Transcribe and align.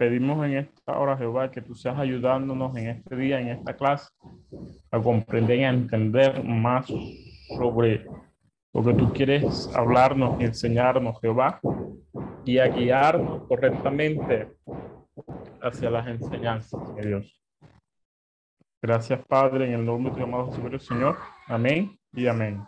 pedimos 0.00 0.42
en 0.46 0.56
esta 0.56 0.98
hora, 0.98 1.14
Jehová, 1.18 1.50
que 1.50 1.60
tú 1.60 1.74
seas 1.74 1.98
ayudándonos 1.98 2.74
en 2.74 2.88
este 2.88 3.14
día, 3.16 3.38
en 3.38 3.48
esta 3.48 3.76
clase, 3.76 4.08
a 4.90 4.98
comprender 4.98 5.58
y 5.58 5.64
a 5.64 5.68
entender 5.68 6.42
más 6.42 6.86
sobre 7.58 8.06
lo 8.72 8.82
que 8.82 8.94
tú 8.94 9.12
quieres 9.12 9.70
hablarnos 9.74 10.40
enseñarnos, 10.40 11.20
Jehová, 11.20 11.60
y 12.46 12.56
a 12.56 12.68
guiarnos 12.68 13.46
correctamente 13.46 14.48
hacia 15.60 15.90
las 15.90 16.06
enseñanzas, 16.08 16.80
mi 16.94 17.02
Dios. 17.02 17.38
Gracias, 18.80 19.20
Padre, 19.26 19.66
en 19.66 19.80
el 19.80 19.84
nombre 19.84 20.14
de 20.14 20.18
tu 20.18 20.24
amado 20.24 20.50
Señor. 20.78 21.18
Amén 21.46 21.94
y 22.14 22.26
amén. 22.26 22.64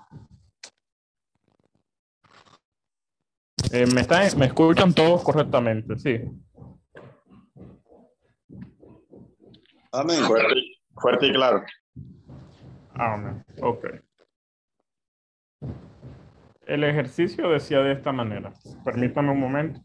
Eh, 3.73 3.87
¿me, 3.87 4.03
están, 4.03 4.39
¿Me 4.39 4.45
escuchan 4.45 4.93
todos 4.93 5.23
correctamente? 5.23 5.99
Sí. 5.99 6.21
Amén. 9.93 10.25
Fuerte, 10.25 10.55
fuerte 10.95 11.27
y 11.27 11.33
claro. 11.33 11.63
Amén. 12.95 13.45
Ok. 13.61 13.87
El 16.67 16.85
ejercicio 16.85 17.51
decía 17.51 17.81
de 17.81 17.93
esta 17.93 18.11
manera. 18.11 18.55
Permítame 18.85 19.33
un 19.33 19.41
momento. 19.41 19.81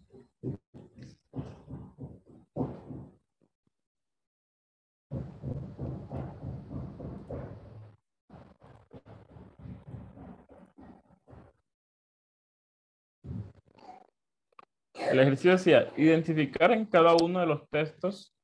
El 14.94 15.20
ejercicio 15.20 15.52
decía, 15.52 15.92
identificar 15.98 16.72
en 16.72 16.86
cada 16.86 17.16
uno 17.16 17.40
de 17.40 17.46
los 17.46 17.70
textos 17.70 18.37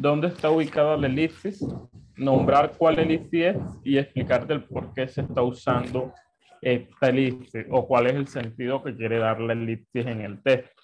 dónde 0.00 0.28
está 0.28 0.50
ubicada 0.50 0.96
la 0.96 1.06
elipsis, 1.06 1.64
nombrar 2.16 2.72
cuál 2.76 2.98
elipsis 2.98 3.44
es 3.44 3.56
y 3.84 3.98
explicarte 3.98 4.54
el 4.54 4.64
por 4.64 4.94
qué 4.94 5.06
se 5.06 5.20
está 5.20 5.42
usando 5.42 6.12
esta 6.62 7.08
elipsis 7.08 7.66
o 7.70 7.86
cuál 7.86 8.06
es 8.06 8.14
el 8.14 8.26
sentido 8.26 8.82
que 8.82 8.96
quiere 8.96 9.18
dar 9.18 9.40
la 9.40 9.52
elipsis 9.52 10.06
en 10.06 10.22
el 10.22 10.42
texto. 10.42 10.82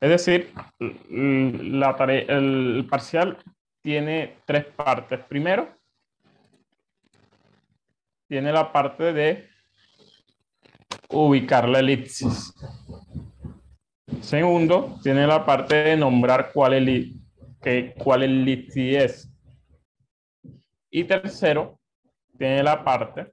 Es 0.00 0.10
decir, 0.10 0.50
la 0.80 1.90
el 2.28 2.86
parcial 2.90 3.38
tiene 3.82 4.38
tres 4.46 4.64
partes. 4.64 5.20
Primero, 5.20 5.68
tiene 8.28 8.52
la 8.52 8.72
parte 8.72 9.12
de 9.12 9.48
ubicar 11.08 11.68
la 11.68 11.80
elipsis. 11.80 12.52
Segundo, 14.20 14.98
tiene 15.02 15.26
la 15.26 15.44
parte 15.44 15.76
de 15.76 15.96
nombrar 15.96 16.50
cuál, 16.52 16.74
el, 16.74 17.21
que, 17.62 17.94
cuál 17.98 18.22
elipsis 18.22 18.96
es. 18.96 19.32
Y 20.90 21.04
tercero, 21.04 21.80
tiene 22.38 22.62
la 22.62 22.84
parte 22.84 23.32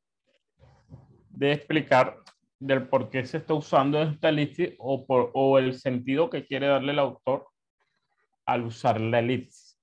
de 1.29 1.53
explicar 1.53 2.17
del 2.59 2.87
por 2.87 3.09
qué 3.09 3.25
se 3.25 3.37
está 3.37 3.53
usando 3.53 4.01
esta 4.01 4.29
elipsis 4.29 4.75
o, 4.77 5.05
por, 5.05 5.31
o 5.33 5.57
el 5.57 5.73
sentido 5.73 6.29
que 6.29 6.45
quiere 6.45 6.67
darle 6.67 6.91
el 6.91 6.99
autor 6.99 7.47
al 8.45 8.63
usar 8.63 8.99
la 8.99 9.19
elipsis. 9.19 9.79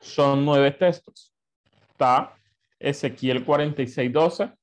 Son 0.00 0.44
nueve 0.44 0.70
textos. 0.70 1.34
Está 1.90 2.34
Ezequiel 2.78 3.44
46.12, 3.44 4.56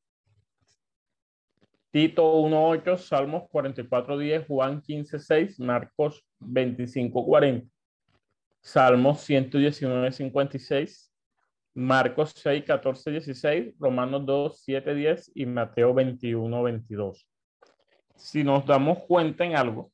Tito 1.91 2.41
1.8, 2.41 2.97
Salmos 2.97 3.43
44.10, 3.43 4.47
Juan 4.47 4.81
15.6, 4.81 5.59
Marcos 5.59 6.25
25.40, 6.39 7.69
Salmos 8.67 9.25
119.56, 9.29 11.09
Marcos 11.73 12.33
6, 12.35 12.65
14, 12.65 13.11
16, 13.11 13.75
Romanos 13.79 14.25
2, 14.25 14.61
7, 14.61 14.93
10 14.93 15.31
y 15.35 15.45
Mateo 15.45 15.93
21, 15.93 16.63
22. 16.63 17.29
Si 18.17 18.43
nos 18.43 18.65
damos 18.65 19.05
cuenta 19.05 19.45
en 19.45 19.55
algo, 19.55 19.93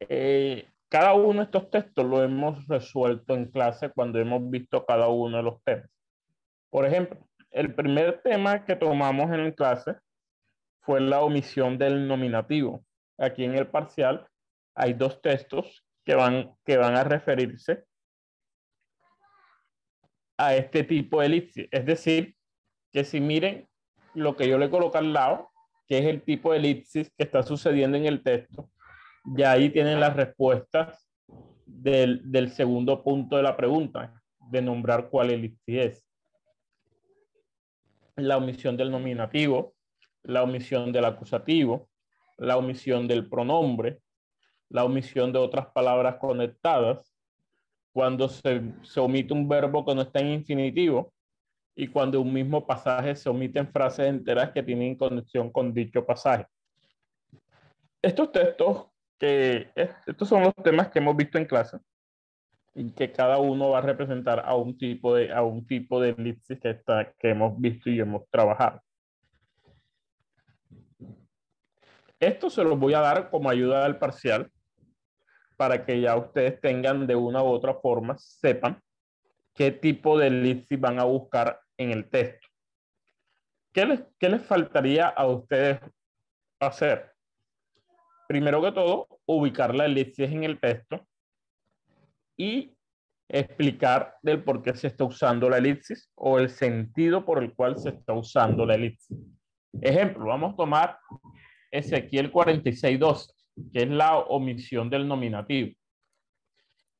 eh, 0.00 0.68
cada 0.90 1.14
uno 1.14 1.38
de 1.38 1.44
estos 1.44 1.70
textos 1.70 2.04
lo 2.04 2.22
hemos 2.22 2.68
resuelto 2.68 3.34
en 3.34 3.46
clase 3.46 3.88
cuando 3.88 4.18
hemos 4.18 4.50
visto 4.50 4.84
cada 4.84 5.08
uno 5.08 5.38
de 5.38 5.42
los 5.42 5.62
temas. 5.62 5.88
Por 6.68 6.84
ejemplo, 6.84 7.26
el 7.52 7.74
primer 7.74 8.20
tema 8.20 8.66
que 8.66 8.76
tomamos 8.76 9.32
en 9.32 9.50
clase 9.52 9.96
fue 10.82 11.00
la 11.00 11.22
omisión 11.22 11.78
del 11.78 12.06
nominativo. 12.06 12.84
Aquí 13.16 13.44
en 13.44 13.54
el 13.54 13.66
parcial 13.66 14.28
hay 14.74 14.92
dos 14.92 15.22
textos 15.22 15.86
que 16.10 16.16
van, 16.16 16.50
que 16.64 16.76
van 16.76 16.96
a 16.96 17.04
referirse 17.04 17.84
a 20.36 20.56
este 20.56 20.82
tipo 20.82 21.20
de 21.20 21.26
elipsis. 21.26 21.68
Es 21.70 21.86
decir, 21.86 22.34
que 22.92 23.04
si 23.04 23.20
miren 23.20 23.68
lo 24.14 24.34
que 24.34 24.48
yo 24.48 24.58
le 24.58 24.70
coloco 24.70 24.98
al 24.98 25.12
lado, 25.12 25.52
que 25.86 25.98
es 25.98 26.06
el 26.06 26.22
tipo 26.22 26.50
de 26.50 26.58
elipsis 26.58 27.12
que 27.16 27.22
está 27.22 27.44
sucediendo 27.44 27.96
en 27.96 28.06
el 28.06 28.24
texto, 28.24 28.72
ya 29.36 29.52
ahí 29.52 29.70
tienen 29.70 30.00
las 30.00 30.16
respuestas 30.16 31.08
del, 31.64 32.20
del 32.24 32.50
segundo 32.50 33.04
punto 33.04 33.36
de 33.36 33.44
la 33.44 33.56
pregunta, 33.56 34.20
de 34.50 34.62
nombrar 34.62 35.10
cuál 35.10 35.30
elipsis 35.30 35.78
es 35.78 36.06
la 38.16 38.36
omisión 38.36 38.76
del 38.76 38.90
nominativo, 38.90 39.74
la 40.24 40.42
omisión 40.42 40.90
del 40.90 41.04
acusativo, 41.04 41.88
la 42.36 42.56
omisión 42.56 43.06
del 43.06 43.28
pronombre, 43.28 44.00
la 44.70 44.84
omisión 44.84 45.32
de 45.32 45.38
otras 45.38 45.66
palabras 45.66 46.16
conectadas, 46.16 47.12
cuando 47.92 48.28
se, 48.28 48.62
omite 48.96 49.34
un 49.34 49.48
verbo 49.48 49.84
que 49.84 49.94
no 49.94 50.02
está 50.02 50.20
en 50.20 50.28
infinitivo 50.28 51.12
y 51.74 51.88
cuando 51.88 52.20
un 52.20 52.32
mismo 52.32 52.64
pasaje 52.66 53.16
se 53.16 53.28
omiten 53.28 53.70
frases 53.70 54.06
enteras 54.06 54.52
que 54.52 54.62
tienen 54.62 54.96
conexión 54.96 55.50
con 55.50 55.74
dicho 55.74 56.06
pasaje. 56.06 56.46
Estos 58.00 58.30
textos, 58.32 58.86
que 59.18 59.70
estos 59.74 60.28
son 60.28 60.42
los 60.44 60.54
temas 60.54 60.88
que 60.88 61.00
hemos 61.00 61.16
visto 61.16 61.36
en 61.36 61.46
clase, 61.46 61.78
y 62.74 62.92
que 62.92 63.10
cada 63.12 63.38
uno 63.38 63.70
va 63.70 63.78
a 63.78 63.82
representar 63.82 64.40
a 64.46 64.54
un 64.54 64.78
tipo 64.78 65.14
de, 65.14 65.32
a 65.32 65.42
un 65.42 65.66
tipo 65.66 66.00
de 66.00 66.10
elipsis 66.10 66.60
que, 66.60 66.70
está, 66.70 67.12
que 67.18 67.30
hemos 67.30 67.60
visto 67.60 67.90
y 67.90 67.98
hemos 67.98 68.28
trabajado. 68.30 68.80
Esto 72.20 72.50
se 72.50 72.62
los 72.62 72.78
voy 72.78 72.94
a 72.94 73.00
dar 73.00 73.30
como 73.30 73.50
ayuda 73.50 73.84
al 73.84 73.98
parcial 73.98 74.50
para 75.60 75.84
que 75.84 76.00
ya 76.00 76.16
ustedes 76.16 76.58
tengan 76.58 77.06
de 77.06 77.14
una 77.14 77.42
u 77.42 77.48
otra 77.48 77.74
forma, 77.74 78.16
sepan 78.16 78.82
qué 79.54 79.70
tipo 79.70 80.18
de 80.18 80.28
elipsis 80.28 80.80
van 80.80 80.98
a 80.98 81.04
buscar 81.04 81.60
en 81.76 81.90
el 81.90 82.08
texto. 82.08 82.48
¿Qué 83.70 83.84
les, 83.84 84.00
qué 84.18 84.30
les 84.30 84.42
faltaría 84.42 85.08
a 85.08 85.26
ustedes 85.26 85.78
hacer? 86.60 87.12
Primero 88.26 88.62
que 88.62 88.72
todo, 88.72 89.06
ubicar 89.26 89.74
la 89.74 89.84
elipsis 89.84 90.30
en 90.30 90.44
el 90.44 90.58
texto 90.58 91.06
y 92.38 92.74
explicar 93.28 94.14
del 94.22 94.42
por 94.42 94.62
qué 94.62 94.74
se 94.74 94.86
está 94.86 95.04
usando 95.04 95.50
la 95.50 95.58
elipsis 95.58 96.10
o 96.14 96.38
el 96.38 96.48
sentido 96.48 97.22
por 97.22 97.42
el 97.42 97.54
cual 97.54 97.76
se 97.76 97.90
está 97.90 98.14
usando 98.14 98.64
la 98.64 98.76
elipsis. 98.76 99.14
Ejemplo, 99.82 100.24
vamos 100.24 100.54
a 100.54 100.56
tomar 100.56 100.98
Ezequiel 101.70 102.32
46.12, 102.32 103.39
que 103.72 103.82
es 103.82 103.88
la 103.88 104.18
omisión 104.18 104.88
del 104.90 105.06
nominativo. 105.06 105.74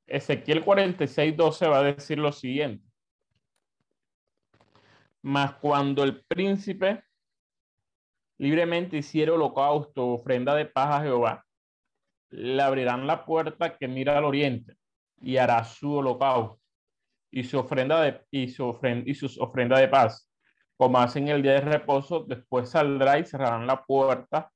Ezequiel 0.06 0.64
46.12 0.64 1.70
va 1.70 1.78
a 1.78 1.82
decir 1.84 2.18
lo 2.18 2.32
siguiente. 2.32 2.84
Mas 5.22 5.54
cuando 5.54 6.02
el 6.02 6.24
príncipe 6.24 7.04
libremente 8.38 8.96
hiciera 8.96 9.34
holocausto, 9.34 10.08
ofrenda 10.08 10.54
de 10.54 10.66
paz 10.66 11.00
a 11.00 11.02
Jehová, 11.02 11.44
le 12.30 12.62
abrirán 12.62 13.06
la 13.06 13.24
puerta 13.24 13.76
que 13.76 13.86
mira 13.86 14.16
al 14.16 14.24
oriente 14.24 14.76
y 15.20 15.36
hará 15.36 15.62
su 15.64 15.96
holocausto 15.96 16.60
y 17.30 17.44
su 17.44 17.58
ofrenda 17.58 18.00
de, 18.00 18.20
y 18.30 18.48
su 18.48 18.66
ofrenda, 18.66 19.08
y 19.08 19.14
sus 19.14 19.38
de 19.38 19.88
paz. 19.88 20.28
Como 20.76 20.98
hacen 20.98 21.28
el 21.28 21.42
día 21.42 21.52
de 21.52 21.60
reposo, 21.60 22.24
después 22.24 22.70
saldrá 22.70 23.18
y 23.18 23.24
cerrarán 23.24 23.66
la 23.66 23.84
puerta. 23.84 24.50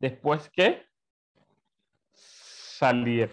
Después 0.00 0.50
que 0.50 0.82
saliera. 2.82 3.32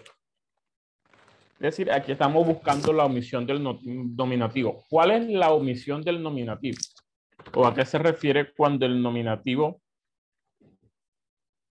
Es 1.54 1.60
decir, 1.60 1.90
aquí 1.90 2.12
estamos 2.12 2.46
buscando 2.46 2.92
la 2.92 3.04
omisión 3.04 3.44
del 3.44 3.60
nominativo. 4.16 4.84
¿Cuál 4.88 5.10
es 5.10 5.28
la 5.28 5.50
omisión 5.50 6.02
del 6.02 6.22
nominativo? 6.22 6.78
¿O 7.54 7.66
a 7.66 7.74
qué 7.74 7.84
se 7.84 7.98
refiere 7.98 8.52
cuando 8.54 8.86
el 8.86 9.02
nominativo 9.02 9.82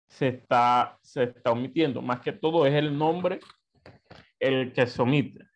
se 0.09 0.29
está, 0.29 0.99
se 1.01 1.23
está 1.23 1.53
omitiendo? 1.53 2.03
Más 2.03 2.21
que 2.21 2.33
todo 2.33 2.67
es 2.67 2.75
el 2.75 2.99
nombre 2.99 3.39
el 4.41 4.73
que 4.73 4.87
se 4.89 5.01
omite. 5.01 5.48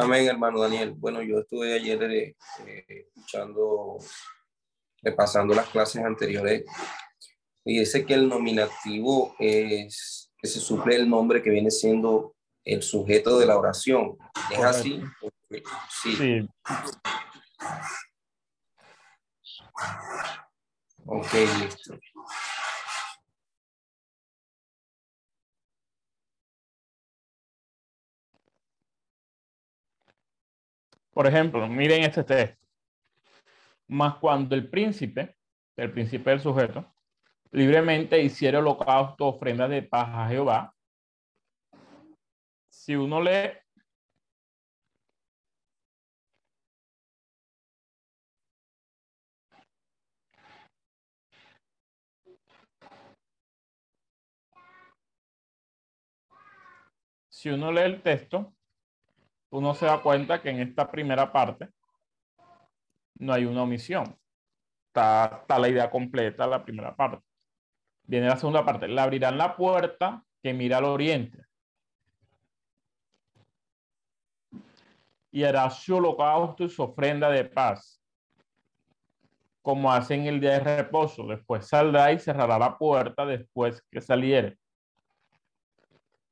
Amén, 0.00 0.28
hermano 0.28 0.60
Daniel. 0.60 0.94
Bueno, 0.96 1.20
yo 1.22 1.40
estuve 1.40 1.74
ayer 1.74 2.00
eh, 2.04 2.36
escuchando, 2.86 3.98
repasando 5.02 5.54
las 5.54 5.68
clases 5.70 6.04
anteriores 6.04 6.64
y 7.64 7.80
dice 7.80 8.06
que 8.06 8.14
el 8.14 8.28
nominativo 8.28 9.34
es 9.40 10.30
que 10.38 10.46
se 10.46 10.60
suple 10.60 10.94
el 10.94 11.10
nombre 11.10 11.42
que 11.42 11.50
viene 11.50 11.72
siendo 11.72 12.36
el 12.64 12.80
sujeto 12.82 13.40
de 13.40 13.46
la 13.46 13.58
oración. 13.58 14.16
¿Es 14.52 14.60
así? 14.60 15.02
Sí. 15.90 16.14
sí. 16.16 16.48
Ok, 21.06 21.32
listo. 21.60 21.98
Por 31.18 31.26
ejemplo, 31.26 31.66
miren 31.66 32.04
este 32.04 32.22
texto. 32.22 32.64
Más 33.88 34.18
cuando 34.18 34.54
el 34.54 34.70
príncipe, 34.70 35.36
el 35.74 35.90
príncipe 35.90 36.30
del 36.30 36.38
sujeto, 36.38 36.94
libremente 37.50 38.22
hiciera 38.22 38.60
holocausto, 38.60 39.26
ofrenda 39.26 39.66
de 39.66 39.82
paz 39.82 40.08
a 40.12 40.28
Jehová. 40.28 40.76
Si 42.68 42.94
uno 42.94 43.20
lee 43.20 43.50
si 57.28 57.48
uno 57.50 57.72
lee 57.72 57.80
el 57.80 58.02
texto, 58.02 58.54
uno 59.50 59.74
se 59.74 59.86
da 59.86 60.02
cuenta 60.02 60.42
que 60.42 60.50
en 60.50 60.60
esta 60.60 60.90
primera 60.90 61.32
parte 61.32 61.70
no 63.18 63.32
hay 63.32 63.44
una 63.44 63.62
omisión. 63.62 64.18
Está, 64.88 65.44
la 65.58 65.68
idea 65.68 65.90
completa, 65.90 66.46
la 66.46 66.64
primera 66.64 66.94
parte. 66.94 67.24
Viene 68.04 68.28
la 68.28 68.36
segunda 68.36 68.64
parte. 68.64 68.88
Le 68.88 69.00
abrirán 69.00 69.38
la 69.38 69.56
puerta 69.56 70.24
que 70.42 70.52
mira 70.52 70.78
al 70.78 70.84
oriente. 70.84 71.44
Y 75.30 75.44
hará 75.44 75.68
su 75.70 75.96
holocausto 75.96 76.64
y 76.64 76.70
su 76.70 76.82
ofrenda 76.82 77.30
de 77.30 77.44
paz, 77.44 78.02
como 79.60 79.92
hacen 79.92 80.26
el 80.26 80.40
día 80.40 80.58
de 80.58 80.76
reposo. 80.76 81.26
Después 81.26 81.68
saldrá 81.68 82.12
y 82.12 82.18
cerrará 82.18 82.58
la 82.58 82.78
puerta 82.78 83.26
después 83.26 83.82
que 83.90 84.00
saliere. 84.00 84.58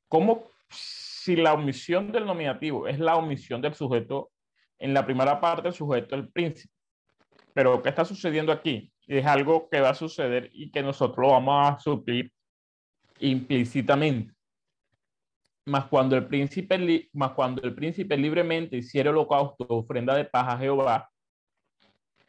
¿Cómo 0.09 0.45
si 1.27 1.35
la 1.35 1.55
omisión 1.55 2.13
del 2.13 2.25
nominativo 2.25 2.87
es 2.87 3.01
la 3.01 3.17
omisión 3.17 3.61
del 3.61 3.75
sujeto, 3.75 4.31
en 4.79 4.95
la 4.95 5.05
primera 5.05 5.41
parte 5.41 5.67
el 5.67 5.75
sujeto 5.75 6.15
es 6.15 6.23
el 6.23 6.29
príncipe. 6.29 6.73
Pero 7.53 7.83
¿qué 7.83 7.89
está 7.89 8.05
sucediendo 8.05 8.53
aquí? 8.53 8.93
Es 9.09 9.27
algo 9.27 9.69
que 9.69 9.81
va 9.81 9.89
a 9.89 9.95
suceder 9.95 10.51
y 10.53 10.71
que 10.71 10.85
nosotros 10.85 11.27
lo 11.27 11.33
vamos 11.33 11.69
a 11.69 11.79
suplir 11.81 12.33
implícitamente. 13.19 14.33
Más 15.65 15.87
cuando 15.87 16.15
el 16.15 16.29
príncipe, 16.29 17.09
más 17.13 17.33
cuando 17.33 17.61
el 17.63 17.75
príncipe 17.75 18.17
libremente 18.17 18.77
hiciera 18.77 19.11
holocausto 19.11 19.67
ofrenda 19.69 20.15
de 20.15 20.27
paz 20.27 20.55
a 20.55 20.59
Jehová, 20.59 21.11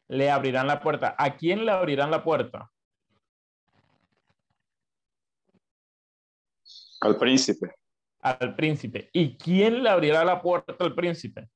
le 0.07 0.31
abrirán 0.31 0.65
la 0.65 0.79
puerta. 0.79 1.13
¿A 1.19 1.37
quién 1.37 1.63
le 1.65 1.71
abrirán 1.71 2.09
la 2.09 2.23
puerta? 2.23 2.71
Al 7.01 7.15
príncipe 7.17 7.75
al 8.19 8.55
príncipe. 8.55 9.09
¿Y 9.13 9.37
quién 9.37 9.83
le 9.83 9.89
abrirá 9.89 10.23
la 10.25 10.41
puerta 10.41 10.75
al 10.79 10.95
príncipe? 10.95 11.49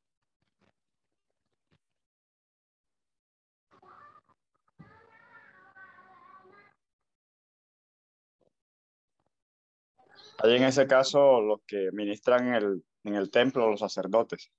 Hay 10.44 10.56
en 10.56 10.63
ese 10.63 10.88
caso 10.88 11.40
los 11.40 11.62
que 11.68 11.92
ministran 11.92 12.48
en 12.48 12.54
el, 12.56 12.84
en 13.04 13.16
el 13.16 13.30
templo, 13.30 13.69
los 13.69 13.80
sacerdotes. 13.80 14.52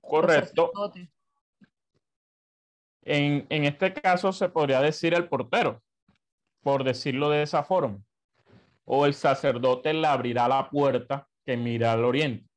Correcto. 0.00 0.72
En, 3.02 3.46
en 3.50 3.64
este 3.64 3.92
caso 3.92 4.32
se 4.32 4.48
podría 4.48 4.80
decir 4.80 5.12
el 5.12 5.28
portero, 5.28 5.82
por 6.62 6.82
decirlo 6.82 7.28
de 7.28 7.42
esa 7.42 7.62
forma 7.62 8.02
o 8.90 9.04
el 9.04 9.12
sacerdote 9.12 9.92
le 9.92 10.06
abrirá 10.06 10.48
la 10.48 10.68
puerta 10.68 11.28
que 11.44 11.56
mira 11.56 11.92
al 11.92 12.04
oriente. 12.04 12.48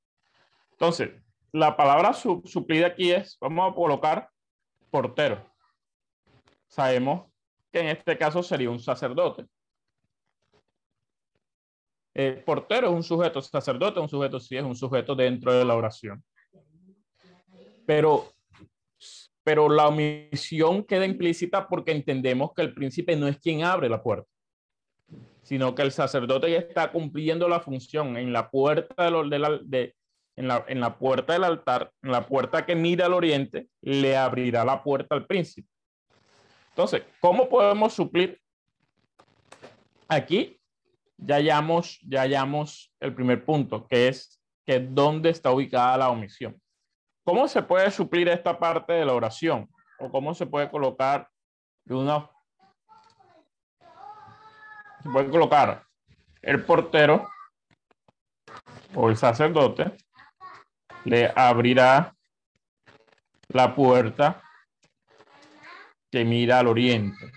Entonces, 0.72 1.12
la 1.52 1.76
palabra 1.76 2.14
suplida 2.14 2.88
aquí 2.88 3.12
es, 3.12 3.38
vamos 3.40 3.70
a 3.70 3.76
colocar 3.76 4.30
portero. 4.90 5.46
Sabemos 6.68 7.30
que 7.72 7.82
en 7.82 7.88
este 7.88 8.18
caso 8.18 8.42
sería 8.42 8.70
un 8.70 8.80
sacerdote. 8.80 9.46
Eh, 12.14 12.42
portero 12.46 12.88
es 12.88 12.94
un 12.94 13.04
sujeto, 13.04 13.42
sacerdote 13.42 14.00
es 14.00 14.04
un 14.04 14.10
sujeto, 14.10 14.40
sí 14.40 14.56
es 14.56 14.64
un 14.64 14.76
sujeto 14.76 15.14
dentro 15.14 15.52
de 15.52 15.66
la 15.66 15.76
oración. 15.76 16.24
Pero, 17.86 18.32
pero 19.44 19.68
la 19.68 19.90
omisión 19.90 20.86
queda 20.86 21.06
implícita 21.06 21.68
porque 21.68 21.92
entendemos 21.92 22.52
que 22.56 22.62
el 22.62 22.74
príncipe 22.74 23.18
no 23.18 23.28
es 23.28 23.38
quien 23.38 23.64
abre 23.64 23.90
la 23.90 24.02
puerta 24.02 24.32
sino 25.52 25.76
que 25.76 25.82
el 25.82 25.92
sacerdote 25.92 26.50
ya 26.50 26.60
está 26.60 26.94
cumpliendo 26.94 27.50
la 27.50 27.60
función 27.60 28.16
en 28.16 28.32
la 28.32 28.50
puerta 28.50 29.04
del, 29.04 29.34
en, 30.38 30.48
la, 30.48 30.64
en 30.66 30.80
la 30.80 30.98
puerta 30.98 31.34
del 31.34 31.44
altar, 31.44 31.92
en 32.02 32.14
la 32.14 32.26
puerta 32.26 32.66
que 32.66 32.74
mira 32.74 33.08
al 33.08 33.14
oriente, 33.14 33.68
le 33.82 34.16
abrirá 34.16 34.64
la 34.64 34.82
puerta 34.82 35.14
al 35.14 35.26
príncipe. 35.26 35.68
Entonces, 36.70 37.04
¿cómo 37.20 37.50
podemos 37.50 37.92
suplir? 37.92 38.40
Aquí 40.08 40.58
ya 41.18 41.36
hallamos, 41.36 42.00
ya 42.08 42.22
hallamos 42.22 42.96
el 43.02 43.14
primer 43.14 43.44
punto, 43.44 43.86
que 43.90 44.08
es 44.08 44.42
que 44.66 44.80
dónde 44.80 45.32
está 45.32 45.52
ubicada 45.52 45.98
la 45.98 46.12
omisión. 46.12 46.58
¿Cómo 47.26 47.50
se 47.50 47.62
puede 47.62 47.92
suplir 47.92 48.30
esta 48.30 48.58
parte 48.58 48.94
de 48.94 49.04
la 49.04 49.14
oración? 49.14 49.70
¿O 50.00 50.10
cómo 50.10 50.34
se 50.34 50.46
puede 50.46 50.72
colocar 50.72 51.28
de 51.84 51.96
una 51.96 52.30
voy 55.04 55.26
a 55.26 55.30
colocar 55.30 55.84
el 56.42 56.64
portero 56.64 57.28
o 58.96 59.10
el 59.10 59.18
sacerdote 59.18 59.98
le 61.06 61.32
abrirá 61.36 62.16
la 63.50 63.76
puerta 63.76 64.42
que 66.12 66.26
mira 66.26 66.60
al 66.60 66.68
oriente. 66.68 67.32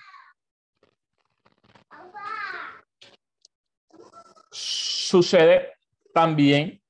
Sucede 4.51 5.73
también 6.13 6.81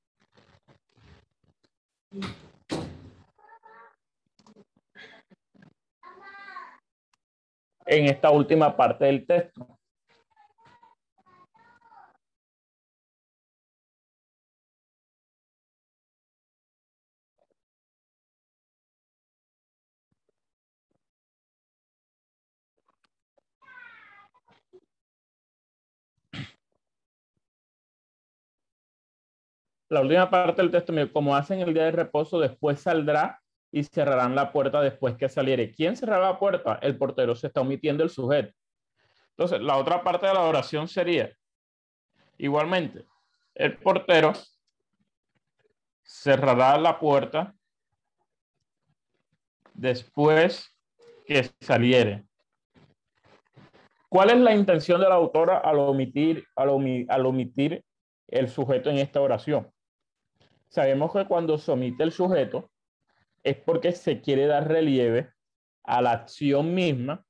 en 7.85 8.05
esta 8.05 8.31
última 8.31 8.75
parte 8.75 9.05
del 9.05 9.25
texto. 9.25 9.74
La 29.89 30.01
última 30.01 30.29
parte 30.29 30.61
del 30.61 30.71
texto, 30.71 30.93
como 31.13 31.35
hacen 31.35 31.59
el 31.59 31.73
día 31.73 31.85
de 31.85 31.91
reposo, 31.91 32.39
después 32.39 32.79
saldrá 32.79 33.41
y 33.71 33.83
cerrarán 33.83 34.35
la 34.35 34.51
puerta 34.51 34.81
después 34.81 35.15
que 35.15 35.29
saliere. 35.29 35.71
¿Quién 35.71 35.95
cerrará 35.95 36.31
la 36.31 36.39
puerta? 36.39 36.79
El 36.81 36.97
portero 36.97 37.35
se 37.35 37.47
está 37.47 37.61
omitiendo 37.61 38.03
el 38.03 38.09
sujeto. 38.09 38.53
Entonces, 39.31 39.61
la 39.61 39.77
otra 39.77 40.03
parte 40.03 40.27
de 40.27 40.33
la 40.33 40.43
oración 40.43 40.87
sería, 40.87 41.31
igualmente, 42.37 43.05
el 43.53 43.77
portero 43.77 44.33
cerrará 46.01 46.77
la 46.77 46.97
puerta 46.97 47.53
después 49.73 50.73
que 51.25 51.49
saliere. 51.59 52.25
¿Cuál 54.07 54.29
es 54.29 54.37
la 54.37 54.55
intención 54.55 55.01
de 55.01 55.09
la 55.09 55.15
autora 55.15 55.57
al 55.57 55.79
omitir, 55.79 56.45
al, 56.55 56.69
omitir 56.69 57.83
el 58.27 58.47
sujeto 58.47 58.89
en 58.89 58.99
esta 58.99 59.19
oración? 59.19 59.69
Sabemos 60.75 61.13
que 61.13 61.25
cuando 61.25 61.57
se 61.57 61.71
omite 61.71 62.03
el 62.03 62.11
sujeto 62.11 62.69
es 63.43 63.55
porque 63.55 63.93
se 63.93 64.19
quiere 64.19 64.45
dar 64.45 64.67
relieve 64.67 65.31
a 65.85 66.01
la 66.01 66.11
acción 66.11 66.75
misma 66.75 67.25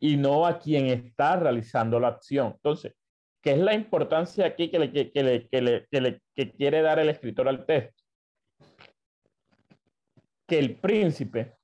y 0.00 0.16
no 0.16 0.44
a 0.44 0.58
quien 0.58 0.86
está 0.86 1.36
realizando 1.36 2.00
la 2.00 2.08
acción. 2.08 2.54
Entonces, 2.56 2.92
¿qué 3.40 3.52
es 3.52 3.58
la 3.60 3.74
importancia 3.74 4.46
aquí 4.46 4.68
que, 4.68 4.80
le, 4.80 4.90
que, 4.90 5.22
le, 5.22 5.48
que, 5.48 6.00
le, 6.00 6.22
que 6.34 6.50
quiere 6.50 6.82
dar 6.82 6.98
el 6.98 7.08
escritor 7.10 7.46
al 7.46 7.64
texto? 7.66 8.02
Que 10.44 10.58
el 10.58 10.74
príncipe 10.74 11.54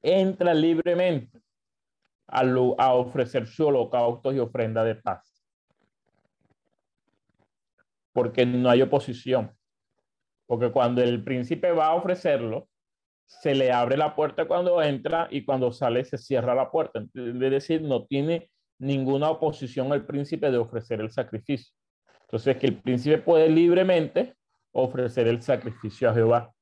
entra 0.00 0.54
libremente 0.54 1.42
a, 2.26 2.40
a 2.40 2.94
ofrecer 2.94 3.46
su 3.46 3.66
holocausto 3.66 4.32
y 4.32 4.38
ofrenda 4.38 4.82
de 4.82 4.94
paz. 4.94 5.35
Porque 8.16 8.46
no 8.46 8.70
hay 8.70 8.80
oposición. 8.80 9.52
Porque 10.46 10.72
cuando 10.72 11.02
el 11.02 11.22
príncipe 11.22 11.70
va 11.72 11.88
a 11.88 11.94
ofrecerlo, 11.94 12.66
se 13.26 13.54
le 13.54 13.70
abre 13.70 13.98
la 13.98 14.16
puerta 14.16 14.46
cuando 14.46 14.82
entra 14.82 15.28
y 15.30 15.44
cuando 15.44 15.70
sale 15.70 16.02
se 16.02 16.16
cierra 16.16 16.54
la 16.54 16.70
puerta. 16.70 17.00
Es 17.00 17.38
decir, 17.38 17.82
no 17.82 18.06
tiene 18.06 18.48
ninguna 18.78 19.28
oposición 19.28 19.92
al 19.92 20.06
príncipe 20.06 20.50
de 20.50 20.56
ofrecer 20.56 21.02
el 21.02 21.10
sacrificio. 21.10 21.74
Entonces, 22.22 22.56
que 22.56 22.68
el 22.68 22.80
príncipe 22.80 23.18
puede 23.18 23.50
libremente 23.50 24.34
ofrecer 24.72 25.28
el 25.28 25.42
sacrificio 25.42 26.08
a 26.08 26.14
Jehová. 26.14 26.54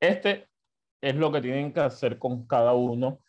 Este 0.00 0.48
es 1.02 1.14
lo 1.14 1.30
que 1.30 1.42
tienen 1.42 1.72
que 1.72 1.80
hacer 1.80 2.18
con 2.18 2.46
cada 2.46 2.72
uno 2.72 3.20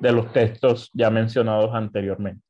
de 0.00 0.12
los 0.12 0.32
textos 0.32 0.90
ya 0.94 1.10
mencionados 1.10 1.74
anteriormente. 1.74 2.42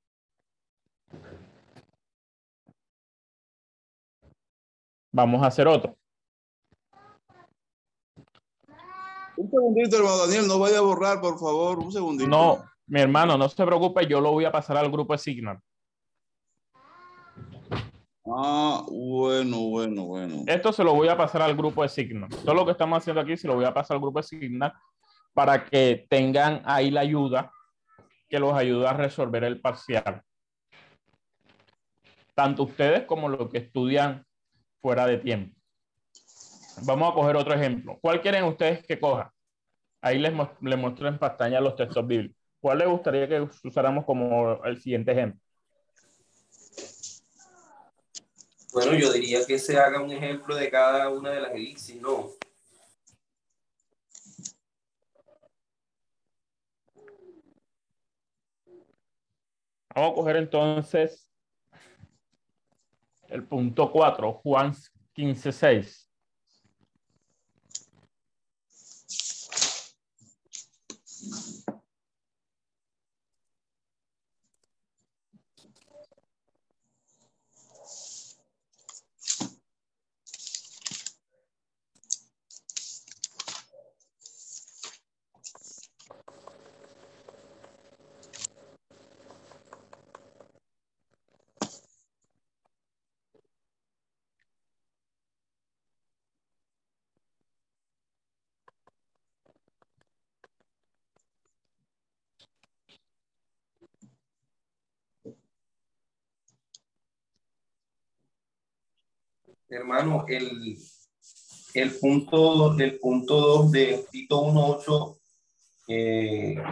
Vamos 5.11 5.43
a 5.43 5.49
hacer 5.49 5.69
otro. 5.69 5.97
Un 9.37 9.51
segundito, 9.51 9.97
hermano 9.97 10.19
Daniel, 10.19 10.47
no 10.47 10.59
vaya 10.59 10.79
a 10.79 10.83
borrar, 10.83 11.21
por 11.21 11.39
favor, 11.39 11.79
un 11.81 11.93
segundito. 11.93 12.31
No, 12.31 12.65
mi 12.87 13.01
hermano, 13.01 13.37
no 13.37 13.49
se 13.49 13.65
preocupe, 13.65 14.07
yo 14.07 14.21
lo 14.21 14.31
voy 14.31 14.45
a 14.45 14.53
pasar 14.53 14.77
al 14.77 14.91
grupo 14.91 15.13
de 15.13 15.19
Signal. 15.19 15.59
Ah, 18.25 18.85
bueno, 18.89 19.59
bueno, 19.69 20.05
bueno. 20.05 20.45
Esto 20.47 20.73
se 20.73 20.85
lo 20.85 20.95
voy 20.95 21.09
a 21.09 21.17
pasar 21.17 21.43
al 21.43 21.57
grupo 21.57 21.83
de 21.83 21.89
Signal. 21.89 22.29
Todo 22.29 22.55
lo 22.55 22.65
que 22.65 22.73
estamos 22.73 22.99
haciendo 22.99 23.21
aquí 23.21 23.37
se 23.37 23.49
lo 23.49 23.57
voy 23.57 23.65
a 23.65 23.75
pasar 23.75 23.97
al 23.97 24.01
grupo 24.01 24.21
de 24.21 24.23
Signal 24.23 24.73
para 25.35 25.65
que 25.65 26.07
tengan 26.09 26.63
ahí 26.65 26.91
la 26.91 27.01
ayuda 27.01 27.53
que 28.29 28.39
los 28.39 28.55
ayuda 28.55 28.91
a 28.91 28.95
resolver 28.95 29.45
el 29.45 29.61
parcial. 29.61 30.23
Tanto 32.35 32.63
ustedes 32.63 33.05
como 33.05 33.29
los 33.29 33.51
que 33.51 33.59
estudian 33.59 34.25
fuera 34.81 35.07
de 35.07 35.19
tiempo. 35.19 35.55
Vamos 36.85 37.11
a 37.11 37.15
coger 37.15 37.37
otro 37.37 37.55
ejemplo. 37.55 37.99
¿Cuál 38.01 38.23
quieren 38.23 38.45
ustedes 38.45 38.87
que 38.87 38.99
coja? 38.99 39.33
Ahí 40.01 40.19
les, 40.19 40.33
les 40.63 40.79
muestro 40.79 41.09
en 41.09 41.19
pantalla 41.19 41.61
los 41.61 41.77
textos 41.77 42.07
bíblicos. 42.07 42.37
¿Cuál 42.59 42.79
les 42.79 42.89
gustaría 42.89 43.29
que 43.29 43.47
usáramos 43.65 44.05
como 44.05 44.65
el 44.65 44.81
siguiente 44.81 45.13
ejemplo? 45.13 45.41
Bueno, 48.73 48.95
yo 48.95 49.13
diría 49.13 49.45
que 49.47 49.59
se 49.59 49.79
haga 49.79 50.01
un 50.01 50.11
ejemplo 50.11 50.57
de 50.57 50.71
cada 50.71 51.11
una 51.11 51.31
de 51.31 51.41
las 51.41 51.53
elipsis, 51.53 52.01
¿no? 52.01 52.31
Vamos 59.95 60.13
a 60.13 60.15
coger 60.15 60.37
entonces 60.37 61.29
el 63.29 63.45
punto 63.45 63.93
4, 63.93 64.33
Juan 64.43 64.75
15, 65.13 65.53
hermano, 109.75 110.25
el, 110.29 110.77
el 111.75 111.91
punto 111.99 112.75
del 112.75 112.99
punto 112.99 113.41
2 113.41 113.73
de 113.73 114.07
Tito 114.11 114.43
1.8 114.43 115.19
eh, 115.89 116.63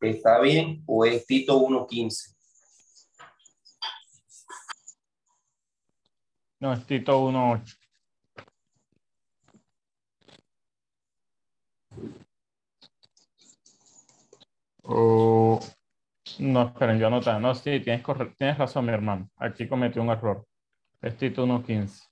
está 0.00 0.40
bien 0.40 0.82
o 0.86 1.04
es 1.04 1.26
Tito 1.26 1.58
1.15? 1.60 2.34
No, 6.60 6.72
es 6.72 6.86
Tito 6.86 7.18
1.8. 7.30 7.78
Oh, 14.90 15.60
no, 16.38 16.62
esperen, 16.68 16.98
yo 16.98 17.06
anoté. 17.08 17.38
No, 17.38 17.54
sí, 17.54 17.80
tienes, 17.80 18.02
tienes 18.38 18.58
razón, 18.58 18.86
mi 18.86 18.92
hermano. 18.92 19.30
Aquí 19.36 19.68
cometí 19.68 19.98
un 19.98 20.08
error. 20.08 20.46
Es 21.00 21.16
Tito 21.16 21.46
1.15. 21.46 22.02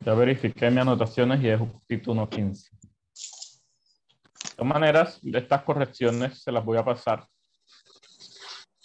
Ya 0.00 0.14
verifiqué 0.14 0.70
mis 0.70 0.80
anotaciones 0.80 1.42
y 1.42 1.48
es 1.48 1.60
Tito 1.86 2.12
1.15. 2.12 2.70
De 2.70 4.56
todas 4.56 4.72
maneras, 4.72 5.20
estas 5.22 5.62
correcciones 5.62 6.42
se 6.42 6.52
las 6.52 6.64
voy 6.64 6.76
a 6.78 6.84
pasar 6.84 7.26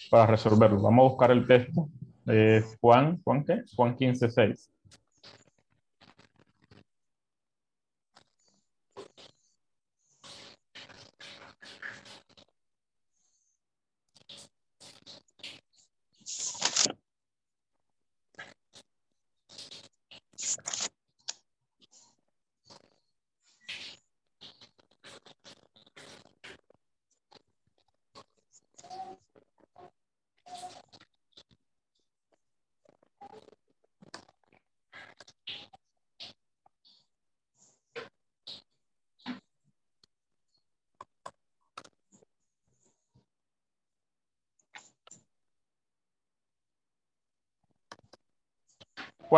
para 0.09 0.27
resolverlo. 0.27 0.81
Vamos 0.81 1.05
a 1.05 1.09
buscar 1.09 1.31
el 1.31 1.47
texto 1.47 1.89
de 2.25 2.63
Juan, 2.79 3.21
¿Juan 3.23 3.43
qué? 3.43 3.63
Juan 3.75 3.95
15.6. 3.95 4.69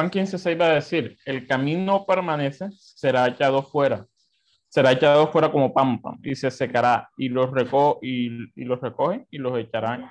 Juan 0.02 0.10
15.6 0.10 0.60
va 0.60 0.66
a 0.66 0.74
decir, 0.74 1.16
el 1.26 1.46
camino 1.46 2.08
permanece, 2.08 2.70
será 2.72 3.28
echado 3.28 3.62
fuera. 3.62 4.08
Será 4.68 4.94
echado 4.94 5.32
fuera 5.32 5.52
como 5.52 5.72
pampa 5.72 6.18
y 6.24 6.34
se 6.36 6.50
secará 6.50 7.08
y 7.18 7.30
los, 7.30 7.52
reco 7.52 8.00
y, 8.02 8.30
los 8.56 8.82
recogen 8.82 9.28
y 9.30 9.38
los 9.38 9.60
echarán. 9.60 10.10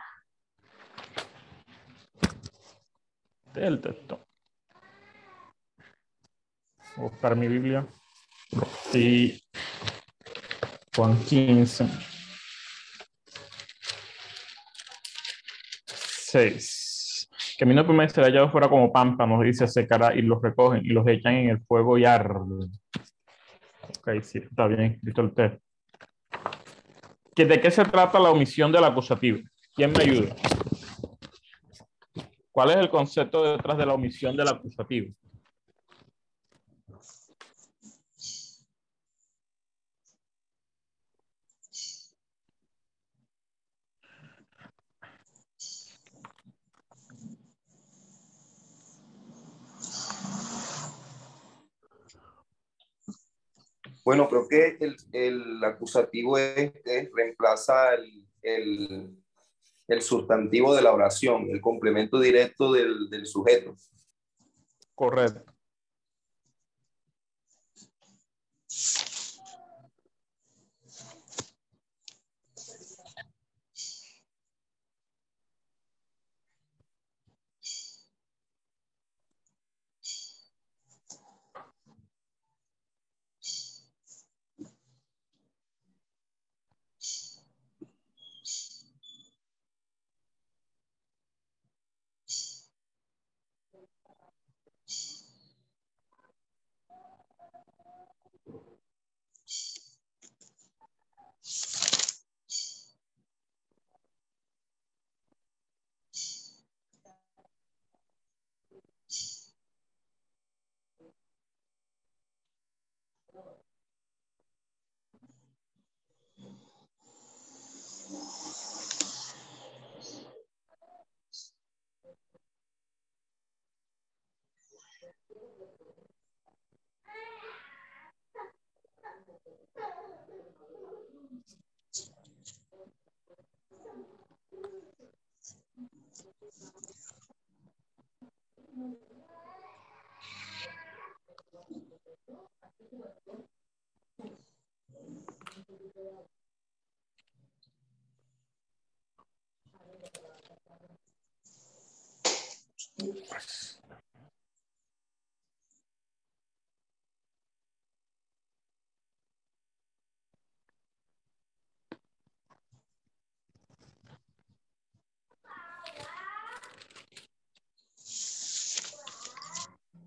Este 3.46 3.62
es 3.62 3.66
el 3.66 3.80
texto. 3.80 4.24
Buscar 6.94 7.34
mi 7.34 7.48
Biblia. 7.48 7.84
Y 8.94 9.42
Juan 10.94 11.18
15. 11.24 11.88
6. 15.86 16.89
Camino 17.60 17.84
primero 17.84 18.08
será 18.08 18.28
hallado 18.28 18.50
fuera 18.50 18.70
como 18.70 18.90
pámpanos 18.90 19.44
y 19.44 19.52
se 19.52 19.68
secará 19.68 20.14
y 20.14 20.22
los 20.22 20.40
recogen 20.40 20.80
y 20.82 20.88
los 20.94 21.06
echan 21.06 21.34
en 21.34 21.50
el 21.50 21.60
fuego 21.60 21.98
y 21.98 22.06
arden. 22.06 22.70
Ok, 23.98 24.22
sí, 24.22 24.38
está 24.38 24.66
bien 24.66 24.80
escrito 24.80 25.20
el 25.20 25.34
texto. 25.34 25.62
¿Que 27.34 27.44
¿De 27.44 27.60
qué 27.60 27.70
se 27.70 27.84
trata 27.84 28.18
la 28.18 28.30
omisión 28.30 28.72
del 28.72 28.84
acusativo? 28.84 29.40
¿Quién 29.74 29.92
me 29.92 30.04
ayuda? 30.04 30.34
¿Cuál 32.50 32.70
es 32.70 32.76
el 32.76 32.88
concepto 32.88 33.52
detrás 33.52 33.76
de 33.76 33.84
la 33.84 33.92
omisión 33.92 34.34
del 34.34 34.48
acusativo? 34.48 35.14
Bueno, 54.10 54.28
creo 54.28 54.48
que 54.48 54.76
el, 54.80 54.96
el 55.12 55.62
acusativo 55.62 56.36
es, 56.36 56.72
es 56.84 57.08
reemplaza 57.14 57.94
el, 57.94 58.26
el, 58.42 59.16
el, 59.86 60.02
sustantivo 60.02 60.74
de 60.74 60.82
la 60.82 60.92
oración, 60.92 61.48
el 61.48 61.60
complemento 61.60 62.18
directo 62.18 62.72
del, 62.72 63.08
del 63.08 63.24
sujeto. 63.24 63.76
Correcto. 64.96 65.44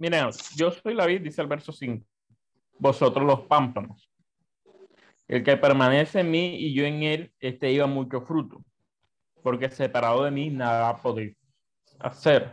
Miren, 0.04 0.32
yo 0.58 0.70
soy 0.70 0.96
la 0.96 1.06
vid, 1.06 1.22
dice 1.22 1.42
el 1.42 1.48
verso 1.48 1.72
5. 1.72 2.06
Vosotros 2.78 3.26
los 3.26 3.48
pámpanos. 3.48 4.12
El 5.30 5.46
que 5.46 5.56
permanece 5.56 6.20
en 6.20 6.30
mí 6.30 6.58
y 6.58 6.74
yo 6.74 6.84
en 6.84 7.04
él, 7.04 7.34
este 7.39 7.72
iba 7.72 7.88
mucho 7.88 8.20
fruto. 8.20 8.66
Porque 9.42 9.70
separado 9.70 10.26
de 10.26 10.32
mí 10.32 10.50
nada 10.50 11.02
podéis 11.02 11.38
hacer. 12.00 12.52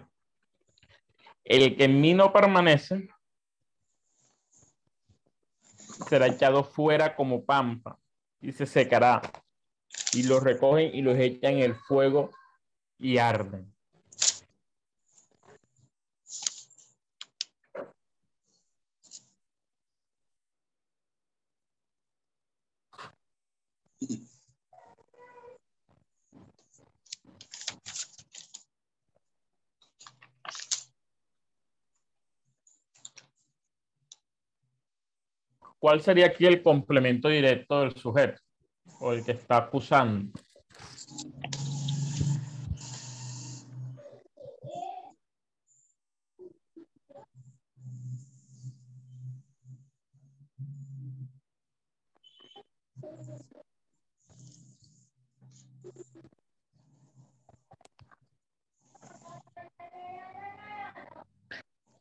El 1.42 1.76
que 1.76 1.86
en 1.86 2.00
mí 2.00 2.14
no 2.14 2.32
permanece 2.32 3.08
será 6.08 6.28
echado 6.28 6.62
fuera 6.62 7.16
como 7.16 7.44
pampa 7.44 7.98
y 8.40 8.52
se 8.52 8.64
secará. 8.64 9.22
Y 10.12 10.22
los 10.22 10.40
recogen 10.40 10.94
y 10.94 11.02
los 11.02 11.18
echan 11.18 11.54
en 11.54 11.62
el 11.62 11.74
fuego 11.74 12.30
y 12.96 13.18
arden. 13.18 13.74
¿Cuál 35.80 36.02
sería 36.02 36.26
aquí 36.26 36.44
el 36.44 36.62
complemento 36.62 37.30
directo 37.30 37.80
del 37.80 37.96
sujeto 37.96 38.38
o 39.00 39.14
el 39.14 39.24
que 39.24 39.32
está 39.32 39.56
acusando? 39.56 40.30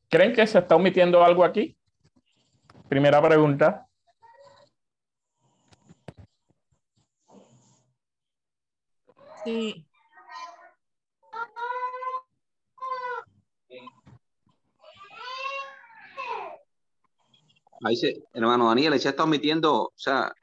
¿Creen 0.10 0.34
que 0.34 0.46
se 0.48 0.60
está 0.60 0.76
omitiendo 0.76 1.24
algo 1.24 1.46
aquí? 1.46 1.79
Primera 2.90 3.22
pregunta. 3.22 3.88
Sí. 9.46 9.86
Ahí 17.86 17.96
se, 17.96 18.24
hermano 18.34 18.68
Daniel, 18.68 18.94
ahí 18.94 19.00
se 19.00 19.10
está 19.10 19.24
omitiendo, 19.24 19.84
o 19.84 19.94
sea, 19.96 20.34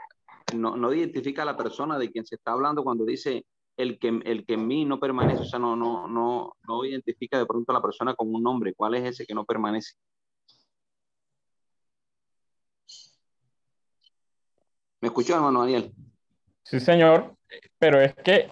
no, 0.54 0.76
no 0.76 0.94
identifica 0.94 1.42
a 1.42 1.44
la 1.44 1.56
persona 1.56 1.98
de 1.98 2.10
quien 2.10 2.24
se 2.24 2.36
está 2.36 2.52
hablando 2.52 2.84
cuando 2.84 3.04
dice 3.04 3.44
el 3.76 3.98
que, 3.98 4.20
el 4.24 4.46
que 4.46 4.54
en 4.54 4.66
mí 4.66 4.84
no 4.84 5.00
permanece, 5.00 5.42
o 5.42 5.44
sea, 5.44 5.58
no, 5.58 5.76
no, 5.76 6.06
no, 6.06 6.54
no 6.66 6.84
identifica 6.84 7.38
de 7.38 7.46
pronto 7.46 7.72
a 7.72 7.74
la 7.74 7.82
persona 7.82 8.14
con 8.14 8.32
un 8.32 8.42
nombre. 8.42 8.72
¿Cuál 8.74 8.94
es 8.94 9.04
ese 9.04 9.26
que 9.26 9.34
no 9.34 9.44
permanece? 9.44 9.96
¿Me 15.00 15.08
escuchó, 15.08 15.34
hermano 15.34 15.60
Daniel? 15.60 15.92
Sí, 16.62 16.80
señor, 16.80 17.36
pero 17.78 18.00
es 18.00 18.14
que 18.14 18.48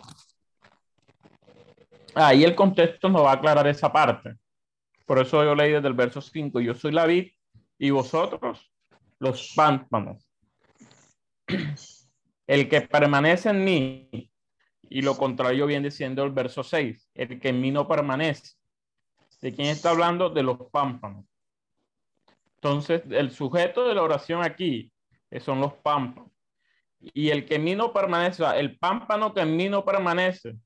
ahí 2.15 2.45
el 2.45 2.55
contexto 2.55 3.09
nos 3.09 3.25
va 3.25 3.33
a 3.33 3.35
aclarar 3.35 3.67
esa 3.67 3.93
parte. 3.93 4.35
Por 5.07 5.19
eso 5.19 5.43
yo 5.45 5.55
leí 5.55 5.73
desde 5.73 5.89
el 5.89 5.95
verso 5.95 6.21
5, 6.21 6.61
yo 6.61 6.75
soy 6.75 6.93
la 6.93 7.07
vid 7.07 7.33
y 7.79 7.91
vosotros 7.91 8.73
los 9.19 9.53
pámpanos. 9.55 10.29
El 12.47 12.69
que 12.69 12.83
permanece 12.83 13.51
en 13.51 13.65
mí, 13.65 14.31
y 14.83 15.03
lo 15.03 15.17
contrario 15.17 15.67
viene 15.67 15.89
diciendo 15.89 16.25
el 16.25 16.31
verso 16.31 16.63
6, 16.63 17.11
el 17.15 17.41
que 17.41 17.49
en 17.49 17.61
mí 17.61 17.71
no 17.71 17.89
permanece. 17.89 18.55
¿De 19.41 19.53
quién 19.55 19.69
está 19.69 19.91
hablando? 19.91 20.31
De 20.31 20.43
los 20.43 20.59
pámpanos. 20.71 21.27
Entonces, 22.57 23.03
el 23.11 23.31
sujeto 23.31 23.87
de 23.87 23.95
la 23.95 24.03
oración 24.03 24.43
aquí 24.43 24.91
eh, 25.31 25.41
son 25.41 25.61
los 25.61 25.75
pámpanos. 25.75 26.31
Y 27.13 27.31
el 27.31 27.45
que 27.45 27.57
en 27.57 27.65
mí 27.65 27.75
no 27.75 27.93
permanece, 27.93 28.45
el 28.57 28.79
pámpano 28.79 29.35
que 29.35 29.41
en 29.41 29.57
mí 29.57 29.69
no 29.69 29.85
permanece, 29.85 30.57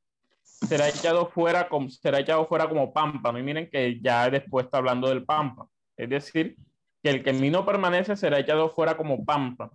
será 0.42 0.88
echado 0.88 1.28
fuera 1.28 1.68
como, 1.68 1.88
será 1.88 2.20
echado 2.20 2.46
fuera 2.46 2.68
como 2.68 2.92
pámpano. 2.92 3.38
Y 3.38 3.42
miren 3.42 3.70
que 3.70 4.00
ya 4.00 4.30
después 4.30 4.66
está 4.66 4.78
hablando 4.78 5.08
del 5.08 5.24
pámpano. 5.24 5.70
Es 5.96 6.08
decir, 6.08 6.56
que 7.02 7.10
el 7.10 7.24
que 7.24 7.30
en 7.30 7.40
mí 7.40 7.50
no 7.50 7.64
permanece 7.64 8.16
será 8.16 8.38
echado 8.38 8.70
fuera 8.70 8.96
como 8.96 9.24
pámpano. 9.24 9.72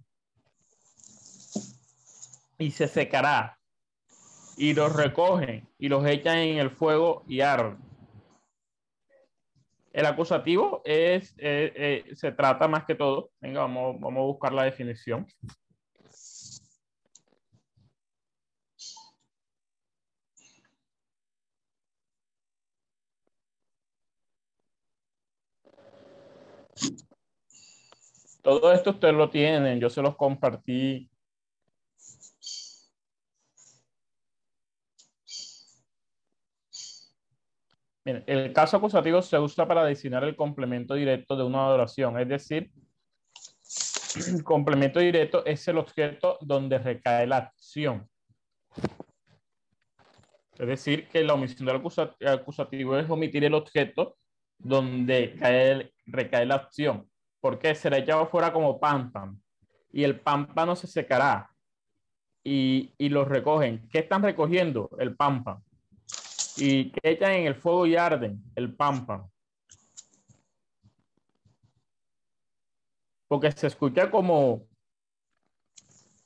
Y 2.58 2.72
se 2.72 2.88
secará. 2.88 3.58
Y 4.56 4.74
los 4.74 4.96
recogen 4.96 5.68
y 5.80 5.90
los 5.90 6.06
echan 6.06 6.38
en 6.38 6.60
el 6.60 6.70
fuego 6.70 7.24
y 7.28 7.42
arden. 7.42 7.78
El 9.92 10.08
acusativo 10.08 10.82
es, 10.86 11.36
eh, 11.38 11.72
eh, 11.76 12.16
se 12.16 12.32
trata 12.32 12.68
más 12.68 12.86
que 12.86 12.96
todo. 12.96 13.32
Venga, 13.40 13.62
vamos, 13.62 14.00
vamos 14.00 14.22
a 14.22 14.26
buscar 14.26 14.54
la 14.54 14.64
definición. 14.64 15.28
Todo 28.44 28.74
esto 28.74 28.90
ustedes 28.90 29.14
lo 29.14 29.30
tienen, 29.30 29.80
yo 29.80 29.90
se 29.90 30.02
los 30.02 30.18
compartí. 30.18 31.10
El 38.04 38.52
caso 38.52 38.76
acusativo 38.76 39.22
se 39.22 39.40
usa 39.40 39.66
para 39.66 39.86
designar 39.86 40.26
el 40.26 40.36
complemento 40.36 40.94
directo 40.94 41.38
de 41.38 41.44
una 41.44 41.66
adoración, 41.66 42.20
es 42.20 42.28
decir, 42.28 42.70
el 44.28 44.44
complemento 44.44 45.00
directo 45.00 45.46
es 45.46 45.66
el 45.70 45.78
objeto 45.78 46.38
donde 46.42 46.80
recae 46.80 47.26
la 47.26 47.38
acción. 47.38 48.10
Es 50.60 50.68
decir, 50.68 51.08
que 51.08 51.24
la 51.24 51.34
omisión 51.34 51.66
del 51.66 51.82
acusativo 52.28 52.98
es 52.98 53.10
omitir 53.10 53.46
el 53.46 53.54
objeto 53.54 54.18
donde 54.58 55.34
cae, 55.40 55.94
recae 56.06 56.46
la 56.46 56.56
acción 56.56 57.10
porque 57.44 57.76
será 57.76 57.98
echado 57.98 58.26
fuera 58.28 58.54
como 58.54 58.80
pámpano 58.80 59.38
y 59.92 60.06
el 60.06 60.18
pámpano 60.22 60.78
se 60.78 60.88
secará 60.88 61.54
y, 62.42 62.94
y 62.98 63.10
lo 63.10 63.26
recogen. 63.26 63.86
¿Qué 63.90 64.00
están 64.00 64.24
recogiendo? 64.24 64.90
El 64.98 65.18
pámpano. 65.18 65.62
Y 66.56 66.90
que 66.92 67.02
echan 67.04 67.34
en 67.34 67.48
el 67.48 67.56
fuego 67.56 67.86
y 67.86 67.98
arden 67.98 68.42
el 68.56 68.74
pámpano. 68.74 69.30
Porque 73.28 73.52
se 73.52 73.68
escucha 73.68 74.10
como, 74.10 74.66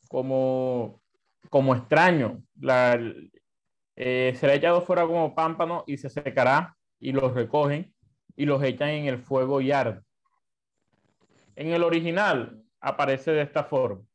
como, 0.07 1.01
como 1.49 1.73
extraño. 1.73 2.43
La, 2.59 2.95
eh, 3.95 4.35
será 4.39 4.53
echado 4.53 4.83
fuera 4.83 5.07
como 5.07 5.33
pámpano 5.33 5.83
y 5.87 5.97
se 5.97 6.11
secará 6.11 6.77
y 6.99 7.11
los 7.11 7.33
recogen 7.33 7.91
y 8.35 8.45
los 8.45 8.61
echan 8.61 8.89
en 8.89 9.07
el 9.07 9.17
fuego 9.17 9.61
y 9.61 9.71
arden. 9.71 10.06
En 11.57 11.73
el 11.73 11.81
original 11.81 12.63
aparece 12.79 13.31
de 13.31 13.41
esta 13.41 13.63
forma. 13.63 14.05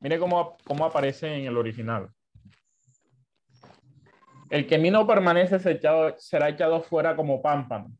Mire 0.00 0.18
cómo, 0.18 0.56
cómo 0.64 0.84
aparece 0.84 1.32
en 1.32 1.46
el 1.46 1.56
original. 1.56 2.10
El 4.50 4.66
que 4.66 4.78
no 4.78 5.06
permanece 5.06 5.60
será 5.60 6.48
echado 6.48 6.82
fuera 6.82 7.14
como 7.14 7.40
pámpano 7.40 7.92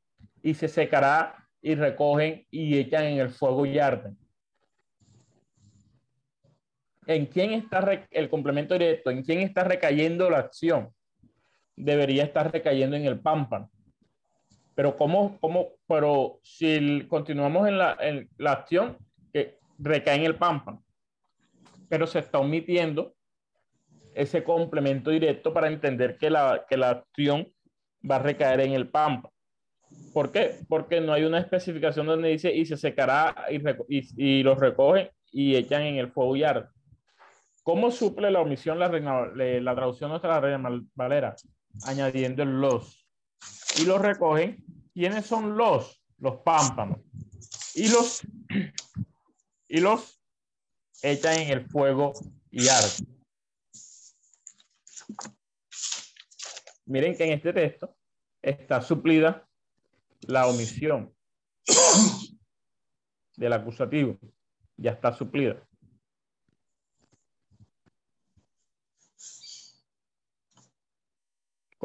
y 0.43 0.55
se 0.55 0.67
secará 0.67 1.49
y 1.63 1.77
recogen 1.77 2.45
y 2.51 2.77
echan 2.77 3.05
en 3.05 3.21
el 3.21 3.31
fuego 3.31 3.65
y 3.67 3.79
arden 3.79 4.19
en 7.07 7.27
quién 7.27 7.53
está 7.53 8.07
el 8.11 8.29
complemento 8.29 8.75
directo, 8.75 9.11
en 9.11 9.23
quién 9.23 9.41
está 9.41 9.65
recayendo 9.65 10.29
la 10.29 10.39
acción. 10.39 10.91
Debería 11.77 12.25
estar 12.25 12.51
recayendo 12.53 12.97
en 12.97 13.07
el 13.07 13.21
pámpano. 13.21 13.71
Pero 14.75 14.97
cómo, 14.97 15.39
cómo, 15.41 15.69
pero 15.87 16.41
si 16.43 17.07
continuamos 17.09 17.69
en 17.69 17.79
la, 17.79 17.97
en 18.01 18.29
la 18.37 18.53
acción, 18.53 18.99
que 19.33 19.59
recae 19.79 20.17
en 20.17 20.25
el 20.25 20.37
pámpano. 20.37 20.83
Pero 21.89 22.07
se 22.07 22.19
está 22.19 22.39
omitiendo 22.39 23.15
ese 24.15 24.43
complemento 24.43 25.11
directo 25.11 25.53
para 25.53 25.69
entender 25.69 26.19
que 26.19 26.31
la, 26.31 26.65
que 26.69 26.77
la 26.77 26.91
acción 26.91 27.49
va 28.09 28.17
a 28.17 28.21
recaer 28.21 28.61
en 28.61 28.73
el 28.73 28.89
pámpano. 28.89 29.33
¿Por 30.13 30.33
qué? 30.33 30.57
Porque 30.69 31.01
no 31.01 31.13
hay 31.13 31.25
una 31.25 31.39
especificación 31.39 32.07
donde 32.07 32.31
dice 32.31 32.53
y 32.53 32.67
se 32.67 32.77
secará 32.77 33.35
y, 33.51 33.61
y, 33.89 34.09
y 34.17 34.43
los 34.43 34.59
recogen 34.59 35.11
y 35.31 35.55
echan 35.55 35.83
en 35.83 35.97
el 35.97 36.11
fuego 36.11 36.35
y 36.37 36.43
arde. 36.43 36.69
¿Cómo 37.67 37.91
suple 37.91 38.31
la 38.31 38.43
omisión 38.43 38.79
la, 38.79 38.89
la 38.89 39.75
traducción 39.75 40.09
nuestra 40.09 40.35
la 40.35 40.41
Reina 40.41 40.71
Valera? 40.95 41.35
Añadiendo 41.83 42.45
los. 42.45 43.05
Y 43.77 43.85
los 43.87 44.01
recogen. 44.01 44.65
¿Quiénes 44.95 45.27
son 45.27 45.57
los? 45.57 46.01
Los 46.19 46.37
pámpanos. 46.43 47.01
Y 47.75 47.89
los, 47.89 48.23
y 49.69 49.81
los 49.81 50.23
echan 51.03 51.41
en 51.41 51.51
el 51.51 51.69
fuego 51.69 52.13
y 52.53 52.69
arden. 52.69 53.21
Miren 56.85 57.17
que 57.17 57.25
en 57.25 57.33
este 57.33 57.53
texto 57.53 57.97
está 58.43 58.81
suplida 58.81 59.45
la 60.21 60.47
omisión 60.47 61.13
del 63.37 63.53
acusativo. 63.53 64.17
Ya 64.77 64.93
está 64.93 65.13
suplida. 65.13 65.66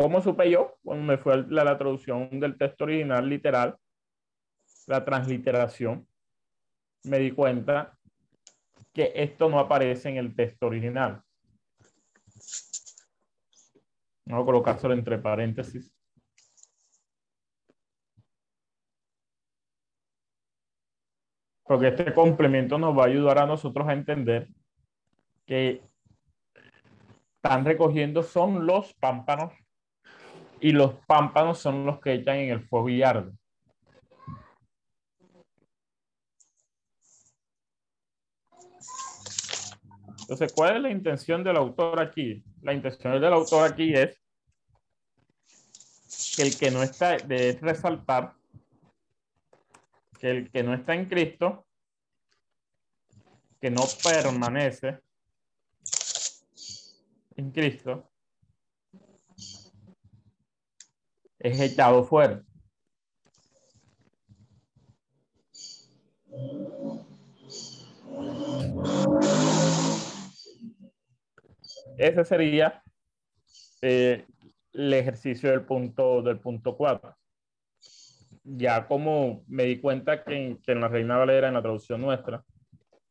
¿Cómo 0.02 0.20
supe 0.20 0.50
yo? 0.50 0.80
Cuando 0.84 1.06
me 1.06 1.20
fue 1.20 1.46
la, 1.48 1.64
la 1.64 1.78
traducción 1.78 2.40
del 2.40 2.58
texto 2.58 2.86
original 2.86 3.30
literal, 3.30 3.78
la 4.88 5.06
transliteración, 5.06 6.08
me 7.04 7.20
di 7.20 7.30
cuenta 7.30 7.96
que 8.94 9.12
esto 9.14 9.48
no 9.48 9.60
aparece 9.60 10.10
en 10.10 10.18
el 10.18 10.36
texto 10.36 10.66
original. 10.66 11.22
Vamos 14.26 14.42
a 14.42 14.46
colocárselo 14.46 14.96
entre 14.96 15.20
paréntesis. 15.20 15.96
Porque 21.64 21.90
este 21.90 22.12
complemento 22.12 22.80
nos 22.80 22.98
va 22.98 23.04
a 23.04 23.08
ayudar 23.08 23.38
a 23.38 23.46
nosotros 23.46 23.88
a 23.88 23.94
entender 23.94 24.48
que 25.46 25.84
están 27.36 27.66
recogiendo 27.66 28.24
son 28.24 28.66
los 28.66 28.96
pámpanos 28.96 29.61
y 30.62 30.72
los 30.72 30.94
pámpanos 31.08 31.58
son 31.58 31.86
los 31.86 32.00
que 32.00 32.14
echan 32.14 32.38
en 32.38 32.52
el 32.52 32.68
fuego 32.68 32.88
y 32.88 33.02
arden. 33.02 33.38
Entonces, 40.22 40.54
¿cuál 40.54 40.78
es 40.78 40.82
la 40.84 40.92
intención 40.92 41.44
del 41.44 41.58
autor 41.58 42.00
aquí? 42.00 42.44
La 42.62 42.74
intención 42.74 43.20
del 43.20 43.34
autor 43.34 43.72
aquí 43.72 43.94
es 43.94 44.22
que 46.36 46.44
el 46.44 46.58
que 46.58 46.72
no 46.72 46.84
está, 46.84 47.18
de 47.18 47.58
resaltar 47.60 48.36
que 50.20 50.30
el 50.30 50.52
que 50.52 50.62
no 50.62 50.76
está 50.76 50.94
en 50.94 51.10
Cristo, 51.10 51.66
que 53.60 53.72
no 53.72 53.82
permanece 54.04 55.00
en 57.36 57.52
Cristo, 57.52 58.11
es 61.44 61.60
echado 61.60 62.04
fuera. 62.04 62.44
Ese 71.98 72.26
sería 72.26 72.82
eh, 73.82 74.26
el 74.74 74.94
ejercicio 74.94 75.52
del 75.52 75.66
punto 75.66 76.22
del 76.22 76.40
punto 76.40 76.76
4. 76.76 77.16
Ya 78.44 78.88
como 78.88 79.44
me 79.48 79.66
di 79.66 79.80
cuenta 79.80 80.24
que 80.24 80.36
en, 80.36 80.58
que 80.58 80.72
en 80.72 80.82
la 80.82 80.88
Reina 80.88 81.18
Valera, 81.18 81.48
en 81.48 81.54
la 81.54 81.62
traducción 81.62 82.02
nuestra, 82.02 82.44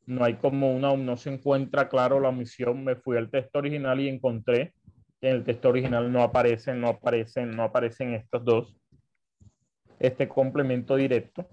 no 0.06 0.24
hay 0.24 0.34
como 0.34 0.74
una, 0.74 0.96
no 0.96 1.16
se 1.16 1.32
encuentra 1.32 1.88
claro 1.88 2.18
la 2.18 2.30
omisión. 2.30 2.82
Me 2.82 2.96
fui 2.96 3.16
al 3.16 3.30
texto 3.30 3.60
original 3.60 4.00
y 4.00 4.08
encontré 4.08 4.74
en 5.20 5.36
el 5.36 5.44
texto 5.44 5.68
original 5.68 6.10
no 6.10 6.22
aparecen, 6.22 6.80
no 6.80 6.88
aparecen, 6.88 7.50
no 7.50 7.64
aparecen 7.64 8.14
estos 8.14 8.44
dos. 8.44 8.76
Este 9.98 10.28
complemento 10.28 10.96
directo 10.96 11.46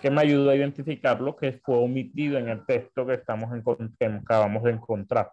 que 0.00 0.10
me 0.10 0.22
ayuda 0.22 0.52
a 0.52 0.56
identificar 0.56 1.20
lo 1.20 1.36
que 1.36 1.60
fue 1.62 1.76
omitido 1.76 2.38
en 2.38 2.48
el 2.48 2.64
texto 2.64 3.06
que, 3.06 3.14
estamos 3.14 3.52
en, 3.52 3.62
que 3.98 4.06
acabamos 4.06 4.62
de 4.62 4.70
encontrar. 4.70 5.30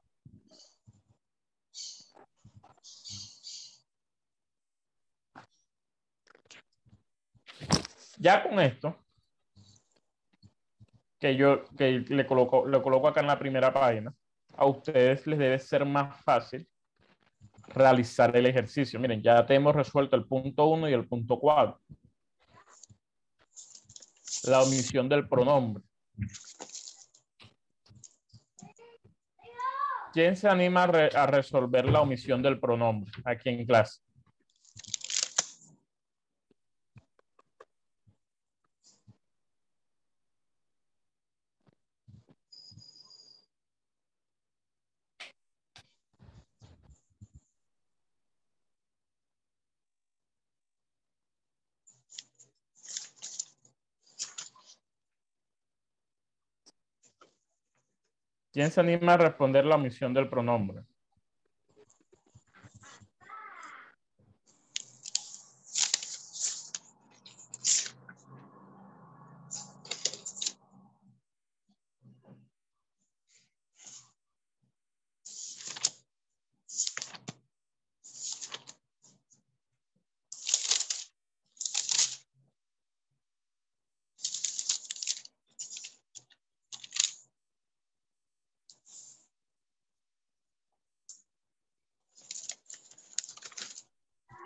Ya 8.19 8.43
con 8.43 8.59
esto, 8.59 8.97
que 11.19 11.35
yo 11.35 11.63
que 11.77 11.99
le 11.99 12.25
coloco, 12.25 12.67
le 12.67 12.81
coloco 12.81 13.07
acá 13.07 13.21
en 13.21 13.27
la 13.27 13.39
primera 13.39 13.71
página, 13.71 14.13
a 14.57 14.65
ustedes 14.65 15.25
les 15.27 15.39
debe 15.39 15.59
ser 15.59 15.85
más 15.85 16.19
fácil 16.23 16.67
realizar 17.69 18.35
el 18.35 18.45
ejercicio. 18.47 18.99
Miren, 18.99 19.21
ya 19.21 19.45
tenemos 19.45 19.75
resuelto 19.75 20.15
el 20.15 20.25
punto 20.25 20.65
1 20.65 20.89
y 20.89 20.93
el 20.93 21.07
punto 21.07 21.39
4. 21.39 21.79
La 24.45 24.61
omisión 24.61 25.07
del 25.07 25.27
pronombre. 25.27 25.83
¿Quién 30.13 30.35
se 30.35 30.49
anima 30.49 30.83
a, 30.83 31.23
a 31.23 31.27
resolver 31.27 31.85
la 31.85 32.01
omisión 32.01 32.41
del 32.41 32.59
pronombre 32.59 33.11
aquí 33.23 33.49
en 33.49 33.65
clase? 33.65 34.01
¿Quién 58.57 58.71
se 58.71 58.79
anima 58.79 59.13
a 59.13 59.17
responder 59.17 59.65
la 59.65 59.75
omisión 59.75 60.15
del 60.15 60.29
pronombre? 60.29 60.81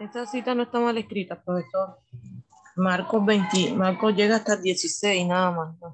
Esta 0.02 0.26
cita 0.26 0.56
no 0.56 0.64
está 0.64 0.80
mal 0.80 0.98
escrita, 0.98 1.40
profesor. 1.40 2.00
Marcos 2.76 3.24
20, 3.24 3.74
Marcos 3.74 4.16
llega 4.16 4.38
hasta 4.38 4.56
el 4.56 4.64
16, 4.64 5.28
nada 5.28 5.52
más. 5.52 5.91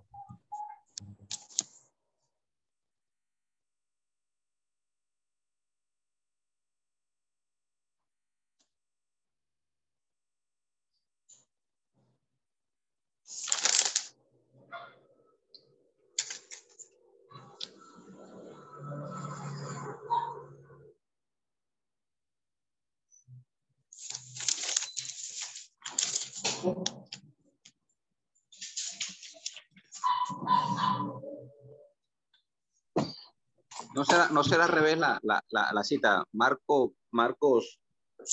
No 34.38 34.44
será, 34.44 34.66
no 34.66 34.66
al 34.66 34.70
revés 34.70 35.00
la, 35.00 35.20
la, 35.24 35.44
la, 35.50 35.72
la 35.74 35.84
cita. 35.84 36.24
Marco, 36.34 36.94
Marcos, 37.10 37.80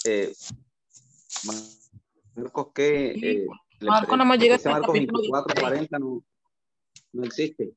eh, 0.04 0.34
Marcos 2.36 2.66
que 2.74 3.12
eh, 3.12 3.46
Marco 3.80 4.14
nada 4.14 4.28
más 4.28 4.38
llega 4.38 4.56
Marcos 4.56 4.70
capítulo 4.82 4.92
24, 4.92 5.54
16. 5.54 5.88
40 5.88 5.98
no, 5.98 6.22
no 7.14 7.24
existe. 7.24 7.72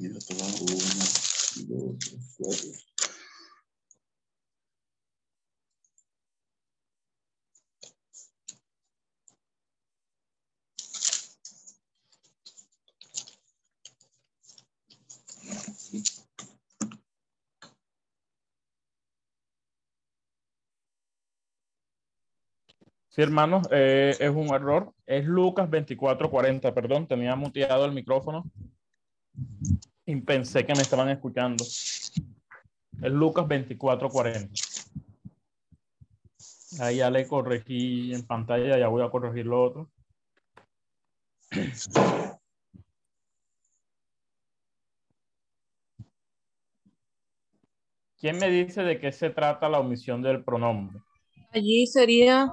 Mira, 0.00 0.14
uno, 0.30 0.46
dos, 1.68 1.98
cuatro. 2.38 2.70
Sí, 23.10 23.20
hermanos, 23.20 23.68
eh, 23.70 24.16
es 24.18 24.30
un 24.30 24.46
error. 24.54 24.94
Es 25.04 25.26
Lucas 25.26 25.70
2440, 25.70 26.72
perdón, 26.72 27.06
tenía 27.06 27.36
muteado 27.36 27.84
el 27.84 27.92
micrófono. 27.92 28.50
Y 30.10 30.16
pensé 30.22 30.66
que 30.66 30.74
me 30.74 30.82
estaban 30.82 31.08
escuchando. 31.08 31.62
Es 31.62 33.12
Lucas 33.12 33.46
24:40. 33.46 34.50
Ahí 36.80 36.96
ya 36.96 37.10
le 37.10 37.28
corregí 37.28 38.12
en 38.12 38.26
pantalla, 38.26 38.76
ya 38.76 38.88
voy 38.88 39.04
a 39.04 39.10
corregir 39.10 39.46
lo 39.46 39.62
otro. 39.62 39.88
¿Quién 48.18 48.38
me 48.38 48.50
dice 48.50 48.82
de 48.82 48.98
qué 48.98 49.12
se 49.12 49.30
trata 49.30 49.68
la 49.68 49.78
omisión 49.78 50.22
del 50.22 50.42
pronombre? 50.42 51.00
Allí 51.52 51.86
sería 51.86 52.52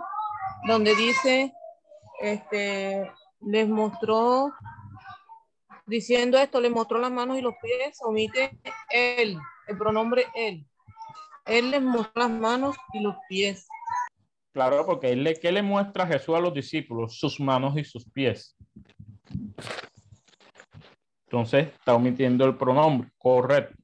donde 0.68 0.96
dice, 0.96 1.52
este, 2.22 3.12
les 3.42 3.68
mostró, 3.68 4.54
diciendo 5.88 6.38
esto, 6.38 6.62
les 6.62 6.72
mostró 6.72 7.00
las 7.00 7.12
manos 7.12 7.38
y 7.38 7.42
los 7.42 7.56
pies, 7.62 7.98
omite 8.04 8.60
él, 8.92 9.38
el 9.68 9.78
pronombre 9.78 10.26
él. 10.36 10.66
Él 11.46 11.72
les 11.72 11.82
mostró 11.82 12.24
las 12.24 12.32
manos 12.32 12.76
y 12.94 13.00
los 13.00 13.16
pies. 13.30 13.68
Claro, 14.52 14.86
porque 14.86 15.12
él 15.12 15.24
le, 15.24 15.36
¿qué 15.36 15.52
le 15.52 15.62
muestra 15.62 16.06
Jesús 16.06 16.36
a 16.36 16.40
los 16.40 16.54
discípulos? 16.54 17.18
Sus 17.18 17.40
manos 17.40 17.78
y 17.78 17.84
sus 17.84 18.10
pies. 18.10 18.56
Entonces 21.26 21.68
está 21.68 21.94
omitiendo 21.94 22.46
el 22.46 22.58
pronombre, 22.58 23.10
correcto. 23.18 23.76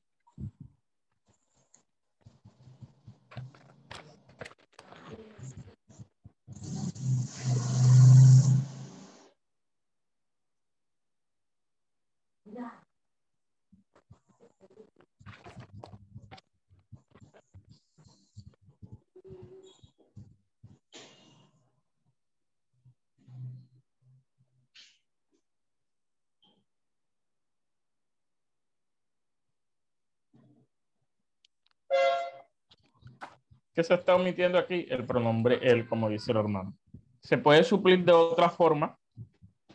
¿Qué 33.74 33.84
se 33.84 33.94
está 33.94 34.16
omitiendo 34.16 34.58
aquí? 34.58 34.86
El 34.90 35.06
pronombre 35.06 35.60
él, 35.62 35.88
como 35.88 36.10
dice 36.10 36.32
el 36.32 36.38
hermano. 36.38 36.74
Se 37.22 37.38
puede 37.38 37.64
suplir 37.64 38.04
de 38.06 38.12
otra 38.12 38.50
forma, 38.50 38.98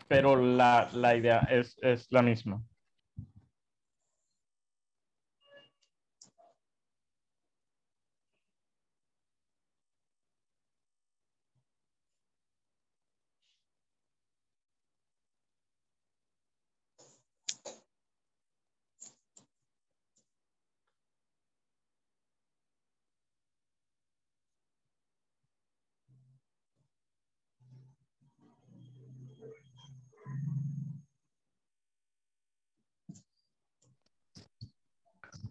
pero 0.06 0.36
la, 0.36 0.88
la 0.92 1.16
idea 1.16 1.40
es, 1.50 1.76
es 1.82 2.06
la 2.10 2.22
misma. 2.22 2.62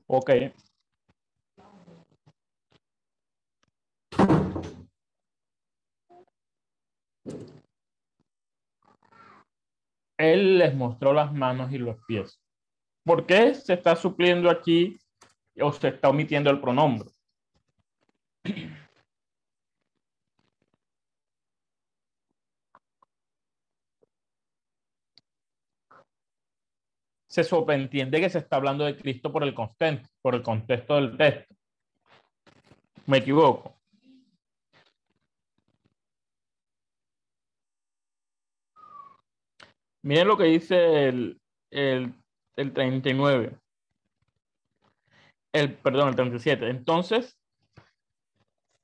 Ok. 0.07 0.31
Él 10.17 10.57
les 10.57 10.73
mostró 10.73 11.13
las 11.13 11.31
manos 11.33 11.71
y 11.71 11.77
los 11.77 11.97
pies. 12.07 12.41
¿Por 13.03 13.25
qué 13.25 13.53
se 13.53 13.73
está 13.73 13.95
supliendo 13.95 14.49
aquí 14.49 14.97
o 15.61 15.71
se 15.71 15.89
está 15.89 16.09
omitiendo 16.09 16.49
el 16.49 16.59
pronombre? 16.59 17.09
Se 27.37 27.43
sobreentiende 27.43 28.19
que 28.19 28.31
se 28.31 28.39
está 28.39 28.55
hablando 28.55 28.83
de 28.83 28.97
Cristo 28.97 29.31
por 29.31 29.43
el 29.43 29.53
contexto, 29.53 30.09
por 30.23 30.33
el 30.33 30.41
contexto 30.41 30.95
del 30.95 31.15
texto. 31.15 31.55
¿Me 33.05 33.19
equivoco? 33.19 33.79
Miren 40.01 40.27
lo 40.27 40.35
que 40.35 40.45
dice 40.45 41.09
el, 41.09 41.39
el, 41.69 42.11
el 42.55 42.73
39. 42.73 43.55
El, 45.53 45.75
perdón, 45.75 46.09
el 46.09 46.15
37. 46.15 46.67
Entonces, 46.71 47.39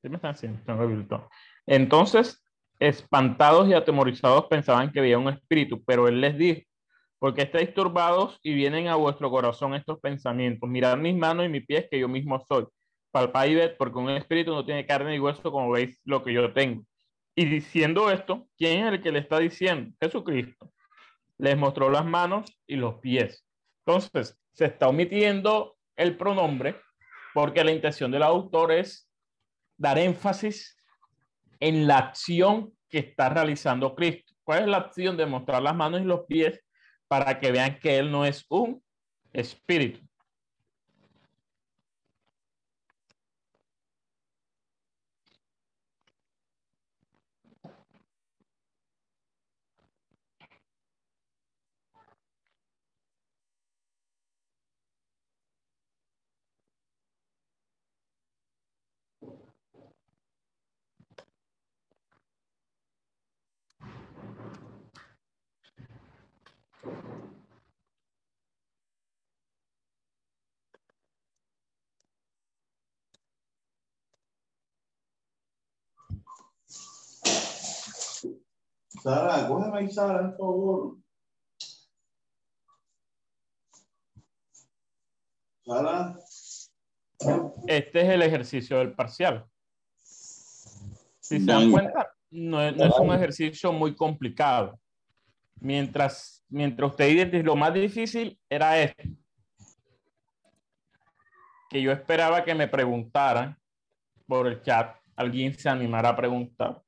¿qué 0.03 0.09
me 0.09 0.17
están 0.17 0.35
haciendo? 0.35 1.29
Entonces, 1.65 2.45
espantados 2.79 3.67
y 3.67 3.73
atemorizados 3.73 4.45
pensaban 4.45 4.91
que 4.91 4.99
había 4.99 5.17
un 5.17 5.29
espíritu, 5.29 5.83
pero 5.83 6.07
él 6.07 6.21
les 6.21 6.37
dijo, 6.37 6.61
porque 7.23 7.43
estáis 7.43 7.73
turbados 7.73 8.38
y 8.43 8.53
vienen 8.53 8.89
a 8.89 8.95
vuestro 8.95 9.31
corazón 9.31 9.73
estos 9.75 9.97
pensamientos. 10.01 10.69
Mirad 10.69 10.97
mis 10.97 11.15
manos 11.15 11.45
y 11.45 11.47
mis 11.47 11.65
pies, 11.65 11.88
que 11.89 11.97
yo 11.97 12.09
mismo 12.09 12.38
soy. 12.49 12.65
Palpad 13.12 13.45
y 13.45 13.55
ved, 13.55 13.77
porque 13.77 13.97
un 13.97 14.09
espíritu 14.09 14.51
no 14.51 14.65
tiene 14.65 14.86
carne 14.86 15.15
y 15.15 15.19
hueso, 15.19 15.49
como 15.49 15.71
veis 15.71 16.01
lo 16.03 16.21
que 16.21 16.33
yo 16.33 16.51
tengo. 16.51 16.83
Y 17.33 17.45
diciendo 17.45 18.12
esto, 18.12 18.49
¿quién 18.57 18.83
es 18.83 18.91
el 18.91 19.01
que 19.01 19.13
le 19.13 19.19
está 19.19 19.39
diciendo? 19.39 19.95
Jesucristo. 20.01 20.73
Les 21.38 21.57
mostró 21.57 21.89
las 21.89 22.03
manos 22.03 22.59
y 22.67 22.75
los 22.75 22.95
pies. 22.95 23.45
Entonces, 23.86 24.38
se 24.51 24.65
está 24.65 24.89
omitiendo 24.89 25.77
el 25.95 26.17
pronombre 26.17 26.75
porque 27.33 27.63
la 27.63 27.71
intención 27.71 28.12
del 28.12 28.23
autor 28.23 28.73
es 28.73 29.09
dar 29.77 29.97
énfasis 29.97 30.75
en 31.62 31.88
la 31.88 31.99
acción 31.99 32.73
que 32.89 32.99
está 32.99 33.29
realizando 33.29 33.95
Cristo. 33.95 34.33
¿Cuál 34.43 34.63
es 34.63 34.67
la 34.67 34.77
acción 34.79 35.15
de 35.15 35.25
mostrar 35.25 35.62
las 35.62 35.73
manos 35.73 36.01
y 36.01 36.03
los 36.03 36.25
pies? 36.25 36.59
Para 37.13 37.39
que 37.39 37.52
vean 37.52 37.78
que 37.80 37.99
Él 37.99 38.10
no 38.10 38.26
es 38.26 38.43
un 38.49 38.82
espíritu. 39.34 39.99
Sara, 79.03 79.45
cógeme 79.49 79.79
ahí, 79.79 79.89
Sara, 79.89 80.33
por 80.37 80.37
favor. 80.37 80.97
Sara. 85.65 86.17
Este 87.67 88.01
es 88.01 88.09
el 88.09 88.21
ejercicio 88.21 88.78
del 88.78 88.93
parcial. 88.93 89.45
Si 90.01 91.38
se 91.38 91.45
dan 91.45 91.69
cuenta, 91.69 92.13
no 92.32 92.61
es, 92.61 92.78
no 92.78 92.86
es 92.86 92.95
un 92.97 93.13
ejercicio 93.13 93.73
muy 93.73 93.93
complicado. 93.93 94.80
Mientras, 95.59 96.41
mientras 96.47 96.91
usted 96.91 97.09
identifica, 97.09 97.47
lo 97.47 97.57
más 97.57 97.73
difícil 97.73 98.39
era 98.49 98.80
esto. 98.80 99.03
Que 101.69 101.82
yo 101.82 101.91
esperaba 101.91 102.45
que 102.45 102.55
me 102.55 102.69
preguntaran 102.69 103.59
por 104.28 104.47
el 104.47 104.61
chat, 104.61 104.95
alguien 105.17 105.53
se 105.59 105.67
animara 105.67 106.07
a 106.07 106.15
preguntar. 106.15 106.82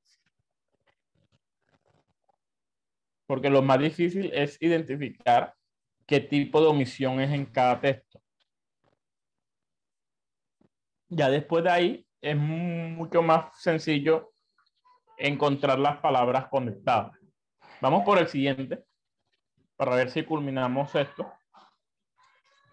Porque 3.26 3.50
lo 3.50 3.62
más 3.62 3.80
difícil 3.80 4.32
es 4.34 4.62
identificar 4.62 5.54
qué 6.06 6.20
tipo 6.20 6.62
de 6.62 6.68
omisión 6.68 7.20
es 7.20 7.32
en 7.32 7.46
cada 7.46 7.80
texto. 7.80 8.22
Ya 11.10 11.30
después 11.30 11.64
de 11.64 11.70
ahí 11.70 12.08
es 12.22 12.36
mucho 12.36 13.22
más 13.22 13.60
sencillo 13.62 14.34
encontrar 15.18 15.80
las 15.80 15.98
palabras 15.98 16.48
conectadas. 16.50 17.18
Vamos 17.82 18.04
por 18.04 18.18
el 18.18 18.28
siguiente 18.28 18.84
para 19.76 19.96
ver 19.96 20.10
si 20.10 20.24
culminamos 20.24 20.94
esto. 20.96 21.32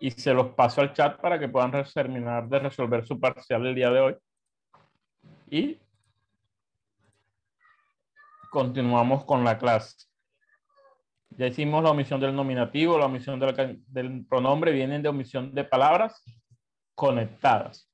y 0.00 0.10
se 0.10 0.34
los 0.34 0.48
paso 0.54 0.80
al 0.80 0.92
chat 0.92 1.20
para 1.20 1.38
que 1.38 1.48
puedan 1.48 1.70
terminar 1.94 2.48
de 2.48 2.58
resolver 2.58 3.06
su 3.06 3.20
parcial 3.20 3.64
el 3.66 3.74
día 3.74 3.88
de 3.88 4.00
hoy. 4.00 4.16
Y 5.48 5.78
continuamos 8.50 9.24
con 9.24 9.44
la 9.44 9.56
clase. 9.56 10.11
Ya 11.38 11.46
hicimos 11.46 11.82
la 11.82 11.90
omisión 11.90 12.20
del 12.20 12.34
nominativo, 12.34 12.98
la 12.98 13.06
omisión 13.06 13.40
del, 13.40 13.82
del 13.86 14.26
pronombre, 14.26 14.72
vienen 14.72 15.02
de 15.02 15.08
omisión 15.08 15.54
de 15.54 15.64
palabras 15.64 16.22
conectadas. 16.94 17.88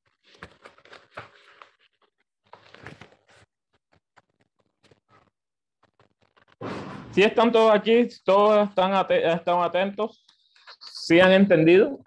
Si 7.12 7.22
están 7.22 7.50
todos 7.50 7.74
aquí, 7.74 8.08
todos 8.24 8.68
están, 8.68 8.92
están 9.10 9.62
atentos, 9.62 10.24
¿sí 10.80 11.18
han 11.18 11.32
entendido? 11.32 11.98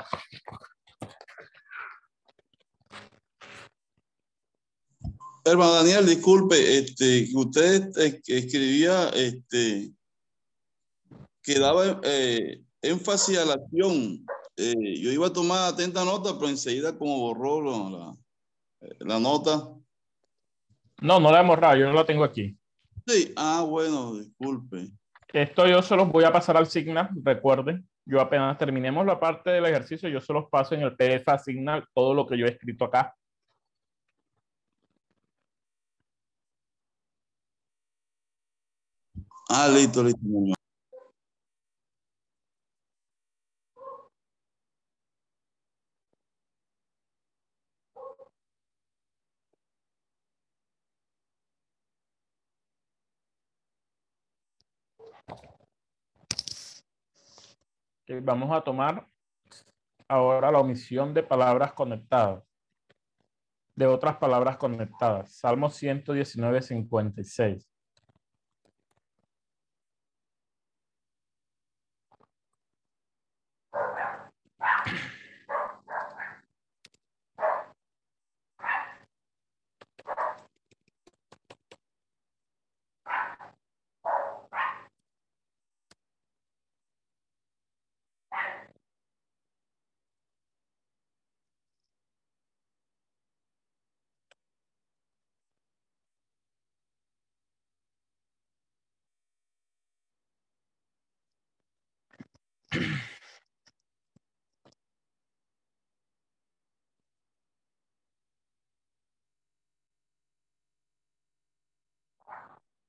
Hermano 5.44 5.74
Daniel, 5.74 6.06
disculpe, 6.06 6.78
este, 6.78 7.28
usted 7.34 7.90
escribía 8.28 9.10
este, 9.10 9.92
que 11.42 11.60
daba 11.60 12.00
eh, 12.04 12.62
énfasis 12.82 13.38
a 13.38 13.46
la 13.46 13.54
acción. 13.54 14.26
Eh, 14.58 15.02
yo 15.02 15.12
iba 15.12 15.28
a 15.28 15.34
tomar 15.34 15.74
atenta 15.74 16.06
nota, 16.06 16.36
pero 16.36 16.50
enseguida 16.50 16.98
como 16.98 17.20
borró 17.20 17.62
la, 17.90 18.18
la 19.00 19.20
nota. 19.20 19.70
No, 21.02 21.20
no 21.20 21.32
la 21.32 21.42
he 21.42 21.46
borrado, 21.46 21.78
yo 21.78 21.88
no 21.88 21.94
la 21.94 22.06
tengo 22.06 22.24
aquí. 22.24 22.56
Sí, 23.08 23.34
ah, 23.36 23.66
bueno, 23.68 24.14
disculpe. 24.14 24.88
Esto 25.34 25.68
yo 25.68 25.82
se 25.82 25.96
los 25.96 26.10
voy 26.12 26.24
a 26.26 26.32
pasar 26.32 26.58
al 26.58 26.68
Signal, 26.68 27.10
recuerden. 27.24 27.88
Yo 28.06 28.20
apenas 28.20 28.58
terminemos 28.58 29.06
la 29.06 29.20
parte 29.20 29.50
del 29.50 29.66
ejercicio, 29.66 30.10
yo 30.10 30.20
se 30.20 30.34
los 30.34 30.50
paso 30.50 30.76
en 30.76 30.82
el 30.82 30.96
PDF 30.96 31.28
a 31.30 31.38
Signal, 31.40 31.88
todo 31.94 32.14
lo 32.14 32.28
que 32.28 32.38
yo 32.38 32.46
he 32.46 32.50
escrito 32.50 32.86
acá. 32.86 33.16
Ah, 39.50 39.68
listo, 39.68 40.04
listo. 40.04 40.20
Vamos 58.24 58.52
a 58.52 58.62
tomar 58.62 59.08
ahora 60.08 60.52
la 60.52 60.60
omisión 60.60 61.14
de 61.14 61.24
palabras 61.24 61.72
conectadas, 61.72 62.44
de 63.76 63.88
otras 63.88 64.18
palabras 64.18 64.58
conectadas. 64.58 65.34
Salmo 65.34 65.70
119, 65.70 66.62
56. 66.62 67.71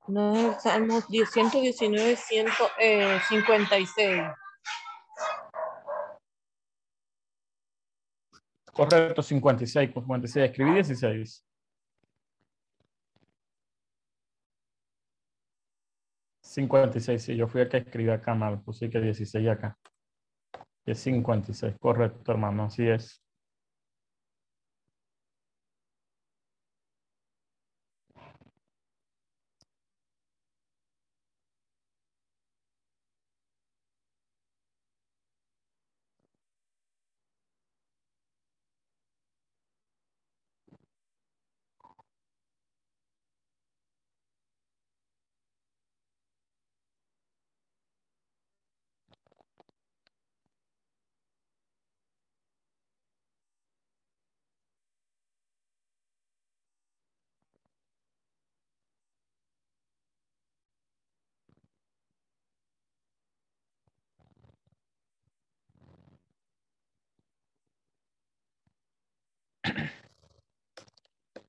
No 0.07 0.35
es 0.35 0.55
el 0.55 0.59
Salmo 0.59 1.01
119, 1.01 2.15
156. 2.15 4.23
Correcto, 8.73 9.21
56, 9.21 9.91
56. 9.93 10.49
Escribí 10.49 10.73
16. 10.73 11.45
¿56? 16.43 17.17
sí, 17.17 17.35
yo 17.35 17.47
fui 17.47 17.61
el 17.61 17.69
que 17.69 17.77
escribí 17.77 18.11
acá 18.11 18.35
mal, 18.35 18.61
puse 18.61 18.89
que 18.89 18.99
16 18.99 19.49
acá. 19.49 19.77
Es 20.85 20.99
56, 20.99 21.75
correcto, 21.79 22.31
hermano, 22.31 22.65
así 22.65 22.87
es. 22.87 23.22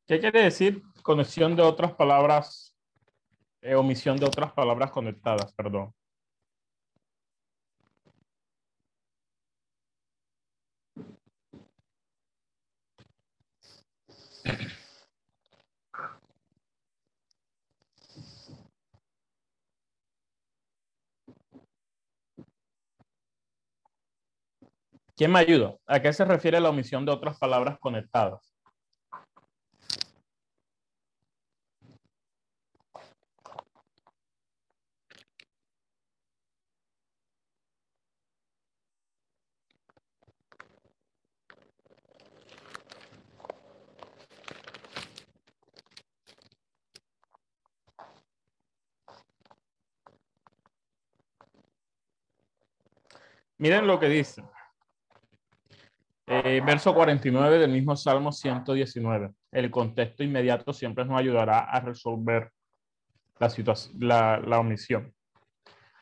¿Qué 0.06 0.20
quiere 0.20 0.42
decir 0.42 0.82
conexión 1.02 1.56
de 1.56 1.62
otras 1.62 1.94
palabras, 1.94 2.76
eh, 3.62 3.74
omisión 3.74 4.18
de 4.18 4.26
otras 4.26 4.52
palabras 4.52 4.90
conectadas, 4.90 5.54
perdón? 5.54 5.94
¿Quién 25.16 25.32
me 25.32 25.38
ayuda? 25.40 25.76
¿A 25.86 26.00
qué 26.00 26.12
se 26.12 26.24
refiere 26.24 26.60
la 26.60 26.70
omisión 26.70 27.04
de 27.06 27.12
otras 27.12 27.38
palabras 27.38 27.78
conectadas? 27.78 28.53
Miren 53.58 53.86
lo 53.86 54.00
que 54.00 54.08
dice. 54.08 54.42
Eh, 56.26 56.62
verso 56.64 56.94
49 56.94 57.58
del 57.58 57.70
mismo 57.70 57.96
Salmo 57.96 58.32
119. 58.32 59.30
El 59.52 59.70
contexto 59.70 60.24
inmediato 60.24 60.72
siempre 60.72 61.04
nos 61.04 61.18
ayudará 61.18 61.60
a 61.60 61.80
resolver 61.80 62.50
la, 63.38 63.52
la, 63.98 64.40
la 64.40 64.58
omisión. 64.60 65.14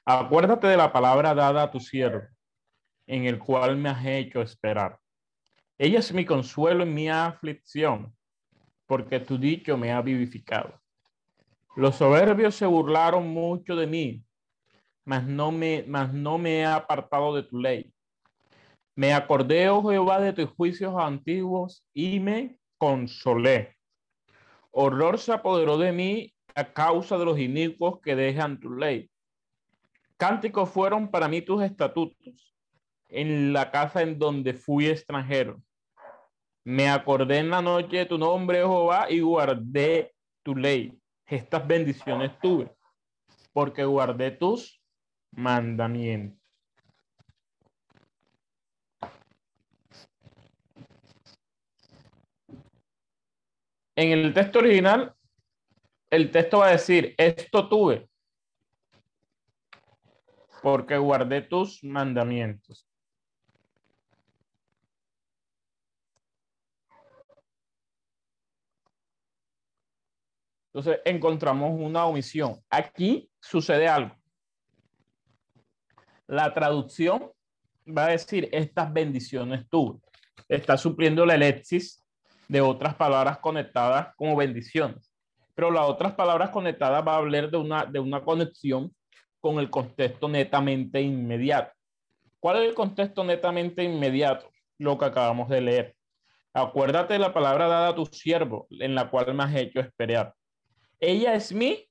Acuérdate 0.05 0.67
de 0.67 0.77
la 0.77 0.93
palabra 0.93 1.35
dada 1.35 1.65
a 1.65 1.71
tu 1.71 1.81
siervo, 1.81 2.23
en 3.07 3.27
el 3.27 3.39
cual 3.39 3.77
me 3.77 3.91
has 3.91 4.05
hecho 4.05 4.41
esperar. 4.43 4.99
Ella 5.79 5.99
es 5.99 6.13
mi 6.13 6.25
consuelo 6.25 6.85
en 6.85 6.95
mi 6.95 7.09
aflicción, 7.09 8.15
porque 8.87 9.21
tu 9.21 9.39
dicho 9.39 9.77
me 9.77 9.93
ha 9.93 10.01
vivificado. 10.01 10.81
Los 11.77 11.97
soberbios 11.97 12.55
se 12.55 12.67
burlaron 12.67 13.29
mucho 13.29 13.75
de 13.75 13.87
mí, 13.87 14.25
mas 15.05 15.27
no 15.27 15.51
me, 15.51 15.85
mas 15.87 16.13
no 16.13 16.39
me 16.39 16.61
he 16.61 16.65
apartado 16.65 17.35
de 17.35 17.43
tu 17.43 17.59
ley. 17.59 17.93
Me 18.95 19.13
acordé, 19.13 19.69
oh 19.69 19.83
Jehová, 19.83 20.21
de 20.21 20.33
tus 20.33 20.51
juicios 20.51 20.95
antiguos 20.97 21.85
y 21.95 22.21
me 22.21 22.59
consolé. 22.79 23.77
Horror 24.71 25.19
se 25.19 25.33
apoderó 25.33 25.79
de 25.79 25.93
mí 25.93 26.35
a 26.55 26.73
causa 26.73 27.17
de 27.17 27.25
los 27.25 27.39
inicuos 27.39 28.01
que 28.01 28.15
dejan 28.15 28.61
tu 28.61 28.75
ley. 28.75 29.11
Cánticos 30.17 30.69
fueron 30.71 31.11
para 31.11 31.29
mí 31.29 31.43
tus 31.43 31.63
estatutos 31.63 32.55
en 33.09 33.53
la 33.53 33.71
casa 33.71 34.03
en 34.03 34.19
donde 34.19 34.55
fui 34.55 34.89
extranjero. 34.89 35.61
Me 36.65 36.89
acordé 36.89 37.39
en 37.39 37.51
la 37.51 37.61
noche 37.61 37.99
de 37.99 38.07
tu 38.07 38.19
nombre, 38.19 38.59
Jehová, 38.59 39.11
y 39.11 39.21
guardé 39.21 40.15
tu 40.43 40.55
ley. 40.55 40.97
Estas 41.27 41.67
bendiciones 41.67 42.31
tuve, 42.41 42.71
porque 43.53 43.85
guardé 43.85 44.31
tus 44.31 44.82
mandamientos. 45.33 46.41
En 53.95 54.11
el 54.11 54.33
texto 54.33 54.61
original, 54.61 55.15
el 56.11 56.31
texto 56.31 56.59
va 56.59 56.69
a 56.69 56.73
decir, 56.73 57.15
esto 57.19 57.69
tuve, 57.69 58.09
porque 60.63 60.97
guardé 60.97 61.43
tus 61.43 61.85
mandamientos. 61.85 62.89
Entonces 70.75 71.03
encontramos 71.05 71.79
una 71.79 72.07
omisión. 72.07 72.63
Aquí 72.71 73.31
sucede 73.41 73.87
algo. 73.87 74.22
La 76.27 76.53
traducción 76.55 77.31
va 77.87 78.07
a 78.07 78.11
decir 78.11 78.49
estas 78.53 78.93
bendiciones 78.93 79.69
tuve. 79.69 79.99
Está 80.49 80.77
supliendo 80.77 81.27
la 81.27 81.35
elexis 81.35 82.05
de 82.49 82.61
otras 82.61 82.95
palabras 82.95 83.39
conectadas 83.39 84.15
como 84.17 84.37
bendiciones. 84.37 85.13
Pero 85.55 85.71
las 85.71 85.89
otras 85.89 86.13
palabras 86.15 86.51
conectadas 86.51 87.07
va 87.07 87.15
a 87.15 87.19
hablar 87.19 87.51
de 87.51 87.57
una, 87.57 87.85
de 87.85 87.99
una 87.99 88.23
conexión 88.23 88.95
con 89.41 89.59
el 89.59 89.71
contexto 89.71 90.29
netamente 90.29 91.01
inmediato. 91.01 91.73
¿Cuál 92.41 92.63
es 92.63 92.69
el 92.69 92.75
contexto 92.75 93.25
netamente 93.25 93.83
inmediato? 93.83 94.49
Lo 94.79 94.99
que 94.99 95.05
acabamos 95.05 95.49
de 95.49 95.61
leer. 95.61 95.97
Acuérdate 96.55 97.15
de 97.15 97.19
la 97.19 97.33
palabra 97.33 97.67
dada 97.67 97.89
a 97.89 97.95
tu 97.95 98.05
siervo, 98.07 98.67
en 98.71 98.95
la 98.95 99.09
cual 99.09 99.35
me 99.35 99.45
has 99.45 99.55
hecho 99.55 99.81
esperar. 99.81 100.35
Ella 101.01 101.35
es 101.35 101.53
mi 101.53 101.89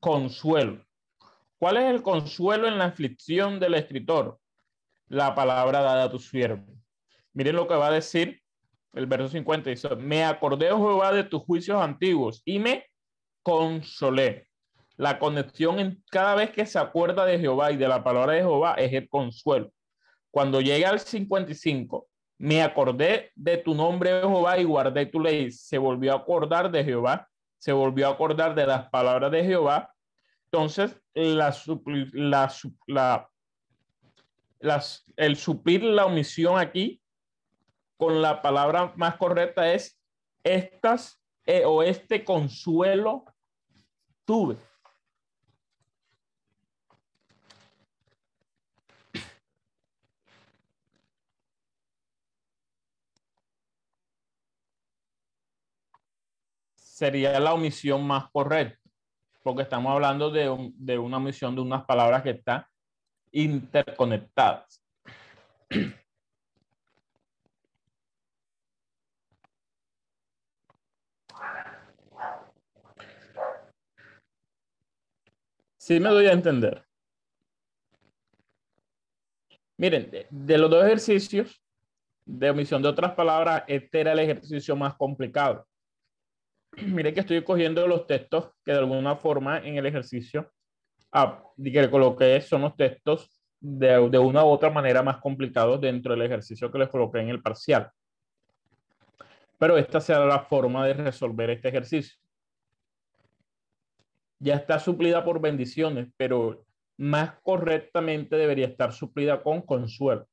consuelo. 0.00 0.84
¿Cuál 1.58 1.78
es 1.78 1.84
el 1.84 2.02
consuelo 2.02 2.68
en 2.68 2.78
la 2.78 2.86
aflicción 2.86 3.58
del 3.58 3.74
escritor? 3.74 4.38
La 5.08 5.34
palabra 5.34 5.80
dada 5.80 6.04
a 6.04 6.10
tu 6.10 6.18
siervo. 6.18 6.66
Miren 7.32 7.56
lo 7.56 7.66
que 7.66 7.74
va 7.74 7.88
a 7.88 7.92
decir 7.92 8.40
el 8.92 9.06
verso 9.06 9.28
50. 9.28 9.70
Dice, 9.70 9.96
me 9.96 10.24
acordé, 10.24 10.70
oh 10.70 10.78
Jehová, 10.78 11.12
de 11.12 11.24
tus 11.24 11.42
juicios 11.42 11.80
antiguos 11.80 12.42
y 12.44 12.58
me 12.58 12.86
consolé. 13.42 14.48
La 14.96 15.18
conexión 15.18 15.78
en 15.78 16.02
cada 16.10 16.34
vez 16.34 16.50
que 16.50 16.66
se 16.66 16.78
acuerda 16.78 17.24
de 17.24 17.38
Jehová 17.38 17.70
y 17.72 17.76
de 17.76 17.88
la 17.88 18.02
palabra 18.02 18.32
de 18.32 18.40
Jehová 18.40 18.74
es 18.74 18.92
el 18.92 19.08
consuelo. 19.08 19.72
Cuando 20.30 20.60
llega 20.60 20.90
al 20.90 21.00
55, 21.00 22.08
me 22.38 22.62
acordé 22.62 23.30
de 23.34 23.56
tu 23.58 23.74
nombre, 23.74 24.20
Jehová, 24.20 24.58
y 24.58 24.64
guardé 24.64 25.06
tu 25.06 25.20
ley. 25.20 25.50
Se 25.50 25.78
volvió 25.78 26.12
a 26.12 26.16
acordar 26.16 26.70
de 26.70 26.84
Jehová 26.84 27.28
se 27.58 27.72
volvió 27.72 28.06
a 28.06 28.12
acordar 28.12 28.54
de 28.54 28.66
las 28.66 28.88
palabras 28.88 29.30
de 29.30 29.44
Jehová. 29.44 29.92
Entonces, 30.50 30.96
la, 31.14 31.54
la, 34.60 34.82
el 35.16 35.36
suplir 35.36 35.84
la 35.84 36.06
omisión 36.06 36.58
aquí 36.58 37.02
con 37.98 38.22
la 38.22 38.40
palabra 38.40 38.94
más 38.96 39.16
correcta 39.16 39.70
es 39.72 40.00
estas 40.42 41.22
eh, 41.44 41.64
o 41.66 41.82
este 41.82 42.24
consuelo 42.24 43.24
tuve. 44.24 44.56
sería 56.98 57.38
la 57.38 57.54
omisión 57.54 58.04
más 58.04 58.28
correcta, 58.32 58.87
porque 59.48 59.62
estamos 59.62 59.90
hablando 59.90 60.30
de, 60.30 60.98
una 60.98 61.16
omisión 61.16 61.54
de 61.54 61.62
unas 61.62 61.82
palabras 61.86 62.22
que 62.22 62.32
están 62.32 62.66
interconectadas. 63.32 64.84
Sí 75.78 75.98
me 75.98 76.10
doy 76.10 76.26
a 76.26 76.32
entender. 76.32 76.84
Miren, 79.78 80.10
de 80.28 80.58
los 80.58 80.70
dos 80.70 80.84
ejercicios 80.84 81.64
de 82.26 82.50
omisión 82.50 82.82
de 82.82 82.88
otras 82.88 83.14
palabras, 83.14 83.64
este 83.66 84.00
era 84.00 84.12
el 84.12 84.18
ejercicio 84.18 84.76
más 84.76 84.94
complicado 84.94 85.67
mire 86.86 87.12
que 87.12 87.20
estoy 87.20 87.42
cogiendo 87.42 87.86
los 87.86 88.06
textos 88.06 88.50
que 88.64 88.72
de 88.72 88.78
alguna 88.78 89.16
forma 89.16 89.58
en 89.58 89.76
el 89.76 89.86
ejercicio 89.86 90.52
ah, 91.12 91.42
que 91.62 91.90
coloqué 91.90 92.40
son 92.40 92.62
los 92.62 92.76
textos 92.76 93.40
de, 93.60 94.08
de, 94.08 94.18
una 94.18 94.44
u 94.44 94.48
otra 94.48 94.70
manera 94.70 95.02
más 95.02 95.18
complicados 95.18 95.80
dentro 95.80 96.12
del 96.12 96.22
ejercicio 96.22 96.70
que 96.70 96.78
les 96.78 96.88
coloqué 96.88 97.18
en 97.18 97.28
el 97.28 97.42
parcial. 97.42 97.90
Pero 99.58 99.76
esta 99.76 100.00
será 100.00 100.24
la 100.26 100.40
forma 100.40 100.86
de 100.86 100.94
resolver 100.94 101.50
este 101.50 101.68
ejercicio. 101.68 102.16
Ya 104.38 104.54
está 104.54 104.78
suplida 104.78 105.24
por 105.24 105.40
bendiciones, 105.40 106.08
pero 106.16 106.64
más 106.96 107.32
correctamente 107.42 108.36
debería 108.36 108.66
estar 108.66 108.92
suplida 108.92 109.42
con 109.42 109.62
consuelo. 109.62 110.28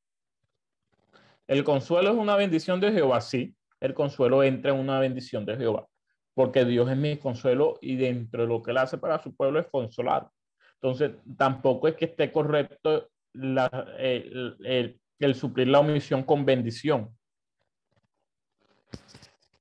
El 1.48 1.64
consuelo 1.64 2.12
es 2.12 2.16
una 2.16 2.36
bendición 2.36 2.80
de 2.80 2.92
Jehová, 2.92 3.22
sí. 3.22 3.56
El 3.80 3.96
consuelo 3.96 4.44
entra 4.44 4.72
en 4.72 4.80
una 4.80 5.00
bendición 5.00 5.44
de 5.46 5.58
Jehová 5.58 5.88
porque 6.36 6.66
Dios 6.66 6.90
es 6.92 6.98
mi 6.98 7.18
consuelo 7.18 7.80
y 7.82 7.96
dentro 7.96 8.44
de 8.44 8.48
lo 8.50 8.62
que 8.62 8.72
él 8.72 8.78
hace 8.78 8.98
para 8.98 9.24
su 9.24 9.34
pueblo 9.36 9.60
es 9.60 9.68
consolar. 9.68 10.30
Entonces, 10.76 11.12
tampoco 11.38 11.88
es 11.88 11.96
que 11.96 12.06
esté 12.06 12.32
correcto 12.32 13.10
el, 13.34 15.00
suplir 15.34 15.70
la 15.70 15.80
omisión 15.80 16.24
con 16.24 16.46
bendición. 16.46 17.10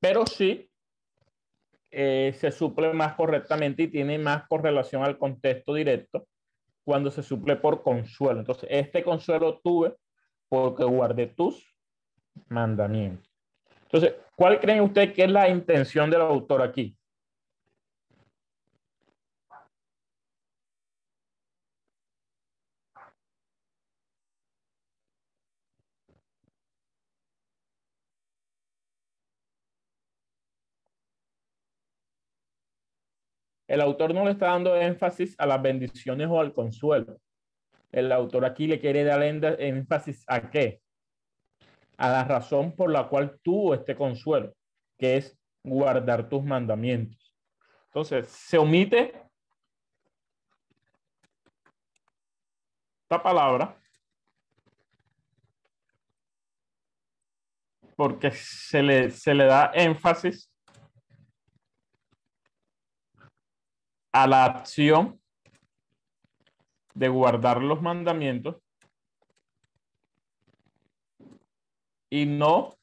Pero 0.00 0.26
sí 0.26 0.68
eh, 1.90 2.34
se 2.36 2.50
suple 2.50 2.92
más 2.92 3.14
correctamente 3.14 3.84
y 3.84 3.88
tiene 3.88 4.18
más 4.18 4.46
correlación 4.48 5.04
al 5.04 5.16
contexto 5.16 5.74
directo 5.74 6.26
cuando 6.84 7.10
se 7.10 7.22
suple 7.22 7.56
por 7.56 7.82
consuelo. 7.82 8.40
Entonces, 8.40 8.68
este 8.70 9.04
consuelo 9.04 9.60
tuve 9.62 9.94
porque 10.48 10.84
guardé 10.84 11.28
tus 11.28 11.64
mandamientos. 12.48 13.32
Entonces, 13.84 14.14
¿cuál 14.36 14.60
creen 14.60 14.82
ustedes 14.82 15.12
que 15.12 15.24
es 15.24 15.30
la 15.30 15.48
intención 15.48 16.10
del 16.10 16.20
autor 16.22 16.62
aquí? 16.62 16.96
El 33.66 33.80
autor 33.80 34.14
no 34.14 34.24
le 34.24 34.30
está 34.30 34.46
dando 34.46 34.76
énfasis 34.76 35.34
a 35.36 35.46
las 35.46 35.60
bendiciones 35.60 36.28
o 36.28 36.38
al 36.38 36.52
consuelo. 36.52 37.18
El 37.90 38.12
autor 38.12 38.44
aquí 38.44 38.68
le 38.68 38.78
quiere 38.78 39.02
dar 39.02 39.22
énfasis 39.22 40.24
a 40.28 40.48
qué? 40.50 40.83
A 41.96 42.08
la 42.08 42.24
razón 42.24 42.74
por 42.74 42.90
la 42.90 43.08
cual 43.08 43.38
tuvo 43.42 43.74
este 43.74 43.94
consuelo, 43.96 44.54
que 44.98 45.16
es 45.16 45.38
guardar 45.62 46.28
tus 46.28 46.42
mandamientos. 46.42 47.34
Entonces, 47.86 48.28
se 48.28 48.58
omite 48.58 49.12
esta 53.02 53.22
palabra 53.22 53.78
porque 57.96 58.32
se 58.32 58.82
le, 58.82 59.10
se 59.10 59.34
le 59.34 59.44
da 59.44 59.70
énfasis 59.74 60.50
a 64.12 64.26
la 64.26 64.44
acción 64.44 65.20
de 66.94 67.08
guardar 67.08 67.62
los 67.62 67.82
mandamientos 67.82 68.63
y 72.14 72.26
no 72.26 72.78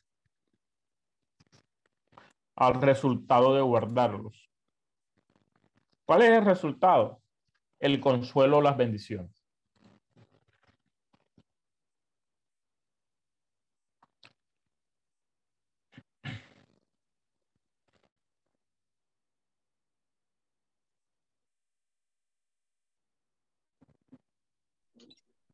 al 2.58 2.82
resultado 2.82 3.56
de 3.56 3.62
guardarlos. 3.62 4.52
¿Cuál 6.04 6.24
es 6.24 6.32
el 6.32 6.44
resultado? 6.44 7.22
El 7.80 8.02
consuelo 8.02 8.58
o 8.58 8.62
las 8.62 8.76
bendiciones. 8.76 9.32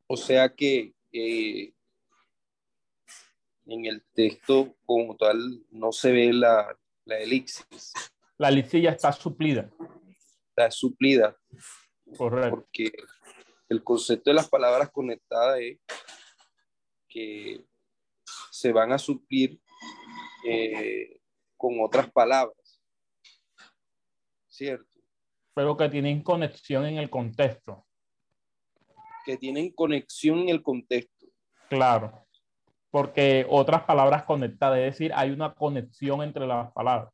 O 0.08 0.18
sea 0.18 0.56
que 0.56 0.96
eh, 1.12 1.77
en 3.68 3.86
el 3.86 4.04
texto 4.14 4.76
como 4.86 5.16
tal 5.18 5.64
no 5.70 5.92
se 5.92 6.12
ve 6.12 6.34
la, 6.34 6.78
la 7.06 7.20
elixis. 7.20 7.94
La 8.38 8.50
elixis 8.50 8.84
ya 8.84 8.92
está 8.92 9.12
suplida. 9.12 9.70
Está 10.50 10.72
suplida. 10.72 11.38
Correcto. 12.18 12.50
Porque 12.50 12.92
el 13.70 13.84
concepto 13.84 14.30
de 14.30 14.36
las 14.36 14.50
palabras 14.50 14.90
conectadas 14.92 15.60
es 15.60 15.80
que 17.10 17.66
se 18.52 18.72
van 18.72 18.92
a 18.92 18.98
suplir 18.98 19.60
eh, 20.46 21.20
con 21.58 21.80
otras 21.82 22.12
palabras. 22.12 22.82
¿Cierto? 24.48 25.00
Pero 25.54 25.76
que 25.76 25.90
tienen 25.90 26.24
conexión 26.24 26.86
en 26.86 26.98
el 26.98 27.10
contexto. 27.10 27.86
Que 29.26 29.38
tienen 29.38 29.72
conexión 29.72 30.40
en 30.40 30.50
el 30.50 30.64
contexto. 30.64 31.28
Claro. 31.70 32.27
Porque 32.92 33.46
otras 33.50 33.84
palabras 33.84 34.24
conectadas, 34.24 34.80
es 34.80 34.86
decir, 34.86 35.12
hay 35.16 35.32
una 35.32 35.54
conexión 35.54 36.22
entre 36.22 36.48
las 36.48 36.72
palabras. 36.72 37.14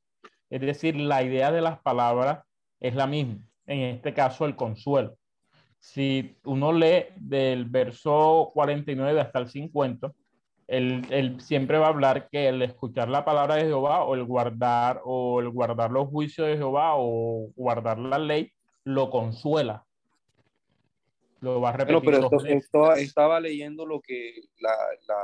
Es 0.49 0.61
decir, 0.61 0.95
la 0.95 1.24
idea 1.24 1.51
de 1.51 1.61
las 1.61 1.80
palabras 1.80 2.45
es 2.80 2.95
la 2.95 3.07
misma. 3.07 3.39
En 3.65 3.82
este 3.82 4.13
caso, 4.13 4.45
el 4.45 4.55
consuelo. 4.55 5.17
Si 5.80 6.38
uno 6.45 6.71
lee 6.71 7.07
del 7.15 7.65
verso 7.65 8.51
49 8.53 9.19
hasta 9.19 9.39
el 9.39 9.49
50, 9.49 10.13
él, 10.67 11.05
él, 11.09 11.41
siempre 11.41 11.78
va 11.78 11.88
a 11.88 11.89
hablar 11.89 12.30
que 12.30 12.47
el 12.47 12.61
escuchar 12.61 13.09
la 13.09 13.26
palabra 13.26 13.55
de 13.55 13.63
Jehová 13.63 14.03
o 14.03 14.15
el 14.15 14.24
guardar 14.24 15.01
o 15.03 15.41
el 15.41 15.49
guardar 15.49 15.91
los 15.91 16.07
juicios 16.07 16.47
de 16.47 16.57
Jehová 16.57 16.93
o 16.95 17.49
guardar 17.55 17.99
la 17.99 18.17
ley 18.17 18.51
lo 18.84 19.09
consuela. 19.09 19.86
Lo 21.41 21.59
va 21.59 21.69
a 21.69 21.74
repetir. 21.74 21.95
Bueno, 21.95 22.30
pero 22.30 22.38
esto, 22.38 22.47
esto, 22.47 22.93
estaba 22.93 23.39
leyendo 23.39 23.86
lo 23.86 23.99
que 23.99 24.36
la, 24.59 24.71
la, 25.07 25.15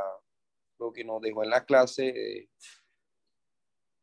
lo 0.80 0.94
que 0.94 1.04
nos 1.04 1.22
dejó 1.22 1.44
en 1.44 1.50
la 1.50 1.66
clase 1.66 2.08
eh, 2.08 2.50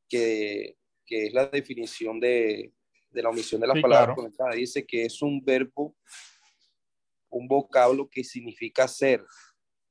que, 0.09 0.77
que, 1.05 1.27
es 1.27 1.33
la 1.33 1.47
definición 1.47 2.21
de, 2.21 2.73
de 3.11 3.23
la 3.23 3.31
omisión 3.31 3.61
de 3.61 3.67
las 3.67 3.77
Sí, 3.77 3.83
palabras 3.83 4.07
claro. 4.09 4.17
conectadas. 4.17 4.55
Dice 4.57 4.87
que 4.87 5.05
es 5.07 5.23
un 5.23 5.43
verbo, 5.45 5.97
un 7.31 7.49
vocablo 7.49 8.09
que 8.09 8.23
significa 8.23 8.87
ser, 8.87 9.25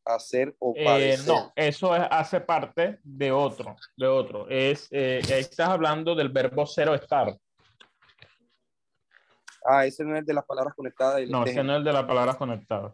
hacer 0.05 0.55
o 0.59 0.73
Eh, 0.77 0.86
padecer. 0.86 1.27
no, 1.27 1.51
eso 1.55 1.95
es- 1.95 2.03
hace 2.09 2.39
parte 2.39 2.99
de 3.03 3.31
otro, 3.31 3.75
de 3.97 4.07
otro. 4.07 4.47
Es, 4.49 4.88
eh, 4.91 5.21
ahí 5.25 5.39
estás 5.41 5.69
hablando 5.69 6.13
del 6.15 6.29
verbo 6.29 6.65
cero 6.65 6.93
estar. 6.93 7.36
Ah, 9.67 9.86
ese 9.88 10.03
no 10.05 10.13
es 10.13 10.19
el 10.19 10.25
de 10.27 10.33
las 10.36 10.45
palabras 10.45 10.75
conectadas. 10.75 11.27
No, 11.27 11.43
ese 11.43 11.63
no 11.63 11.73
es 11.73 11.77
el 11.79 11.83
de 11.83 11.93
las 11.93 12.03
palabras 12.05 12.36
conectadas. 12.38 12.93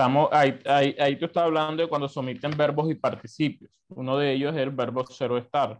Estamos, 0.00 0.30
ahí, 0.32 0.58
ahí, 0.64 0.96
ahí 0.98 1.18
tú 1.18 1.26
estás 1.26 1.42
hablando 1.42 1.82
de 1.82 1.88
cuando 1.90 2.08
se 2.08 2.18
omiten 2.18 2.56
verbos 2.56 2.90
y 2.90 2.94
participios. 2.94 3.70
Uno 3.90 4.16
de 4.16 4.32
ellos 4.32 4.54
es 4.54 4.62
el 4.62 4.70
verbo 4.70 5.04
cero 5.06 5.36
estar. 5.36 5.78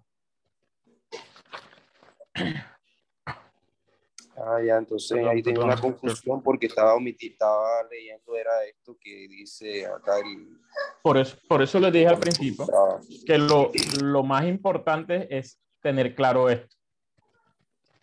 Ah, 4.37 4.61
ya, 4.63 4.77
entonces 4.77 5.17
Perdón, 5.17 5.31
ahí 5.31 5.43
perdón. 5.43 5.65
una 5.65 5.81
confusión 5.81 6.43
porque 6.43 6.67
estaba 6.67 6.95
omitido, 6.97 7.33
estaba 7.33 7.83
leyendo, 7.91 8.37
era 8.37 8.63
esto 8.67 8.95
que 9.01 9.27
dice 9.27 9.87
acá 9.87 10.19
el... 10.19 10.61
Por 11.03 11.17
eso, 11.17 11.39
por 11.49 11.63
eso 11.63 11.81
les 11.81 11.91
dije 11.91 12.09
al 12.09 12.19
principio 12.19 12.67
Ah, 12.75 13.01
que 13.25 13.39
lo, 13.39 13.73
lo 14.03 14.23
más 14.23 14.45
importante 14.45 15.35
es 15.35 15.59
tener 15.81 16.15
claro 16.15 16.51
esto. 16.51 16.77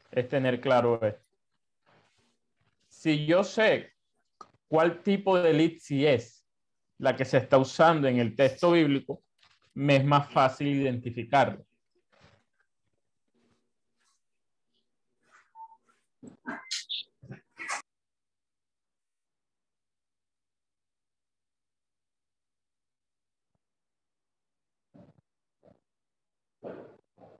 Es 0.09 0.27
tener 0.27 0.59
claro 0.61 0.99
esto. 0.99 1.23
Si 2.87 3.27
yo 3.27 3.43
sé 3.43 3.96
cuál 4.67 5.01
tipo 5.03 5.39
de 5.39 5.51
elipsis 5.51 6.03
es 6.05 6.47
la 6.99 7.15
que 7.15 7.25
se 7.25 7.37
está 7.37 7.57
usando 7.57 8.07
en 8.07 8.17
el 8.19 8.35
texto 8.35 8.71
bíblico, 8.71 9.23
me 9.73 9.97
es 9.97 10.05
más 10.05 10.31
fácil 10.31 10.67
identificarlo. 10.67 11.63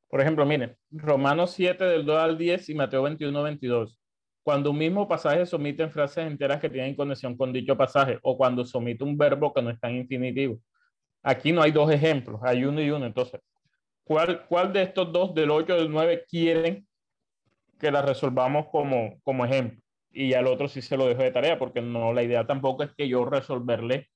Por 0.10 0.22
ejemplo, 0.22 0.46
miren, 0.46 0.76
Romanos 0.90 1.52
7 1.52 1.84
del 1.84 2.06
2 2.06 2.18
al 2.18 2.38
10 2.38 2.70
y 2.70 2.76
Mateo 2.76 3.04
21, 3.04 3.44
22. 3.44 4.00
Cuando 4.48 4.72
un 4.72 4.78
mismo 4.78 5.06
pasaje 5.10 5.46
se 5.46 5.58
omiten 5.58 5.92
frases 5.92 6.26
enteras 6.26 6.62
que 6.62 6.70
tienen 6.70 6.96
conexión 6.96 7.36
con 7.36 7.52
dicho 7.52 7.76
pasaje 7.76 8.18
o 8.22 8.38
cuando 8.38 8.64
se 8.64 8.78
omite 8.78 9.04
un 9.04 9.18
verbo 9.18 9.54
que 9.54 9.62
no 9.62 9.70
está 9.70 9.90
en 9.90 9.98
infinitivo. 9.98 10.58
Aquí 11.22 11.52
no 11.52 11.62
hay 11.62 11.72
dos 11.72 11.92
ejemplos, 11.92 12.40
hay 12.42 12.64
uno 12.64 12.82
y 12.82 12.90
uno. 12.90 13.06
Entonces, 13.06 13.42
¿cuál, 14.06 14.46
cuál 14.48 14.72
de 14.72 14.84
estos 14.84 15.12
dos, 15.12 15.36
del 15.36 15.52
8 15.52 15.76
y 15.76 15.80
del 15.80 15.92
9, 15.92 16.24
quieren 16.30 16.88
que 17.78 17.92
la 17.92 18.02
resolvamos 18.02 18.68
como, 18.72 19.20
como 19.22 19.44
ejemplo? 19.44 19.82
Y 20.14 20.34
al 20.34 20.48
otro 20.48 20.70
sí 20.70 20.82
se 20.82 20.96
lo 20.96 21.08
dejo 21.08 21.24
de 21.24 21.32
tarea, 21.32 21.60
porque 21.60 21.82
no, 21.82 22.14
la 22.14 22.24
idea 22.24 22.48
tampoco 22.48 22.84
es 22.84 22.96
que 22.96 23.10
yo 23.10 23.26
resolverle 23.26 24.08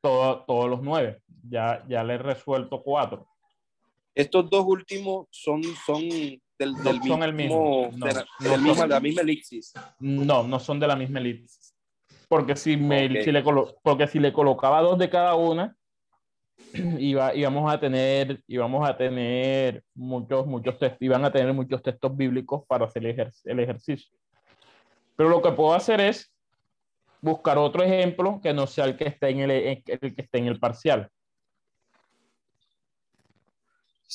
todo- 0.00 0.44
todos 0.46 0.68
los 0.68 0.82
nueve. 0.82 1.22
Ya, 1.48 1.84
ya 1.86 2.02
le 2.02 2.14
he 2.14 2.18
resuelto 2.18 2.82
cuatro. 2.82 3.28
Estos 4.16 4.50
dos 4.50 4.64
últimos 4.66 5.28
son, 5.30 5.62
son 5.86 6.00
del, 6.58 6.72
No 6.72 7.02
son 7.04 7.22
el 7.22 7.32
mismo, 7.32 7.90
no, 7.96 8.06
de 8.06 8.12
la, 8.14 8.26
no 8.40 8.50
del 8.50 8.60
mismo- 8.60 8.74
son. 8.76 8.88
la 8.88 9.00
misma 9.00 9.22
elixis. 9.22 9.72
No, 9.98 10.42
no 10.44 10.58
son 10.60 10.78
de 10.80 10.86
la 10.86 10.96
misma 10.96 11.18
elipsis. 11.20 11.74
Porque 12.28 12.56
si, 12.56 12.76
me, 12.76 13.06
Ok. 13.06 13.24
si 13.24 13.32
le 13.32 13.42
colo- 13.44 13.74
porque 13.82 14.06
si 14.06 14.18
le 14.18 14.32
colocaba 14.32 14.80
dos 14.80 14.98
de 14.98 15.10
cada 15.10 15.34
una, 15.34 15.76
iba, 16.98 17.34
íbamos 17.34 17.72
a 17.72 17.78
tener, 17.78 18.42
íbamos 18.46 18.88
a 18.88 18.96
tener 18.96 19.82
muchos, 19.94 20.46
muchos 20.46 20.78
textos, 20.78 21.02
iban 21.02 21.24
a 21.24 21.32
tener 21.32 21.52
muchos 21.52 21.82
textos 21.82 22.16
bíblicos 22.16 22.64
para 22.66 22.86
hacer 22.86 23.04
el, 23.06 23.16
ejer- 23.16 23.40
el 23.44 23.60
ejercicio. 23.60 24.16
Pero 25.16 25.28
lo 25.28 25.42
que 25.42 25.52
puedo 25.52 25.74
hacer 25.74 26.00
es 26.00 26.32
buscar 27.20 27.58
otro 27.58 27.82
ejemplo 27.82 28.40
que 28.42 28.52
no 28.52 28.66
sea 28.66 28.84
el 28.84 28.96
que 28.96 29.08
esté 29.08 29.30
en 29.30 29.40
el, 29.40 29.50
el 29.50 29.82
que 29.82 30.22
esté 30.22 30.38
en 30.38 30.46
el 30.46 30.58
parcial. 30.60 31.08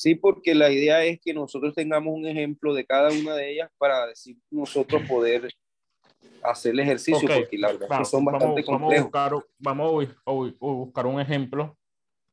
Sí, 0.00 0.14
porque 0.14 0.54
la 0.54 0.70
idea 0.70 1.04
es 1.04 1.20
que 1.20 1.34
nosotros 1.34 1.74
tengamos 1.74 2.14
un 2.14 2.26
ejemplo 2.26 2.72
de 2.72 2.86
cada 2.86 3.10
una 3.10 3.34
de 3.34 3.52
ellas 3.52 3.70
para 3.76 4.06
decir 4.06 4.34
nosotros 4.50 5.02
poder 5.06 5.50
hacer 6.42 6.72
el 6.72 6.80
ejercicio, 6.80 7.28
porque 7.28 7.58
la 7.58 7.68
verdad 7.72 7.86
Vamos, 7.90 8.08
son 8.08 8.24
vamos- 8.24 8.40
bastante 8.40 8.62
vamos 8.62 8.72
a 8.72 9.02
complejos. 9.02 9.04
buscar, 9.04 9.32
vamos 9.58 10.08
a 10.24 10.32
buscar 10.72 11.06
un 11.06 11.20
ejemplo 11.20 11.76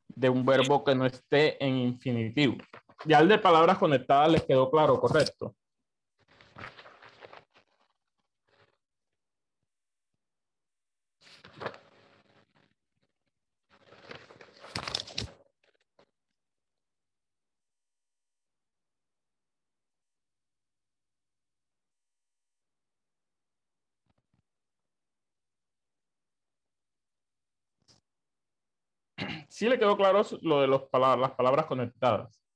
de 0.07 0.29
un 0.29 0.45
verbo 0.45 0.81
que 0.81 0.95
no 0.95 1.05
esté 1.05 1.61
en 1.61 1.75
infinitivo. 1.75 2.55
Ya 3.03 3.19
el 3.19 3.27
de 3.27 3.37
palabras 3.37 3.77
conectadas 3.77 4.31
les 4.31 4.45
quedó 4.45 4.71
claro, 4.71 4.97
correcto. 5.01 5.53
Sí 29.57 29.67
le 29.67 29.79
quedó 29.79 29.97
claro 29.97 30.21
lo 30.43 30.61
de 30.61 30.67
los 30.67 30.83
las 30.91 31.31
palabras 31.31 31.65
conectadas. 31.65 32.46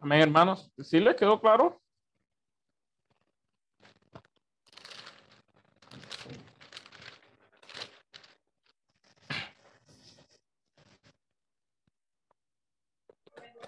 Amén, 0.00 0.20
hermanos. 0.20 0.70
¿Sí 0.78 1.00
les 1.00 1.16
quedó 1.16 1.40
claro? 1.40 1.80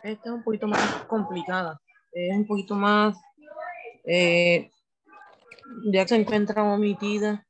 Esta 0.02 0.28
es 0.28 0.34
un 0.34 0.42
poquito 0.42 0.68
más 0.68 0.80
complicada. 1.04 1.80
Es 2.12 2.36
un 2.36 2.46
poquito 2.46 2.74
más. 2.74 3.16
eh, 4.04 4.70
ya 5.92 6.06
se 6.06 6.16
encuentra 6.16 6.62
omitida. 6.62 7.44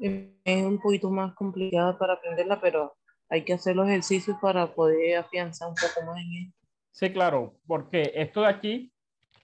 Eh, 0.00 0.36
es 0.44 0.64
un 0.64 0.80
poquito 0.80 1.10
más 1.10 1.34
complicada 1.34 1.98
para 1.98 2.14
aprenderla, 2.14 2.60
pero 2.60 2.96
hay 3.28 3.44
que 3.44 3.54
hacer 3.54 3.76
los 3.76 3.88
ejercicios 3.88 4.36
para 4.40 4.74
poder 4.74 5.18
afianzar 5.18 5.68
un 5.68 5.74
poco 5.74 6.06
más 6.06 6.18
en 6.18 6.32
ella. 6.32 6.52
Sí, 6.98 7.12
claro, 7.12 7.58
porque 7.66 8.10
esto 8.14 8.40
de 8.40 8.46
aquí 8.46 8.90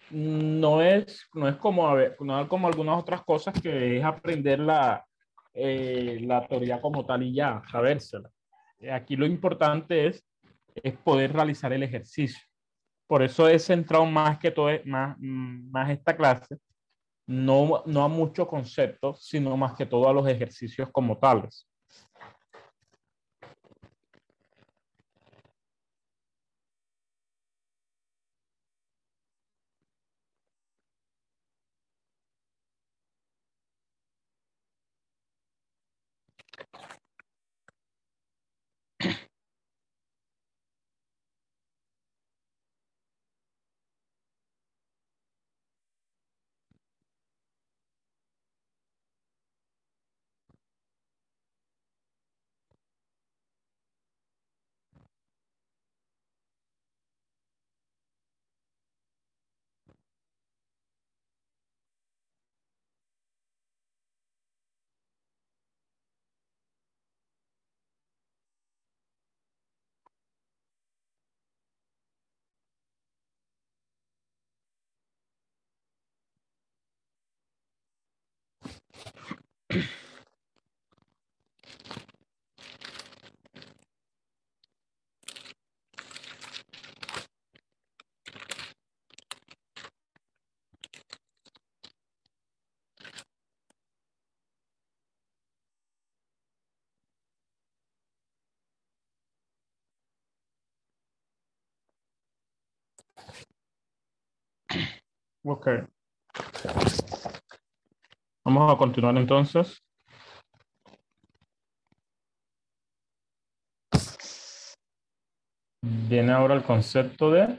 no 0.09 0.81
es, 0.81 1.29
no 1.35 1.47
es 1.47 1.57
como, 1.57 1.87
a 1.87 1.93
ver, 1.93 2.17
no 2.21 2.41
es 2.41 2.49
como 2.49 2.67
algunas 2.67 2.99
otras 2.99 3.23
cosas 3.25 3.53
que 3.61 3.99
es 3.99 4.03
aprender 4.03 4.59
la, 4.59 5.05
eh, 5.53 6.19
la 6.23 6.47
teoría 6.49 6.81
como 6.81 7.05
tal 7.05 7.25
y 7.25 7.35
ya, 7.35 7.63
sabérsela. 7.71 8.31
Aquí 8.91 9.17
lo 9.17 9.27
importante 9.27 10.07
es, 10.07 10.27
es 10.83 10.97
poder 10.97 11.35
realizar 11.35 11.71
el 11.75 11.83
ejercicio. 11.83 12.43
Por 13.07 13.23
eso 13.23 13.47
he 13.47 13.59
centrado 13.59 14.07
más 14.07 14.39
que 14.39 14.51
todo, 14.51 14.71
más, 14.87 15.19
más 15.19 15.91
esta 15.91 16.17
clase, 16.17 16.57
no, 17.27 17.83
no 17.85 18.03
a 18.03 18.09
muchos 18.09 18.49
conceptos, 18.49 19.27
sino 19.27 19.59
más 19.59 19.75
que 19.75 19.85
todo 19.85 20.09
a 20.09 20.15
los 20.15 20.27
ejercicios 20.27 20.89
como 20.91 21.19
tales. 21.19 21.69
Ok. 105.45 105.69
Vamos 108.55 108.75
a 108.75 108.77
continuar 108.77 109.17
entonces. 109.17 109.83
Viene 115.81 116.33
ahora 116.33 116.55
el 116.55 116.63
concepto 116.63 117.31
de 117.31 117.59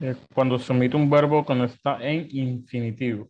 eh, 0.00 0.16
cuando 0.34 0.58
se 0.58 0.72
omite 0.72 0.96
un 0.96 1.08
verbo 1.08 1.44
cuando 1.44 1.66
está 1.66 1.98
en 2.02 2.26
infinitivo. 2.32 3.28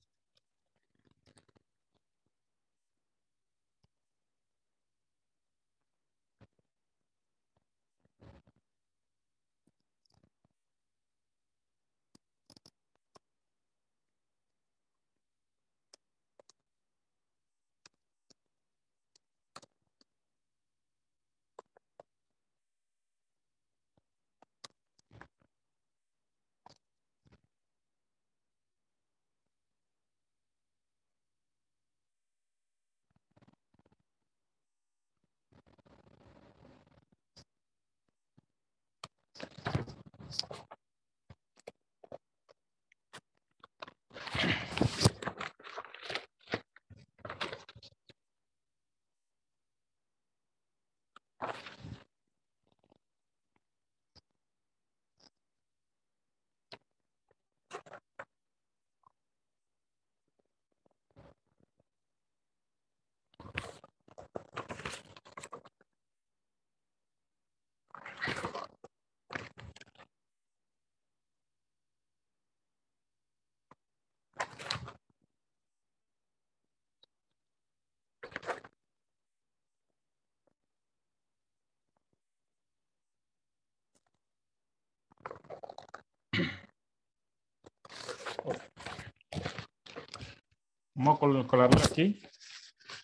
Vamos 91.09 91.17
a 91.17 91.21
col- 91.21 91.47
colarle 91.47 91.83
aquí. 91.83 92.21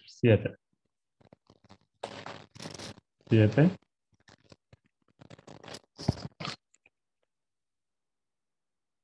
Siete. 0.06 0.58
Siete. 3.30 3.70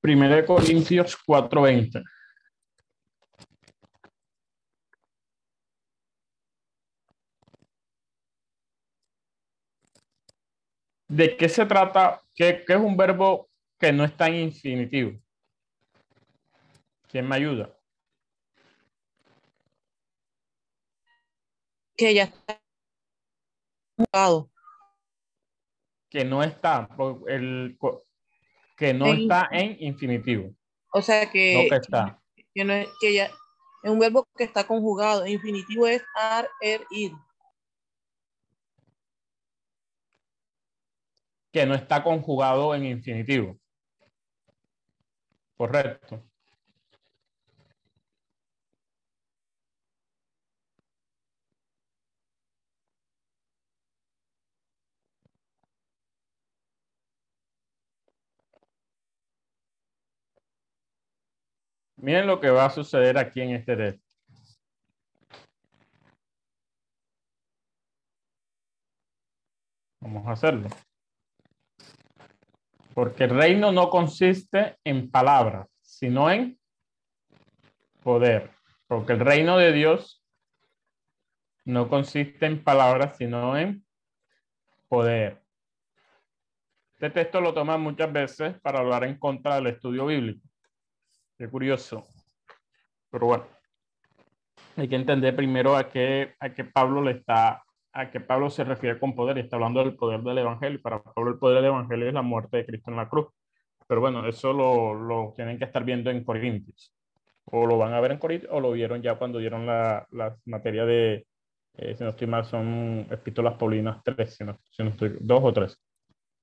Primera 0.03 0.37
de 0.37 0.45
Corintios 0.45 1.17
4:20. 1.27 2.03
¿De 11.09 11.37
qué 11.39 11.49
se 11.49 11.65
trata? 11.65 12.21
¿Qué, 12.35 12.65
qué 12.67 12.75
es 12.75 12.79
un 12.79 12.99
verbo 12.99 13.49
que 13.79 13.93
no 13.93 14.05
está 14.05 14.29
en 14.29 14.37
infinitivo? 14.37 15.19
¿Quién 17.09 17.27
me 17.27 17.37
ayuda? 17.37 17.80
Que 22.01 22.15
ya 22.15 22.23
está 22.25 22.63
jugado. 23.99 24.51
Que 26.09 26.25
no 26.25 26.43
está, 26.43 26.89
el, 27.29 27.79
que 28.79 28.95
no 28.95 29.09
En- 29.09 29.21
está 29.21 29.49
en 29.53 29.77
infinitivo. 29.81 30.55
O 30.95 31.03
sea 31.03 31.27
No 31.27 31.31
que, 31.31 31.67
que 31.69 31.77
está. 31.77 32.19
que 32.55 32.65
no 32.65 32.73
que 33.03 33.13
ya 33.13 33.27
es 33.27 33.91
un 33.91 33.99
verbo 33.99 34.27
que 34.35 34.45
está 34.45 34.67
conjugado. 34.67 35.27
Infinitivo 35.27 35.87
es 35.87 36.03
ar, 36.15 36.49
er, 36.63 36.87
ir. 36.91 37.13
que 41.53 41.67
no 41.67 41.75
está 41.75 42.03
conjugado 42.03 42.75
en 42.75 42.85
infinitivo. 42.87 43.59
Correcto. 45.55 46.25
Miren 62.03 62.27
lo 62.27 62.41
que 62.41 62.49
va 62.49 62.65
a 62.65 62.71
suceder 62.71 63.19
aquí 63.19 63.43
en 63.43 63.51
este 63.51 63.77
texto. 63.77 64.17
Vamos 70.01 70.27
a 70.27 70.33
hacerlo. 70.33 70.69
Porque 72.95 73.25
el 73.25 73.31
reino 73.31 73.71
no 73.71 73.91
consiste 73.91 74.79
en 74.83 75.11
palabras, 75.11 75.69
sino 75.83 76.31
en 76.31 76.59
poder. 78.03 78.51
Porque 78.87 79.13
el 79.13 79.21
reino 79.21 79.59
de 79.59 79.73
Dios 79.73 80.25
no 81.67 81.91
consiste 81.91 82.47
en 82.47 82.65
palabras, 82.65 83.19
sino 83.19 83.59
en 83.59 83.85
poder. 84.89 85.43
Este 86.95 87.11
texto 87.11 87.43
lo 87.43 87.53
toman 87.53 87.83
muchas 87.83 88.11
veces 88.11 88.59
para 88.61 88.79
hablar 88.79 89.05
en 89.05 89.19
contra 89.19 89.57
del 89.57 89.67
estudio 89.67 90.07
bíblico. 90.07 90.50
Qué 91.41 91.49
curioso. 91.49 92.05
Pero 93.11 93.29
bueno, 93.29 93.47
hay 94.77 94.87
que 94.87 94.97
entender 94.97 95.35
primero 95.35 95.75
a 95.75 95.89
qué, 95.89 96.35
a 96.39 96.53
qué 96.53 96.65
Pablo 96.65 97.01
le 97.01 97.13
está, 97.13 97.65
a 97.95 98.11
qué 98.11 98.21
Pablo 98.21 98.51
se 98.51 98.63
refiere 98.63 99.01
con 99.01 99.15
poder 99.15 99.39
y 99.39 99.41
está 99.41 99.57
hablando 99.57 99.81
del 99.81 99.97
poder 99.97 100.21
del 100.21 100.37
evangelio. 100.37 100.83
Para 100.83 101.03
Pablo 101.03 101.31
el 101.31 101.39
poder 101.39 101.63
del 101.63 101.71
evangelio 101.71 102.09
es 102.09 102.13
la 102.13 102.21
muerte 102.21 102.59
de 102.59 102.67
Cristo 102.67 102.91
en 102.91 102.99
la 102.99 103.09
cruz. 103.09 103.29
Pero 103.87 104.03
bueno, 104.03 104.29
eso 104.29 104.53
lo, 104.53 104.93
lo 104.93 105.33
tienen 105.35 105.59
que 105.59 105.65
estar 105.65 105.83
viendo 105.83 106.11
en 106.11 106.25
Corintios. 106.25 106.95
O 107.47 107.65
lo 107.65 107.79
van 107.79 107.95
a 107.95 108.01
ver 108.01 108.13
en 108.13 108.19
Corintios 108.19 108.53
o 108.53 108.61
lo 108.61 108.73
vieron 108.73 109.01
ya 109.01 109.15
cuando 109.15 109.39
dieron 109.39 109.65
la, 109.65 110.07
la 110.11 110.37
materia 110.45 110.85
de, 110.85 111.27
eh, 111.79 111.95
si 111.97 112.05
no 112.05 112.11
estoy 112.11 112.27
mal, 112.27 112.45
son 112.45 113.07
epístolas 113.11 113.55
paulinas 113.55 114.03
tres, 114.05 114.37
si 114.37 114.45
no, 114.45 114.59
si 114.71 114.83
no 114.83 114.91
estoy, 114.91 115.17
dos 115.19 115.41
o 115.43 115.55
tres. 115.55 115.81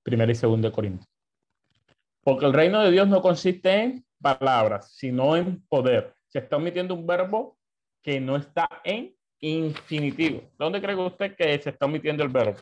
Primera 0.01 0.31
y 0.31 0.35
segunda 0.35 0.69
de 0.69 0.73
Corintios. 0.73 1.07
Porque 2.23 2.47
el 2.47 2.53
reino 2.53 2.81
de 2.81 2.89
Dios 2.89 3.07
no 3.07 3.21
consiste 3.21 3.83
en 3.83 4.06
palabras, 4.21 4.93
sino 4.95 5.35
en 5.35 5.61
poder. 5.67 6.13
Se 6.27 6.39
está 6.39 6.57
omitiendo 6.57 6.93
un 6.93 7.05
verbo 7.05 7.57
que 8.01 8.19
no 8.19 8.35
está 8.35 8.69
en 8.83 9.15
infinitivo. 9.39 10.41
¿Dónde 10.57 10.81
cree 10.81 10.95
usted 10.95 11.35
que 11.35 11.59
se 11.59 11.69
está 11.69 11.85
omitiendo 11.85 12.23
el 12.23 12.29
verbo? 12.29 12.57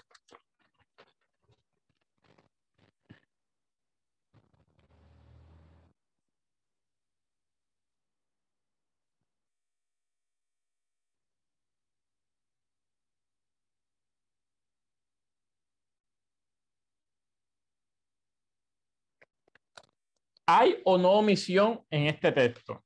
¿Hay 20.47 20.81
o 20.83 20.97
no 20.97 21.11
omisión 21.11 21.83
en 21.89 22.07
este 22.07 22.31
texto? 22.31 22.83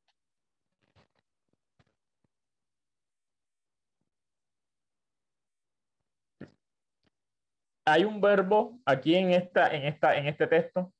¿Hay 7.85 8.05
un 8.05 8.21
verbo 8.21 8.79
aquí 8.85 9.15
en, 9.15 9.31
esta, 9.31 9.73
en, 9.75 9.83
esta, 9.85 10.15
en 10.15 10.27
este 10.27 10.47
texto? 10.47 10.93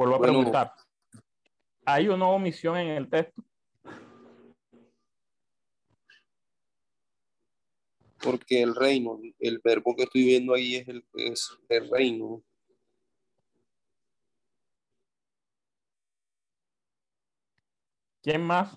Vuelvo 0.00 0.14
a 0.14 0.18
Bueno. 0.18 0.32
preguntar. 0.32 0.72
¿Hay 1.84 2.08
una 2.08 2.26
omisión 2.26 2.74
en 2.78 2.88
el 2.88 3.10
texto? 3.10 3.44
Porque 8.22 8.62
el 8.62 8.74
reino, 8.74 9.20
el 9.38 9.60
verbo 9.62 9.94
que 9.94 10.04
estoy 10.04 10.24
viendo 10.24 10.54
ahí 10.54 10.76
es 10.76 10.88
el, 10.88 11.04
es 11.12 11.50
el 11.68 11.90
reino. 11.90 12.42
¿Quién 18.22 18.42
más? 18.42 18.74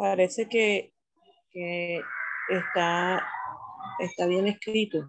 Parece 0.00 0.48
que, 0.48 0.94
que 1.50 2.00
está, 2.48 3.22
está 3.98 4.26
bien 4.26 4.46
escrito. 4.46 5.06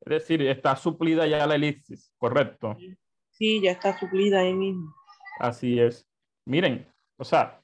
Es 0.00 0.10
decir, 0.10 0.40
está 0.40 0.74
suplida 0.74 1.26
ya 1.26 1.46
la 1.46 1.56
elipsis, 1.56 2.14
correcto. 2.16 2.74
Sí, 3.28 3.60
ya 3.60 3.72
está 3.72 3.98
suplida 3.98 4.40
ahí 4.40 4.54
mismo. 4.54 4.90
Así 5.38 5.78
es. 5.78 6.08
Miren, 6.46 6.90
o 7.18 7.24
sea, 7.24 7.62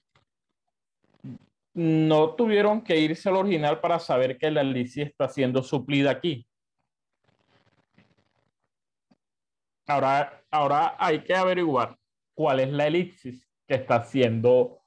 no 1.72 2.34
tuvieron 2.34 2.82
que 2.82 3.00
irse 3.00 3.30
al 3.30 3.36
original 3.36 3.80
para 3.80 3.98
saber 4.00 4.36
que 4.36 4.50
la 4.50 4.60
elipsis 4.60 5.06
está 5.06 5.26
siendo 5.30 5.62
suplida 5.62 6.10
aquí. 6.10 6.46
Ahora, 9.86 10.44
ahora 10.50 10.96
hay 10.98 11.24
que 11.24 11.34
averiguar 11.34 11.96
cuál 12.34 12.60
es 12.60 12.70
la 12.70 12.88
elipsis 12.88 13.48
que 13.66 13.76
está 13.76 14.04
siendo, 14.04 14.77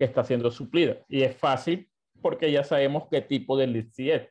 que 0.00 0.06
está 0.06 0.24
siendo 0.24 0.50
suplida. 0.50 0.96
Y 1.08 1.20
es 1.22 1.36
fácil 1.36 1.86
porque 2.22 2.50
ya 2.50 2.64
sabemos 2.64 3.06
qué 3.10 3.20
tipo 3.20 3.54
de 3.58 3.64
elipsis 3.64 4.10
es. 4.12 4.28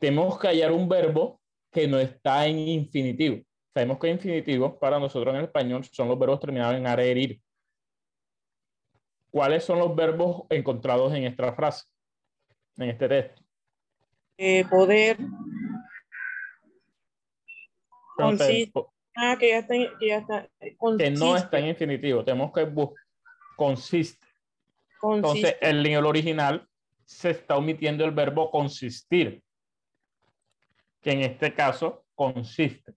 Tenemos 0.00 0.40
que 0.40 0.48
hallar 0.48 0.72
un 0.72 0.88
verbo 0.88 1.40
que 1.70 1.86
no 1.86 2.00
está 2.00 2.48
en 2.48 2.58
infinitivo. 2.58 3.44
Sabemos 3.72 4.00
que 4.00 4.08
infinitivos 4.08 4.74
para 4.80 4.98
nosotros 4.98 5.32
en 5.32 5.38
el 5.38 5.44
español 5.46 5.84
son 5.84 6.08
los 6.08 6.18
verbos 6.18 6.40
terminados 6.40 6.76
en 6.76 6.84
are, 6.88 7.08
herir. 7.08 7.40
¿Cuáles 9.30 9.62
son 9.62 9.78
los 9.78 9.94
verbos 9.94 10.42
encontrados 10.50 11.14
en 11.14 11.22
esta 11.22 11.52
frase, 11.52 11.84
en 12.76 12.90
este 12.90 13.08
texto? 13.08 13.40
Eh, 14.36 14.64
poder, 14.68 15.16
Consiste. 18.16 18.72
po- 18.72 18.92
ah, 19.14 19.36
que 19.38 19.50
ya 19.50 19.58
está, 19.58 19.74
que 20.00 20.08
ya 20.08 20.16
está, 20.18 20.48
que 20.58 20.70
no 20.72 20.76
consiste, 20.78 21.36
está 21.36 21.58
en 21.60 21.66
infinitivo, 21.68 22.24
tenemos 22.24 22.52
que 22.52 22.64
buscar, 22.64 23.04
consiste. 25.00 25.48
Entonces, 25.48 25.56
en 25.60 25.86
el 25.86 26.06
original 26.06 26.68
se 27.04 27.30
está 27.30 27.56
omitiendo 27.56 28.04
el 28.04 28.12
verbo 28.12 28.50
consistir, 28.50 29.42
que 31.00 31.10
en 31.10 31.22
este 31.22 31.54
caso 31.54 32.04
consiste. 32.14 32.94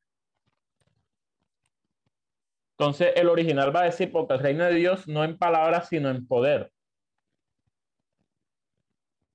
Entonces, 2.77 3.13
el 3.15 3.29
original 3.29 3.75
va 3.75 3.81
a 3.81 3.85
decir, 3.85 4.11
porque 4.11 4.33
el 4.33 4.39
reino 4.39 4.65
de 4.65 4.75
Dios 4.75 5.07
no 5.07 5.23
en 5.23 5.37
palabras, 5.37 5.89
sino 5.89 6.09
en 6.09 6.27
poder. 6.27 6.71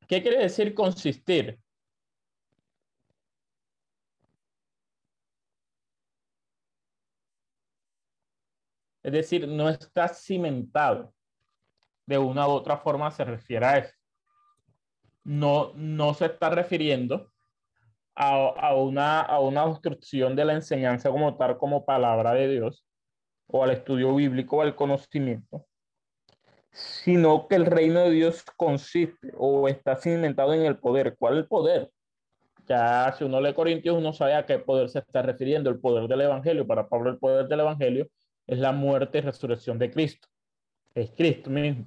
¿Qué 0.07 0.23
quiere 0.23 0.39
decir 0.39 0.75
consistir? 0.75 1.59
Es 9.03 9.13
decir, 9.13 9.49
no 9.49 9.69
está 9.69 10.09
cimentado. 10.09 11.15
De 12.09 12.17
una 12.17 12.49
u 12.49 12.53
otra 12.53 12.79
forma 12.79 13.11
se 13.11 13.23
refiere 13.23 13.67
a 13.67 13.77
eso. 13.77 13.95
No, 15.25 15.73
no 15.75 16.15
se 16.15 16.25
está 16.25 16.49
refiriendo 16.49 17.31
a, 18.15 18.47
a, 18.47 18.75
una, 18.75 19.21
a 19.21 19.41
una 19.41 19.67
obstrucción 19.67 20.35
de 20.35 20.47
la 20.47 20.55
enseñanza 20.55 21.11
como 21.11 21.37
tal, 21.37 21.59
como 21.59 21.85
palabra 21.85 22.33
de 22.33 22.49
Dios, 22.49 22.83
o 23.47 23.63
al 23.63 23.73
estudio 23.73 24.15
bíblico 24.15 24.57
o 24.57 24.63
al 24.63 24.75
conocimiento, 24.75 25.67
sino 26.73 27.47
que 27.47 27.57
el 27.57 27.67
reino 27.67 28.01
de 28.01 28.11
Dios 28.13 28.43
consiste 28.57 29.35
o 29.37 29.69
está 29.69 29.95
cimentado 29.97 30.55
en 30.55 30.63
el 30.63 30.79
poder. 30.79 31.15
¿Cuál 31.19 31.35
es 31.35 31.41
el 31.41 31.47
poder? 31.47 31.91
Ya 32.67 33.15
si 33.19 33.25
uno 33.25 33.39
lee 33.39 33.53
Corintios, 33.53 33.99
uno 33.99 34.15
sabe 34.15 34.35
a 34.35 34.47
qué 34.47 34.59
poder 34.59 34.89
se 34.89 35.01
está 35.01 35.21
refiriendo. 35.21 35.69
El 35.69 35.79
poder 35.79 36.09
del 36.09 36.23
Evangelio. 36.23 36.67
Para 36.67 36.89
Pablo, 36.89 37.11
el 37.11 37.19
poder 37.19 37.49
del 37.49 37.61
Evangelio 37.61 38.09
es 38.47 38.59
la 38.59 38.73
muerte 38.73 39.19
y 39.19 39.21
resurrección 39.21 39.79
de 39.79 39.91
Cristo. 39.91 40.27
Es 40.95 41.11
Cristo 41.11 41.51
mismo. 41.51 41.85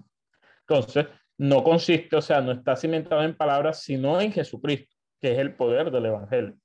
Entonces, 0.72 1.08
no 1.38 1.64
consiste, 1.64 2.16
o 2.16 2.22
sea, 2.22 2.40
no 2.40 2.54
está 2.54 2.78
cimentado 2.78 3.24
en 3.24 3.36
palabras, 3.36 3.82
sino 3.84 4.22
en 4.22 4.32
Jesucristo, 4.32 4.96
que 5.20 5.34
es 5.34 5.40
el 5.40 5.54
poder 5.54 5.92
del 5.92 6.06
Evangelio. 6.06 6.56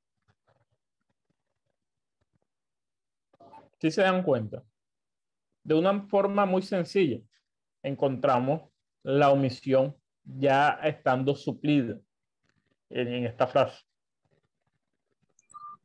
¿Sí 3.81 3.91
se 3.91 4.03
dan 4.03 4.23
cuenta? 4.23 4.63
De 5.65 5.75
una 5.75 6.07
forma 6.07 6.47
muy 6.47 6.63
sencilla, 6.63 7.19
encontramos 7.83 8.71
la 9.03 9.31
omisión 9.31 9.97
ya 10.23 10.79
estando 10.85 11.35
suplida 11.35 11.99
en, 12.91 13.09
en 13.09 13.27
esta 13.27 13.49
frase. 13.49 13.83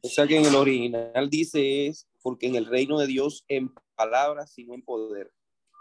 O 0.03 0.07
sea 0.07 0.27
que 0.27 0.37
en 0.37 0.45
el 0.45 0.55
original 0.55 1.29
dice 1.29 1.87
es 1.87 2.07
porque 2.21 2.47
en 2.47 2.55
el 2.55 2.67
reino 2.67 2.99
de 2.99 3.07
Dios 3.07 3.45
en 3.47 3.73
palabras, 3.95 4.53
sino 4.53 4.75
en 4.75 4.83
poder. 4.83 5.31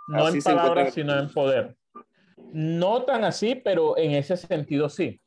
No 0.09 0.27
Así 0.27 0.39
en 0.39 0.43
palabras, 0.43 0.95
sino 0.95 1.19
en 1.19 1.31
poder. 1.33 1.77
No 2.53 3.05
tan 3.05 3.25
así, 3.25 3.55
pero 3.55 3.97
en 3.97 4.13
ese 4.13 4.37
sentido 4.37 4.89
sí. 4.89 5.21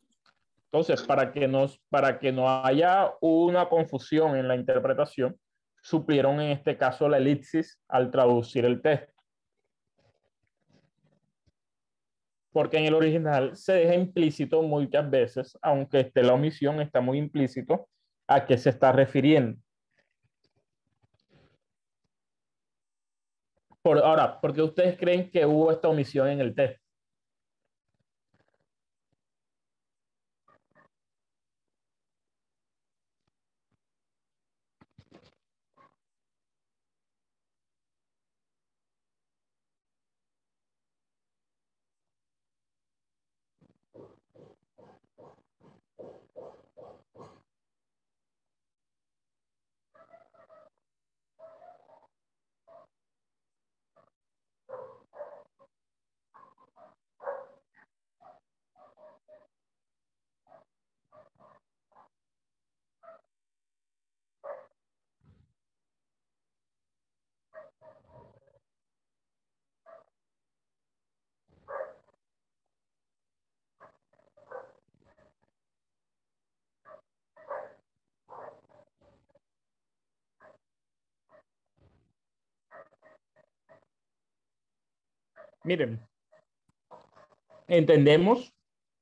Entonces, 0.65 1.03
para 1.03 1.31
que, 1.31 1.47
nos, 1.47 1.79
para 1.89 2.17
que 2.17 2.31
no 2.31 2.49
haya 2.49 3.13
una 3.21 3.69
confusión 3.69 4.35
en 4.35 4.47
la 4.47 4.55
interpretación, 4.55 5.39
suplieron 5.83 6.41
en 6.41 6.51
este 6.51 6.77
caso 6.77 7.07
la 7.07 7.17
elipsis 7.17 7.79
al 7.87 8.09
traducir 8.09 8.65
el 8.65 8.81
texto. 8.81 9.13
Porque 12.51 12.77
en 12.77 12.85
el 12.85 12.93
original 12.93 13.55
se 13.55 13.73
deja 13.73 13.95
implícito 13.95 14.61
muchas 14.63 15.09
veces, 15.09 15.57
aunque 15.61 15.99
esté 15.99 16.23
la 16.23 16.33
omisión, 16.33 16.81
está 16.81 17.01
muy 17.01 17.17
implícito 17.17 17.87
a 18.27 18.45
qué 18.45 18.57
se 18.57 18.69
está 18.69 18.91
refiriendo. 18.91 19.61
Por, 23.81 23.99
ahora, 23.99 24.39
¿por 24.39 24.53
qué 24.53 24.61
ustedes 24.61 24.97
creen 24.97 25.29
que 25.29 25.45
hubo 25.45 25.71
esta 25.71 25.89
omisión 25.89 26.29
en 26.29 26.39
el 26.39 26.55
texto? 26.55 26.82
Miren, 85.63 85.99
entendemos 87.67 88.53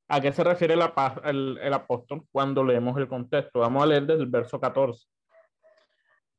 a 0.07 0.21
qué 0.21 0.31
se 0.31 0.43
refiere 0.43 0.73
el, 0.73 0.81
el- 1.23 1.57
el 1.61 1.73
apóstol 1.73 2.25
cuando 2.31 2.63
leemos 2.63 2.97
el 2.97 3.07
contexto. 3.07 3.59
Vamos 3.59 3.83
a 3.83 3.85
leer 3.85 4.05
desde 4.05 4.23
el 4.23 4.29
verso 4.29 4.59
14. 4.59 5.07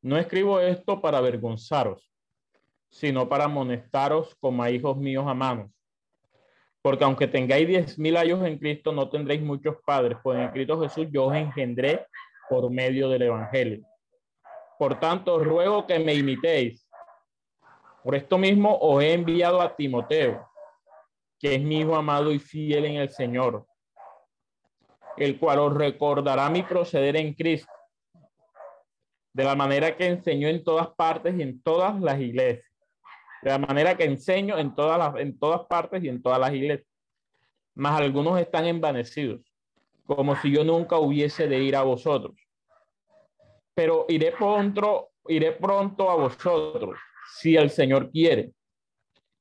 No 0.02 0.16
escribo 0.18 0.60
esto 0.60 1.00
para 1.00 1.18
avergonzaros, 1.18 2.10
sino 2.90 3.28
para 3.28 3.44
amonestaros 3.44 4.34
como 4.40 4.62
a 4.62 4.70
hijos 4.70 4.96
míos 4.96 5.24
amados. 5.26 5.70
Porque 6.82 7.04
aunque 7.04 7.28
tengáis 7.28 7.66
diez 7.68 7.98
mil 7.98 8.16
años 8.16 8.44
en 8.44 8.58
Cristo, 8.58 8.92
no 8.92 9.08
tendréis 9.08 9.40
muchos 9.40 9.76
padres, 9.86 10.18
pues 10.22 10.38
en 10.40 10.48
Cristo 10.50 10.80
Jesús 10.82 11.06
yo 11.12 11.26
os 11.26 11.34
engendré 11.34 12.06
por 12.48 12.68
medio 12.70 13.08
del 13.08 13.22
Evangelio. 13.22 13.84
Por 14.78 14.98
tanto, 14.98 15.38
ruego 15.38 15.86
que 15.86 15.98
me 16.00 16.12
imitéis. 16.14 16.88
Por 18.02 18.16
esto 18.16 18.36
mismo 18.36 18.76
os 18.80 19.02
he 19.02 19.12
enviado 19.12 19.60
a 19.60 19.76
Timoteo, 19.76 20.48
que 21.38 21.54
es 21.54 21.62
mi 21.62 21.80
hijo 21.80 21.94
amado 21.94 22.32
y 22.32 22.38
fiel 22.38 22.84
en 22.84 22.96
el 22.96 23.10
Señor, 23.10 23.66
el 25.16 25.38
cual 25.38 25.60
os 25.60 25.74
recordará 25.74 26.48
mi 26.50 26.62
proceder 26.62 27.16
en 27.16 27.34
Cristo, 27.34 27.70
de 29.32 29.44
la 29.44 29.54
manera 29.54 29.96
que 29.96 30.06
enseñó 30.06 30.48
en 30.48 30.64
todas 30.64 30.88
partes 30.88 31.34
y 31.38 31.42
en 31.42 31.62
todas 31.62 31.98
las 32.00 32.20
iglesias. 32.20 32.66
De 33.42 33.50
la 33.50 33.58
manera 33.58 33.96
que 33.96 34.04
enseño 34.04 34.58
en 34.58 34.74
todas 34.74 34.98
las, 34.98 35.16
en 35.20 35.38
todas 35.38 35.66
partes 35.66 36.04
y 36.04 36.08
en 36.08 36.22
todas 36.22 36.38
las 36.38 36.52
iglesias. 36.52 36.88
Mas 37.74 38.00
algunos 38.00 38.38
están 38.40 38.66
envanecidos, 38.66 39.40
como 40.06 40.36
si 40.36 40.52
yo 40.52 40.64
nunca 40.64 40.98
hubiese 40.98 41.48
de 41.48 41.58
ir 41.58 41.74
a 41.74 41.82
vosotros. 41.82 42.36
Pero 43.74 44.06
iré 44.08 44.32
pronto, 44.32 45.12
iré 45.26 45.52
pronto 45.52 46.10
a 46.10 46.14
vosotros, 46.14 46.98
si 47.26 47.56
el 47.56 47.70
Señor 47.70 48.10
quiere. 48.10 48.52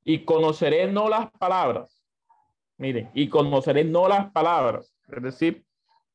Y 0.04 0.24
conoceré 0.24 0.86
no 0.90 1.08
las 1.08 1.30
palabras. 1.32 2.02
Miren, 2.78 3.10
y 3.14 3.28
conoceré 3.28 3.84
no 3.84 4.08
las 4.08 4.30
palabras. 4.32 4.94
Es 5.08 5.22
decir, 5.22 5.64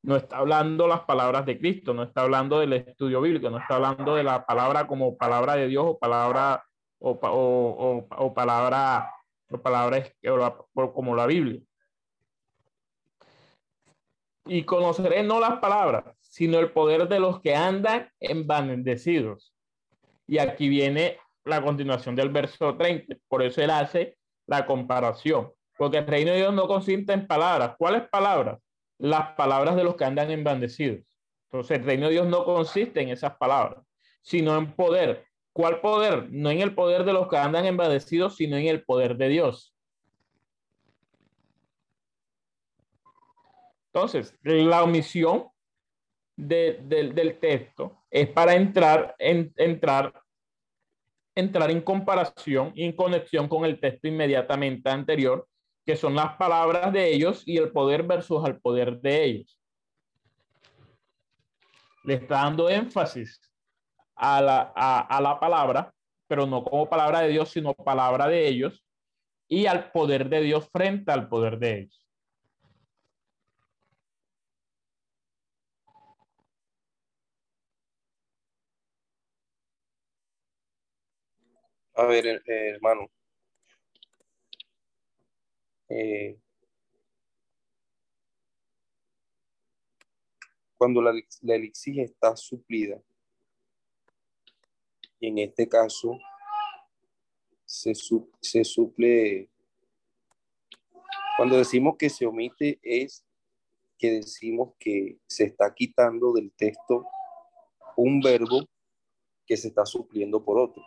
no 0.02 0.16
está 0.16 0.38
hablando 0.38 0.86
las 0.86 1.00
palabras 1.00 1.46
de 1.46 1.58
Cristo, 1.58 1.94
no 1.94 2.02
está 2.02 2.22
hablando 2.22 2.60
del 2.60 2.72
estudio 2.74 3.20
bíblico, 3.20 3.50
no 3.50 3.58
está 3.58 3.76
hablando 3.76 4.14
de 4.14 4.22
la 4.24 4.44
palabra 4.44 4.86
como 4.86 5.16
palabra 5.16 5.56
de 5.56 5.68
Dios 5.68 5.84
o 5.86 5.98
palabra 5.98 6.64
o, 6.98 7.10
o, 7.12 7.16
o- 7.20 8.06
o 8.24 8.34
palabra 8.34 9.10
o 9.50 9.58
palabra 9.58 10.04
como 10.94 11.16
la 11.16 11.26
Biblia. 11.26 11.60
Y 14.46 14.64
conoceré 14.64 15.22
no 15.22 15.40
las 15.40 15.58
palabras, 15.58 16.04
sino 16.20 16.58
el 16.58 16.72
poder 16.72 17.08
de 17.08 17.20
los 17.20 17.40
que 17.40 17.54
andan 17.54 18.10
envanecidos. 18.20 19.54
Y 20.26 20.38
aquí 20.38 20.68
viene 20.68 21.18
la 21.48 21.62
continuación 21.62 22.14
del 22.14 22.30
verso 22.30 22.76
30. 22.76 23.16
Por 23.28 23.42
eso 23.42 23.60
él 23.62 23.70
hace 23.70 24.16
la 24.46 24.66
comparación. 24.66 25.52
Porque 25.76 25.98
el 25.98 26.06
reino 26.06 26.32
de 26.32 26.38
Dios 26.38 26.54
no 26.54 26.66
consiste 26.66 27.12
en 27.12 27.26
palabras. 27.26 27.74
¿Cuáles 27.78 28.08
palabras? 28.08 28.58
Las 28.98 29.34
palabras 29.34 29.76
de 29.76 29.84
los 29.84 29.94
que 29.96 30.04
andan 30.04 30.30
envanecidos. 30.30 31.04
Entonces 31.50 31.78
el 31.78 31.84
reino 31.84 32.06
de 32.06 32.12
Dios 32.12 32.26
no 32.26 32.44
consiste 32.44 33.00
en 33.00 33.08
esas 33.10 33.36
palabras, 33.36 33.84
sino 34.22 34.56
en 34.58 34.72
poder. 34.74 35.24
¿Cuál 35.52 35.80
poder? 35.80 36.28
No 36.30 36.50
en 36.50 36.60
el 36.60 36.74
poder 36.74 37.04
de 37.04 37.12
los 37.12 37.28
que 37.28 37.36
andan 37.36 37.64
envanecidos, 37.64 38.36
sino 38.36 38.56
en 38.56 38.66
el 38.66 38.84
poder 38.84 39.16
de 39.16 39.28
Dios. 39.28 39.74
Entonces, 43.92 44.36
la 44.42 44.82
omisión 44.84 45.48
de- 46.36 46.78
del- 46.84 47.14
del 47.14 47.38
texto 47.38 48.04
es 48.10 48.28
para 48.28 48.54
entrar 48.54 49.14
en, 49.18 49.52
entrar, 49.56 50.12
entrar 51.38 51.70
en 51.70 51.80
comparación 51.80 52.72
y 52.74 52.84
en 52.84 52.92
conexión 52.92 53.48
con 53.48 53.64
el 53.64 53.78
texto 53.78 54.08
inmediatamente 54.08 54.90
anterior, 54.90 55.46
que 55.86 55.94
son 55.94 56.16
las 56.16 56.36
palabras 56.36 56.92
de 56.92 57.12
ellos 57.12 57.44
y 57.46 57.58
el 57.58 57.70
poder 57.70 58.02
versus 58.02 58.44
al 58.44 58.60
poder 58.60 59.00
de 59.00 59.24
ellos. 59.24 59.60
Le 62.02 62.14
está 62.14 62.42
dando 62.42 62.68
énfasis 62.68 63.40
a 64.16 64.42
la, 64.42 64.72
a, 64.74 65.16
a 65.16 65.20
la 65.20 65.38
palabra, 65.38 65.94
pero 66.26 66.44
no 66.44 66.64
como 66.64 66.88
palabra 66.88 67.20
de 67.20 67.28
Dios, 67.28 67.50
sino 67.50 67.72
palabra 67.72 68.26
de 68.26 68.48
ellos 68.48 68.84
y 69.48 69.66
al 69.66 69.92
poder 69.92 70.28
de 70.28 70.40
Dios 70.40 70.68
frente 70.72 71.12
al 71.12 71.28
poder 71.28 71.58
de 71.58 71.80
ellos. 71.82 72.07
A 81.98 82.06
ver, 82.06 82.40
hermano. 82.46 83.10
Eh, 85.88 86.38
cuando 90.76 91.02
la, 91.02 91.12
la 91.42 91.54
elixir 91.56 91.98
está 91.98 92.36
suplida. 92.36 93.02
Y 95.18 95.26
en 95.26 95.38
este 95.38 95.68
caso 95.68 96.16
se, 97.64 97.96
su- 97.96 98.30
se 98.40 98.62
suple, 98.62 99.50
cuando 101.36 101.56
decimos 101.56 101.96
que 101.98 102.08
se 102.10 102.26
omite 102.26 102.78
es 102.80 103.24
que 103.98 104.12
decimos 104.12 104.74
que 104.78 105.18
se 105.26 105.46
está 105.46 105.74
quitando 105.74 106.32
del 106.32 106.52
texto 106.52 107.04
un 107.96 108.20
verbo 108.20 108.68
que 109.44 109.56
se 109.56 109.66
está 109.66 109.84
supliendo 109.84 110.44
por 110.44 110.60
otro. 110.60 110.84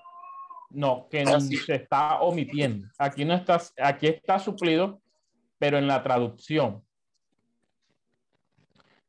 No, 0.74 1.08
que 1.10 1.26
sí. 1.42 1.58
se 1.58 1.76
está 1.76 2.22
omitiendo. 2.22 2.88
Aquí 2.98 3.26
no 3.26 3.34
está, 3.34 3.62
aquí 3.82 4.08
está 4.08 4.40
suplido, 4.40 5.02
pero 5.60 5.78
en 5.78 5.88
la 5.88 6.02
traducción. 6.02 6.84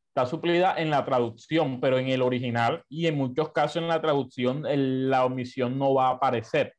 Está 0.09 0.27
suplida 0.27 0.75
en 0.77 0.91
la 0.91 1.05
traducción, 1.05 1.81
pero 1.81 1.99
en 1.99 2.09
el 2.09 2.21
original 2.21 2.85
y 2.89 3.07
en 3.07 3.17
muchos 3.17 3.51
casos 3.53 3.77
en 3.77 3.89
la 3.89 4.01
traducción 4.03 4.67
el- 4.67 5.09
la 5.09 5.25
omisión 5.25 5.79
no 5.79 5.95
va 5.95 6.09
a 6.09 6.11
aparecer. 6.13 6.75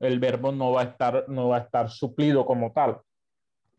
El 0.00 0.18
verbo 0.18 0.52
no 0.52 0.72
va 0.72 0.82
a 0.82 0.84
estar, 0.84 1.24
no 1.28 1.48
va 1.48 1.56
a 1.58 1.60
estar 1.60 1.88
suplido 1.88 2.44
como 2.44 2.72
tal, 2.72 2.98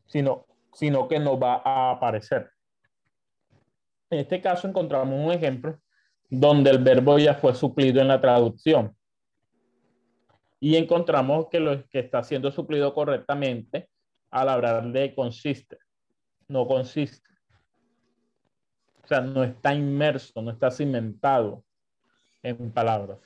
sino, 0.07 0.47
sino 0.73 1.07
que 1.07 1.19
no 1.19 1.37
va 1.37 1.61
a 1.63 1.91
aparecer. 1.91 2.49
En 4.09 4.19
este 4.19 4.41
caso 4.41 4.67
encontramos 4.67 5.23
un 5.23 5.31
ejemplo 5.31 5.77
donde 6.29 6.71
el 6.71 6.79
verbo 6.79 7.19
ya 7.19 7.35
fue 7.35 7.53
suplido 7.53 8.01
en 8.01 8.07
la 8.07 8.19
traducción 8.19 8.95
y 10.65 10.77
encontramos 10.77 11.47
que 11.51 11.59
lo 11.59 11.87
que 11.89 11.99
está 11.99 12.23
siendo 12.23 12.51
suplido 12.51 12.91
correctamente 12.91 13.87
al 14.31 14.49
hablar 14.49 14.91
de 14.91 15.13
consiste, 15.13 15.77
no 16.47 16.65
consiste. 16.65 17.29
O 19.03 19.07
sea, 19.07 19.21
no 19.21 19.43
está 19.43 19.75
inmerso, 19.75 20.41
no 20.41 20.49
está 20.49 20.71
cimentado 20.71 21.63
en 22.41 22.71
palabras. 22.71 23.19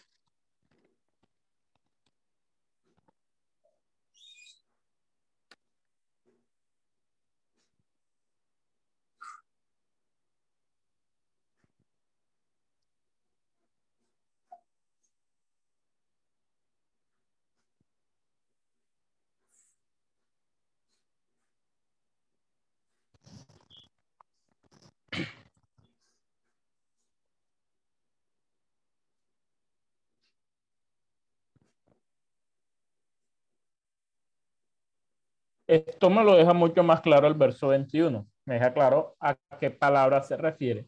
Esto 35.70 36.09
me 36.09 36.24
lo 36.24 36.36
deja 36.36 36.51
mucho 36.51 36.82
más 36.82 36.99
claro 37.01 37.28
el 37.28 37.36
verso 37.36 37.67
21. 37.67 38.26
Me 38.45 38.55
deja 38.55 38.74
claro 38.74 39.15
a 39.20 39.36
qué 39.59 39.70
palabra 39.70 40.24
se 40.24 40.36
refiere. 40.36 40.88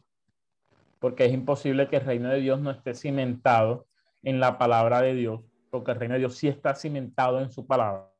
Porque 0.98 1.24
es 1.24 1.32
imposible 1.32 1.86
que 1.86 1.98
el 1.98 2.04
reino 2.04 2.28
de 2.30 2.40
Dios 2.40 2.60
no 2.60 2.72
esté 2.72 2.92
cimentado 2.92 3.86
en 4.24 4.40
la 4.40 4.58
palabra 4.58 5.00
de 5.00 5.14
Dios, 5.14 5.40
porque 5.70 5.92
el 5.92 6.00
reino 6.00 6.14
de 6.14 6.18
Dios 6.18 6.34
sí 6.34 6.48
está 6.48 6.74
cimentado 6.74 7.40
en 7.40 7.48
su 7.52 7.64
palabra. 7.64 8.10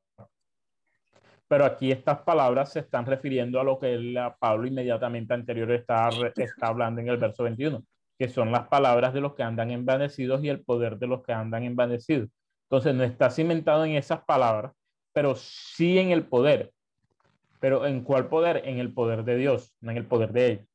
Pero 1.48 1.64
aquí 1.64 1.90
estas 1.90 2.20
palabras 2.20 2.70
se 2.70 2.78
están 2.78 3.06
refiriendo 3.06 3.58
a 3.58 3.64
lo 3.64 3.80
que 3.80 3.94
el- 3.94 4.16
Pablo 4.38 4.68
inmediatamente 4.68 5.34
anterior 5.34 5.72
está, 5.72 6.10
está 6.36 6.68
hablando 6.68 7.00
en 7.00 7.08
el 7.08 7.16
verso 7.16 7.42
21, 7.42 7.82
que 8.16 8.28
son 8.28 8.52
las 8.52 8.68
palabras 8.68 9.12
de 9.12 9.20
los 9.20 9.34
que 9.34 9.42
andan 9.42 9.72
envanecidos 9.72 10.44
y 10.44 10.48
el 10.48 10.62
poder 10.62 10.96
de 10.96 11.08
los 11.08 11.24
que 11.24 11.32
andan 11.32 11.64
envanecidos. 11.64 12.28
Entonces 12.70 12.94
no 12.94 13.02
está 13.02 13.30
cimentado 13.30 13.84
en 13.84 13.96
esas 13.96 14.22
palabras, 14.24 14.72
pero 15.12 15.34
sí 15.34 15.98
en 15.98 16.10
el 16.10 16.26
poder. 16.26 16.72
Pero 17.60 17.86
¿en 17.86 18.02
cuál 18.02 18.28
poder? 18.28 18.62
En 18.66 18.78
el 18.78 18.92
poder 18.92 19.24
de 19.24 19.36
Dios, 19.36 19.74
no 19.80 19.90
en 19.90 19.96
el 19.98 20.06
poder 20.06 20.32
de 20.32 20.46
ellos. 20.46 20.68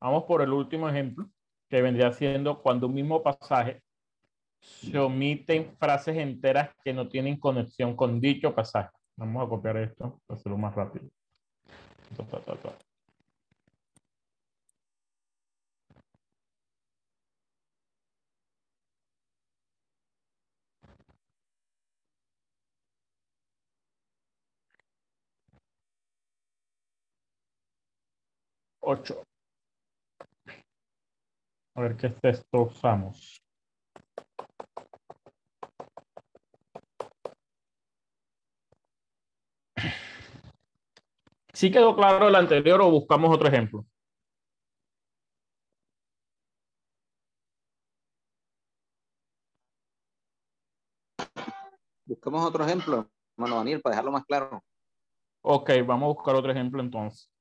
Vamos 0.00 0.24
por 0.24 0.42
el 0.42 0.52
último 0.52 0.86
ejemplo, 0.86 1.30
que 1.70 1.80
vendría 1.80 2.12
siendo 2.12 2.60
cuando 2.60 2.88
un 2.88 2.94
mismo 2.94 3.22
pasaje 3.22 3.82
se 4.60 4.98
omiten 4.98 5.74
frases 5.78 6.16
enteras 6.18 6.70
que 6.84 6.92
no 6.92 7.08
tienen 7.08 7.38
conexión 7.38 7.96
con 7.96 8.20
dicho 8.20 8.54
pasaje. 8.54 8.90
Vamos 9.16 9.46
a 9.46 9.48
copiar 9.48 9.78
esto 9.78 10.20
para 10.26 10.38
hacerlo 10.38 10.58
más 10.58 10.74
rápido. 10.74 11.08
Ta, 12.16 12.40
ta, 12.40 12.78
ta. 28.84 28.90
Ocho. 28.90 29.22
A 31.76 31.80
ver 31.80 31.96
qué 31.96 32.10
texto 32.10 32.62
usamos. 32.62 33.40
¿Sí 41.52 41.70
quedó 41.70 41.94
claro 41.94 42.28
el 42.28 42.34
anterior 42.34 42.80
o 42.80 42.90
buscamos 42.90 43.34
otro 43.34 43.48
ejemplo? 43.48 43.86
Busquemos 52.06 52.44
otro 52.44 52.64
ejemplo, 52.64 53.08
hermano 53.36 53.56
Daniel, 53.56 53.80
para 53.80 53.94
dejarlo 53.94 54.12
más 54.12 54.24
claro. 54.24 54.62
Ok, 55.42 55.70
vamos 55.86 56.04
a 56.04 56.12
buscar 56.12 56.34
otro 56.34 56.52
ejemplo 56.52 56.82
entonces. 56.82 57.33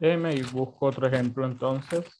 Déjeme 0.00 0.34
y 0.34 0.42
busco 0.42 0.86
otro 0.86 1.06
ejemplo 1.06 1.46
entonces. 1.46 2.19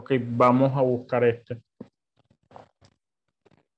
Ok, 0.00 0.12
vamos 0.20 0.76
a 0.76 0.80
buscar 0.80 1.24
este. 1.24 1.60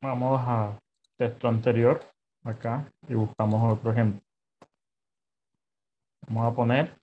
Vamos 0.03 0.39
a 0.45 0.79
texto 1.17 1.49
anterior, 1.49 1.99
acá, 2.45 2.93
y 3.09 3.15
buscamos 3.15 3.79
otro 3.79 3.91
ejemplo. 3.91 4.21
Vamos 6.27 6.53
a 6.53 6.55
poner 6.55 7.01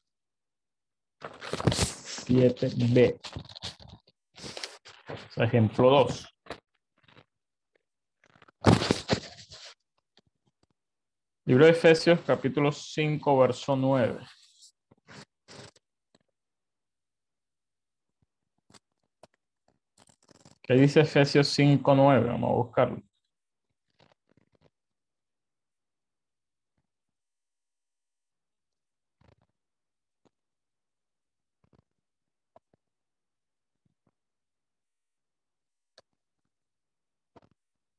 7b. 1.19 3.19
O 5.09 5.31
sea, 5.31 5.45
ejemplo 5.45 5.89
2. 5.89 6.35
Libro 11.45 11.65
de 11.65 11.71
Efesios, 11.71 12.19
capítulo 12.19 12.71
5, 12.71 13.39
verso 13.39 13.75
9. 13.75 14.19
¿Qué 20.67 20.73
dice 20.73 20.99
Efesios 20.99 21.57
5.9? 21.57 22.25
Vamos 22.27 22.49
a 22.49 22.53
buscarlo. 22.53 23.01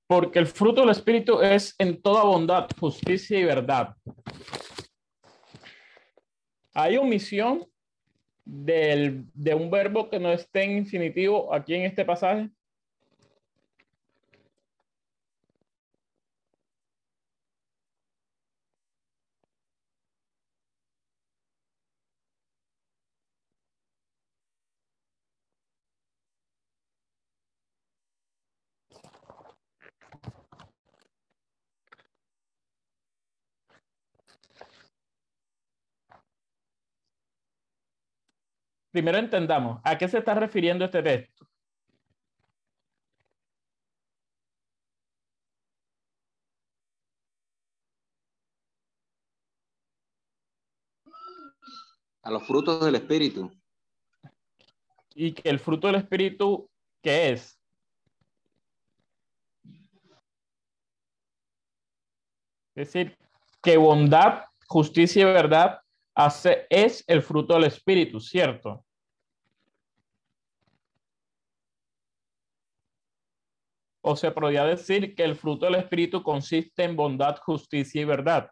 Porque 0.06 0.38
el 0.38 0.46
fruto 0.46 0.82
del 0.82 0.90
Espíritu 0.90 1.40
es 1.40 1.74
en 1.78 2.02
toda 2.02 2.24
bondad, 2.24 2.68
justicia 2.78 3.38
y 3.38 3.44
verdad. 3.44 3.94
Hay 6.74 6.98
omisión 6.98 7.66
del, 8.44 9.24
de 9.32 9.54
un 9.54 9.70
verbo 9.70 10.10
que 10.10 10.20
no 10.20 10.30
esté 10.30 10.64
en 10.64 10.78
infinitivo 10.78 11.54
aquí 11.54 11.74
en 11.74 11.84
este 11.84 12.04
pasaje. 12.04 12.50
Primero 38.98 39.18
entendamos, 39.18 39.80
¿a 39.84 39.96
qué 39.96 40.08
se 40.08 40.18
está 40.18 40.34
refiriendo 40.34 40.84
este 40.84 41.00
texto? 41.00 41.46
A 52.22 52.30
los 52.32 52.44
frutos 52.44 52.84
del 52.84 52.96
Espíritu. 52.96 53.52
Y 55.14 55.32
que 55.32 55.48
el 55.48 55.60
fruto 55.60 55.86
del 55.86 55.96
Espíritu, 55.96 56.68
¿qué 57.00 57.30
es? 57.30 57.56
Es 62.74 62.92
decir, 62.92 63.16
que 63.62 63.76
bondad, 63.76 64.42
justicia 64.66 65.22
y 65.22 65.24
verdad 65.24 65.80
hace, 66.16 66.66
es 66.68 67.04
el 67.06 67.22
fruto 67.22 67.54
del 67.54 67.64
Espíritu, 67.64 68.18
¿cierto? 68.18 68.84
O 74.10 74.16
se 74.16 74.30
podría 74.30 74.64
decir 74.64 75.14
que 75.14 75.22
el 75.22 75.36
fruto 75.36 75.66
del 75.66 75.74
Espíritu 75.74 76.22
consiste 76.22 76.82
en 76.82 76.96
bondad, 76.96 77.36
justicia 77.42 78.00
y 78.00 78.06
verdad. 78.06 78.50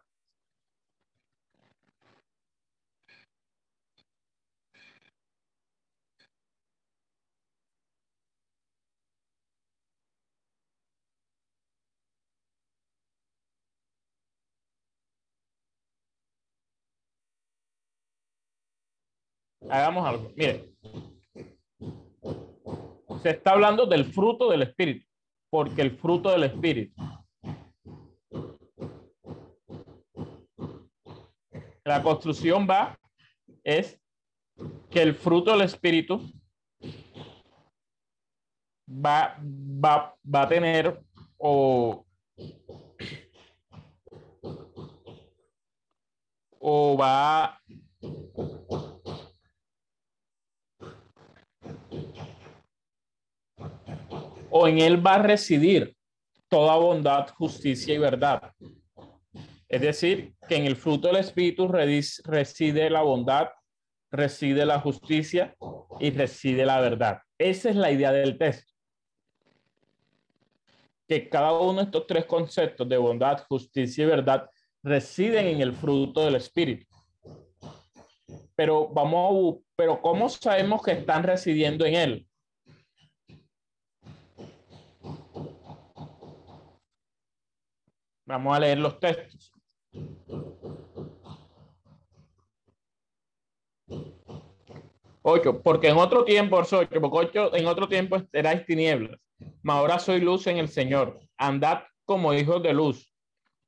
Hagamos 19.67 20.07
algo. 20.07 20.31
Mire, 20.35 20.69
se 23.23 23.29
está 23.31 23.51
hablando 23.53 23.87
del 23.87 24.05
fruto 24.05 24.51
del 24.51 24.61
Espíritu, 24.61 25.07
porque 25.49 25.81
el 25.81 25.97
fruto 25.97 26.29
del 26.31 26.43
Espíritu. 26.43 27.01
La 31.83 32.03
construcción 32.03 32.67
va, 32.69 32.99
es 33.63 33.99
que 34.89 35.01
el 35.01 35.15
fruto 35.15 35.51
del 35.51 35.61
Espíritu 35.61 36.21
va, 38.89 39.37
va, 39.41 40.15
va 40.23 40.41
a 40.41 40.47
tener 40.49 41.01
o, 41.37 42.05
o 46.59 46.97
va 46.97 47.61
o 54.49 54.67
en 54.67 54.79
él 54.79 55.05
va 55.05 55.15
a 55.15 55.23
residir 55.23 55.95
toda 56.47 56.75
bondad, 56.77 57.29
justicia 57.29 57.93
y 57.93 57.97
verdad. 57.97 58.53
Es 59.67 59.81
decir, 59.81 60.33
que 60.47 60.55
en 60.55 60.65
el 60.65 60.77
fruto 60.77 61.07
del 61.07 61.17
Espíritu 61.17 61.67
reside 61.67 62.89
la 62.89 63.01
bondad, 63.01 63.49
reside 64.11 64.65
la 64.65 64.79
justicia 64.79 65.55
y 65.99 66.11
reside 66.11 66.65
la 66.65 66.79
verdad. 66.79 67.19
Esa 67.37 67.69
es 67.69 67.75
la 67.75 67.91
idea 67.91 68.11
del 68.11 68.37
texto. 68.37 68.71
Que 71.07 71.29
cada 71.29 71.53
uno 71.53 71.79
de 71.79 71.83
estos 71.83 72.07
tres 72.07 72.25
conceptos 72.25 72.87
de 72.87 72.97
bondad, 72.97 73.45
justicia 73.47 74.03
y 74.03 74.07
verdad 74.07 74.49
residen 74.83 75.47
en 75.47 75.61
el 75.61 75.73
fruto 75.73 76.23
del 76.23 76.35
Espíritu. 76.35 76.85
Pero 78.55 78.87
vamos, 78.87 79.57
pero 79.75 80.01
¿cómo 80.01 80.29
sabemos 80.29 80.81
que 80.81 80.91
están 80.93 81.23
residiendo 81.23 81.85
en 81.85 81.95
él? 81.95 82.26
Vamos 88.27 88.57
a 88.57 88.59
leer 88.59 88.77
los 88.79 88.99
textos. 88.99 89.53
Ocho, 95.21 95.61
porque 95.61 95.87
en 95.87 95.97
otro 95.97 96.25
tiempo, 96.25 96.61
porque 97.09 97.39
ocho, 97.39 97.55
en 97.55 97.67
otro 97.67 97.87
tiempo 97.87 98.17
erais 98.33 98.65
tinieblas, 98.65 99.17
mas 99.63 99.77
ahora 99.77 99.97
soy 99.97 100.19
luz 100.19 100.45
en 100.47 100.57
el 100.57 100.67
Señor. 100.67 101.21
Andad 101.37 101.83
como 102.03 102.33
hijos 102.33 102.61
de 102.63 102.73
luz, 102.73 103.13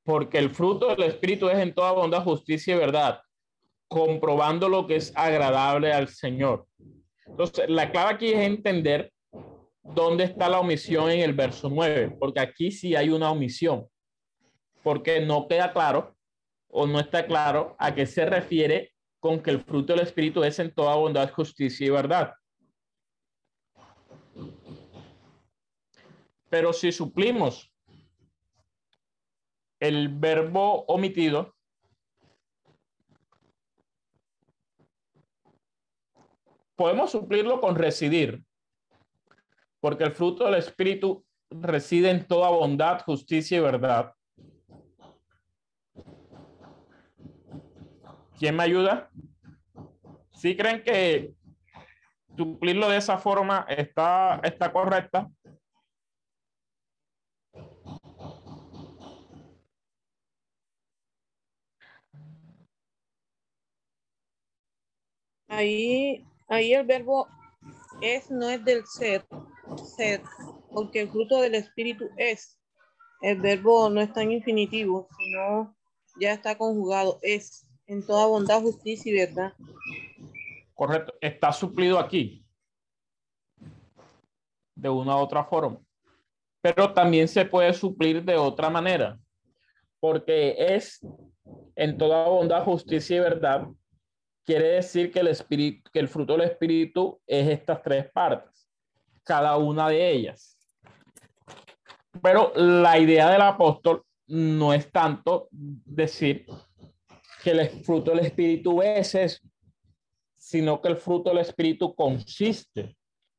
porque 0.03 0.38
el 0.38 0.49
fruto 0.49 0.90
del 0.90 1.03
Espíritu 1.03 1.48
es 1.48 1.57
en 1.57 1.73
toda 1.73 1.94
bondad, 1.94 2.23
justicia 2.23 2.76
y 2.76 2.80
verdad, 2.80 3.22
comprobando 3.88 4.68
lo 4.68 4.86
que 4.88 4.98
es 4.98 5.14
agradable 5.15 5.94
al 5.94 6.10
Señor. 6.10 6.68
Entonces, 7.26 7.69
la 7.69 7.91
clave 7.91 8.14
aquí 8.14 8.27
es 8.34 8.40
entender 8.40 9.14
dónde 9.81 10.26
está 10.26 10.49
la 10.49 10.60
omisión 10.60 11.10
en 11.10 11.22
el 11.22 11.34
verso 11.34 11.69
9, 11.69 12.18
porque 12.19 12.41
aquí 12.41 12.72
sí 12.72 12.94
hay 12.94 13.10
una 13.10 13.31
omisión 13.31 13.88
porque 14.84 15.22
no 15.22 15.47
queda 15.47 15.73
claro 15.73 16.15
o 16.68 16.88
no 16.88 16.99
está 16.99 17.26
claro 17.26 17.76
a 17.80 17.93
qué 17.93 18.06
se 18.06 18.26
refiere 18.26 18.93
con 19.19 19.41
que 19.41 19.51
el 19.51 19.61
fruto 19.61 19.93
del 19.93 20.03
Espíritu 20.03 20.43
es 20.43 20.60
en 20.60 20.73
toda 20.73 20.95
bondad, 20.95 21.31
justicia 21.31 21.85
y 21.85 21.89
verdad. 21.89 22.34
Pero 26.49 26.73
si 26.73 26.91
suplimos 26.91 27.72
el 29.80 30.10
verbo 30.10 30.85
omitido, 30.88 31.56
podemos 36.76 37.11
suplirlo 37.11 37.60
con 37.61 37.76
residir, 37.76 38.43
porque 39.80 40.06
el 40.06 40.11
fruto 40.11 40.45
del 40.45 40.56
Espíritu 40.56 41.26
reside 41.49 42.10
en 42.10 42.27
toda 42.27 42.49
bondad, 42.49 43.01
justicia 43.03 43.57
y 43.57 43.61
verdad. 43.61 44.14
¿Quién 48.39 48.55
me 48.55 48.63
ayuda? 48.63 49.11
¿Sí 50.31 50.55
creen 50.55 50.81
que 50.81 51.33
suplirlo 52.37 52.87
de 52.87 52.95
esa 52.95 53.17
forma 53.17 53.65
está, 53.67 54.39
está 54.41 54.71
correcta? 54.71 55.29
Ahí, 65.49 66.25
ahí 66.47 66.73
el 66.73 66.85
verbo 66.85 67.27
es 68.01 68.31
no 68.31 68.49
es 68.49 68.63
del 68.63 68.85
ser, 68.85 69.25
ser, 69.97 70.21
porque 70.71 71.01
el 71.01 71.09
fruto 71.09 71.41
del 71.41 71.55
espíritu 71.55 72.09
es. 72.15 72.57
El 73.21 73.41
verbo 73.41 73.89
no 73.89 73.99
está 73.99 74.21
en 74.21 74.31
infinitivo, 74.31 75.09
sino 75.17 75.75
ya 76.21 76.31
está 76.31 76.57
conjugado, 76.57 77.19
es 77.21 77.68
en 77.89 78.05
toda 78.05 78.27
bondad, 78.27 78.61
justicia 78.61 79.11
y 79.11 79.25
verdad. 79.25 79.53
Correcto, 80.75 81.13
está 81.19 81.51
suplido 81.51 81.97
aquí 81.97 82.45
de 84.75 84.89
una 84.89 85.15
u 85.15 85.19
otra 85.19 85.43
forma. 85.43 85.79
Pero 86.61 86.93
también 86.93 87.27
se 87.27 87.45
puede 87.45 87.73
suplir 87.73 88.23
de 88.23 88.35
otra 88.35 88.69
manera, 88.69 89.17
porque 89.99 90.55
es 90.57 90.99
en 91.75 91.97
toda 91.97 92.27
bondad, 92.27 92.63
justicia 92.63 93.17
y 93.17 93.19
verdad. 93.21 93.67
Quiere 94.45 94.67
decir 94.69 95.11
que 95.11 95.21
el 95.21 95.27
espíritu, 95.27 95.89
que 95.91 95.99
el 95.99 96.07
fruto 96.07 96.33
del 96.33 96.47
espíritu 96.47 97.19
es 97.25 97.47
estas 97.47 97.81
tres 97.81 98.09
partes. 98.11 98.67
cada 99.23 99.57
una 99.57 99.89
de 99.89 100.11
ellas. 100.11 100.57
Pero 102.21 102.51
la 102.55 102.97
idea 102.97 103.29
del 103.29 103.41
apóstol 103.41 104.03
no 104.27 104.73
es 104.73 104.91
tanto 104.91 105.47
decir 105.51 106.47
que 107.41 107.51
el 107.51 107.69
fruto 107.83 108.11
del 108.11 108.25
Espíritu 108.25 108.81
es 108.81 109.41
sino 110.37 110.81
que 110.81 110.87
el 110.87 110.97
fruto 110.97 111.29
del 111.29 111.39
Espíritu 111.39 111.93
consiste 111.93 112.95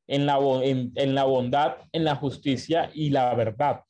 en 0.07 0.25
la, 0.25 0.37
en, 0.63 0.91
en 0.95 1.15
la 1.15 1.23
bondad, 1.23 1.77
en 1.91 2.03
la 2.03 2.15
justicia 2.15 2.91
y 2.93 3.09
la 3.09 3.33
verdad. 3.33 3.83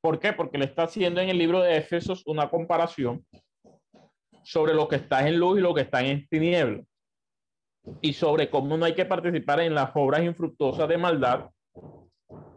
¿Por 0.00 0.20
qué? 0.20 0.32
Porque 0.32 0.58
le 0.58 0.66
está 0.66 0.84
haciendo 0.84 1.20
en 1.20 1.30
el 1.30 1.38
libro 1.38 1.60
de 1.60 1.76
Éfesos 1.76 2.22
una 2.26 2.48
comparación 2.50 3.24
sobre 4.44 4.74
lo 4.74 4.86
que 4.86 4.96
está 4.96 5.26
en 5.26 5.38
luz 5.38 5.58
y 5.58 5.62
lo 5.62 5.74
que 5.74 5.80
está 5.82 6.02
en 6.02 6.28
tinieblas 6.28 6.86
y 8.00 8.12
sobre 8.12 8.50
cómo 8.50 8.76
no 8.76 8.84
hay 8.84 8.94
que 8.94 9.04
participar 9.04 9.60
en 9.60 9.74
las 9.74 9.90
obras 9.94 10.22
infructuosas 10.22 10.88
de 10.88 10.98
maldad, 10.98 11.50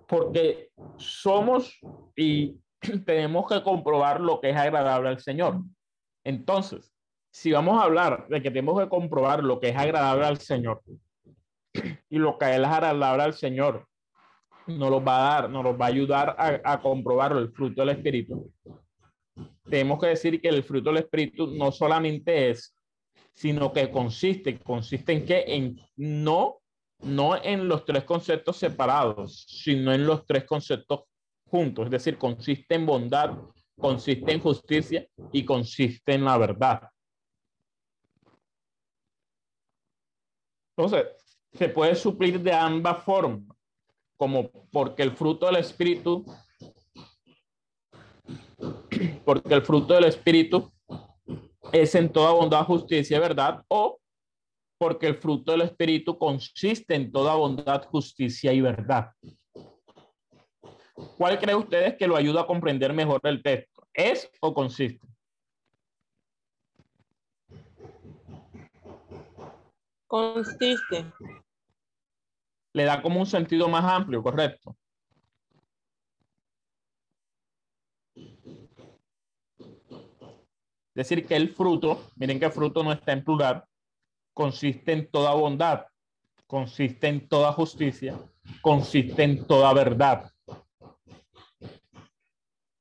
porque 0.08 0.70
somos 0.98 1.80
y 2.16 2.58
tenemos 3.06 3.48
que 3.48 3.62
comprobar 3.64 4.22
lo 4.22 4.40
que 4.40 4.50
es 4.50 4.56
agradable 4.56 5.10
al 5.10 5.20
Señor. 5.20 5.62
Entonces, 6.28 6.94
si 7.32 7.54
vamos 7.54 7.80
a 7.80 7.86
hablar 7.86 8.28
de 8.28 8.42
que 8.42 8.50
tenemos 8.50 8.78
que 8.78 8.90
comprobar 8.90 9.42
lo 9.42 9.62
que 9.62 9.70
es 9.70 9.78
agradable 9.78 10.26
al 10.26 10.40
Señor 10.40 10.82
y 12.10 12.18
lo 12.18 12.38
que 12.38 12.46
es 12.54 12.60
agradable 12.60 13.24
al 13.24 13.34
Señor, 13.34 13.88
nos 14.66 14.90
lo 14.90 15.02
va 15.02 15.16
a 15.16 15.42
dar, 15.42 15.50
nos 15.50 15.64
lo 15.64 15.78
va 15.78 15.86
a 15.86 15.90
ayudar 15.90 16.36
a, 16.38 16.74
a 16.74 16.82
comprobarlo 16.82 17.40
el 17.40 17.54
fruto 17.54 17.82
del 17.82 17.96
Espíritu. 17.96 18.52
Tenemos 19.70 20.02
que 20.02 20.08
decir 20.08 20.42
que 20.42 20.50
el 20.50 20.64
fruto 20.64 20.90
del 20.90 21.04
Espíritu 21.04 21.48
no 21.48 21.72
solamente 21.72 22.50
es 22.50 22.76
sino 23.32 23.72
que 23.72 23.90
consiste, 23.90 24.60
consiste 24.60 25.14
en 25.14 25.26
que 25.26 25.46
en 25.48 25.80
no, 25.96 26.58
no 27.04 27.42
en 27.42 27.70
los 27.70 27.86
tres 27.86 28.04
conceptos 28.04 28.58
separados, 28.58 29.46
sino 29.48 29.94
en 29.94 30.06
los 30.06 30.26
tres 30.26 30.44
conceptos 30.44 31.04
juntos, 31.46 31.86
es 31.86 31.92
decir, 31.92 32.18
consiste 32.18 32.76
en 32.76 32.86
bondad, 32.86 33.38
consiste 33.80 34.32
en 34.32 34.40
justicia 34.40 35.08
y 35.32 35.46
consiste 35.46 36.14
en 36.14 36.26
la 36.26 36.38
verdad. 36.38 36.90
Entonces, 40.76 41.06
se 41.54 41.70
puede 41.70 41.96
suplir 41.96 42.40
de 42.40 42.54
ambas 42.54 43.04
formas, 43.04 43.58
como 44.18 44.52
porque 44.72 45.04
el 45.04 45.16
fruto 45.16 45.48
del 45.48 45.58
Espíritu, 45.58 46.26
porque 49.26 49.54
el 49.54 49.64
fruto 49.64 49.94
del 49.96 50.06
Espíritu 50.06 50.72
es 51.72 51.96
en 51.96 52.12
toda 52.12 52.32
bondad, 52.32 52.66
justicia 52.66 53.18
y 53.18 53.20
verdad, 53.20 53.64
o 53.68 54.00
porque 54.80 55.08
el 55.08 55.16
fruto 55.16 55.52
del 55.52 55.62
Espíritu 55.62 56.18
consiste 56.18 56.94
en 56.96 57.12
toda 57.12 57.34
bondad, 57.36 57.86
justicia 57.88 58.54
y 58.54 58.62
verdad. 58.62 59.12
¿Cuál 61.18 61.40
cree 61.40 61.56
ustedes 61.56 61.96
que 61.96 62.08
lo 62.08 62.16
ayuda 62.16 62.42
a 62.42 62.48
comprender 62.48 62.94
mejor 62.94 63.22
el 63.24 63.42
texto? 63.42 63.88
¿Es 63.94 64.30
o 64.42 64.54
consiste? 64.54 65.08
Consiste. 70.08 71.12
Le 72.74 72.84
da 72.84 73.02
como 73.02 73.20
un 73.20 73.26
sentido 73.26 73.68
más 73.68 73.84
amplio, 73.84 74.22
correcto. 74.24 74.76
decir 80.98 81.28
que 81.28 81.36
el 81.36 81.50
fruto, 81.50 82.10
miren 82.16 82.40
que 82.40 82.46
el 82.46 82.52
fruto 82.52 82.84
no 82.84 82.92
está 82.92 83.12
en 83.12 83.24
plural, 83.24 83.64
consiste 84.34 84.94
en 84.94 85.08
toda 85.12 85.32
bondad, 85.36 85.86
consiste 86.48 87.08
en 87.08 87.28
toda 87.28 87.54
justicia, 87.54 88.20
consiste 88.62 89.22
en 89.22 89.46
toda 89.46 89.72
verdad. 89.74 90.32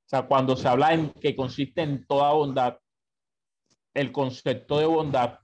O 0.06 0.08
sea, 0.08 0.22
cuando 0.22 0.56
se 0.56 0.68
habla 0.68 0.94
en 0.94 1.10
que 1.10 1.34
consiste 1.34 1.82
en 1.82 2.06
toda 2.06 2.32
bondad, 2.32 2.78
el 3.92 4.12
concepto 4.12 4.78
de 4.78 4.86
bondad 4.86 5.40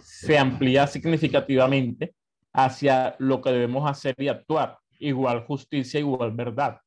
se 0.00 0.38
amplía 0.38 0.86
significativamente 0.86 2.14
hacia 2.52 3.14
lo 3.18 3.42
que 3.42 3.50
debemos 3.52 3.88
hacer 3.88 4.14
y 4.18 4.28
actuar. 4.28 4.78
Igual 4.98 5.44
justicia, 5.44 6.00
igual 6.00 6.30
verdad. 6.32 6.80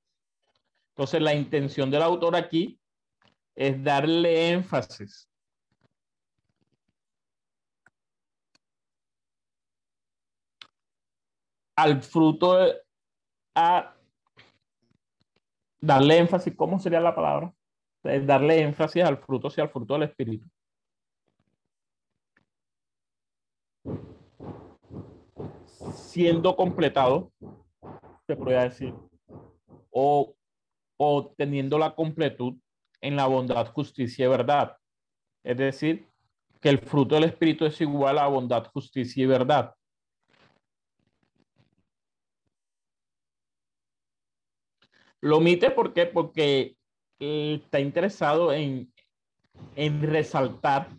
Entonces, 0.95 1.22
la 1.22 1.35
intención 1.35 1.91
del 1.91 2.01
autor 2.01 2.35
aquí 2.35 2.80
es 3.56 3.84
darle 3.84 4.49
énfasis 4.49 5.30
al 11.76 12.01
fruto, 12.01 12.57
a 13.56 13.95
darle 15.81 16.18
énfasis, 16.18 16.56
¿cómo 16.56 16.80
sería 16.80 16.99
la 16.99 17.15
palabra? 17.15 17.53
darle 18.01 18.61
énfasis 18.61 19.03
al 19.03 19.18
fruto, 19.18 19.49
si 19.49 19.60
al 19.60 19.69
fruto 19.69 19.93
del 19.95 20.03
Espíritu. 20.03 20.47
Siendo 25.93 26.56
completado, 26.56 27.31
se 28.26 28.35
podría 28.38 28.64
decir, 28.64 28.93
o, 29.91 30.34
o 30.97 31.34
teniendo 31.38 31.77
la 31.77 31.93
completud 31.93 32.56
en 33.01 33.15
la 33.15 33.27
bondad, 33.27 33.68
justicia 33.73 34.26
y 34.26 34.30
verdad. 34.30 34.77
Es 35.43 35.57
decir, 35.57 36.07
que 36.61 36.69
el 36.69 36.80
fruto 36.80 37.15
del 37.15 37.26
Espíritu 37.26 37.65
es 37.65 37.80
igual 37.81 38.18
a 38.18 38.27
bondad, 38.27 38.65
justicia 38.72 39.23
y 39.23 39.27
verdad. 39.27 39.73
Lo 45.21 45.37
omite 45.37 45.71
porque 45.71 46.75
está 47.19 47.79
interesado 47.79 48.53
en, 48.53 48.91
en 49.75 50.01
resaltar 50.01 50.89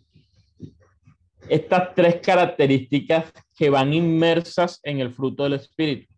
estas 1.48 1.94
tres 1.94 2.20
características 2.20 3.32
que 3.56 3.70
van 3.70 3.94
inmersas 3.94 4.80
en 4.82 5.00
el 5.00 5.12
fruto 5.12 5.44
del 5.44 5.54
Espíritu 5.54 6.12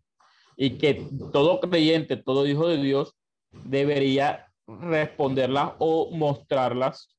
y 0.55 0.77
que 0.77 1.07
todo 1.31 1.59
creyente, 1.59 2.17
todo 2.17 2.45
hijo 2.45 2.67
de 2.67 2.77
Dios 2.77 3.15
debería 3.51 4.47
responderlas 4.67 5.73
o 5.79 6.11
mostrarlas 6.11 7.15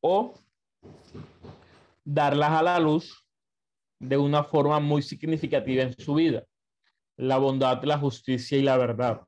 o 0.00 0.34
darlas 2.04 2.50
a 2.50 2.62
la 2.62 2.78
luz 2.78 3.26
de 3.98 4.16
una 4.16 4.44
forma 4.44 4.78
muy 4.78 5.02
significativa 5.02 5.82
en 5.82 5.98
su 5.98 6.14
vida. 6.14 6.44
La 7.16 7.38
bondad, 7.38 7.82
la 7.84 7.98
justicia 7.98 8.58
y 8.58 8.62
la 8.62 8.76
verdad. 8.76 9.22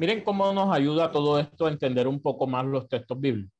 Miren 0.00 0.24
cómo 0.24 0.50
nos 0.54 0.74
ayuda 0.74 1.12
todo 1.12 1.38
esto 1.38 1.66
a 1.66 1.70
entender 1.70 2.08
un 2.08 2.22
poco 2.22 2.46
más 2.46 2.64
los 2.64 2.88
textos 2.88 3.20
bíblicos. 3.20 3.52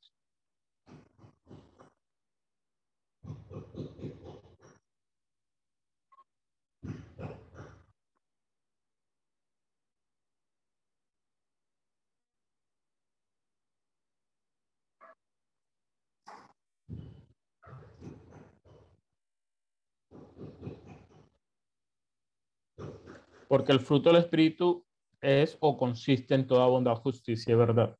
Porque 23.47 23.73
el 23.73 23.81
fruto 23.81 24.09
del 24.11 24.23
Espíritu 24.23 24.87
es 25.21 25.57
o 25.61 25.77
consiste 25.77 26.35
en 26.35 26.47
toda 26.47 26.67
bondad, 26.67 26.95
justicia 26.97 27.53
y 27.53 27.57
verdad. 27.57 27.97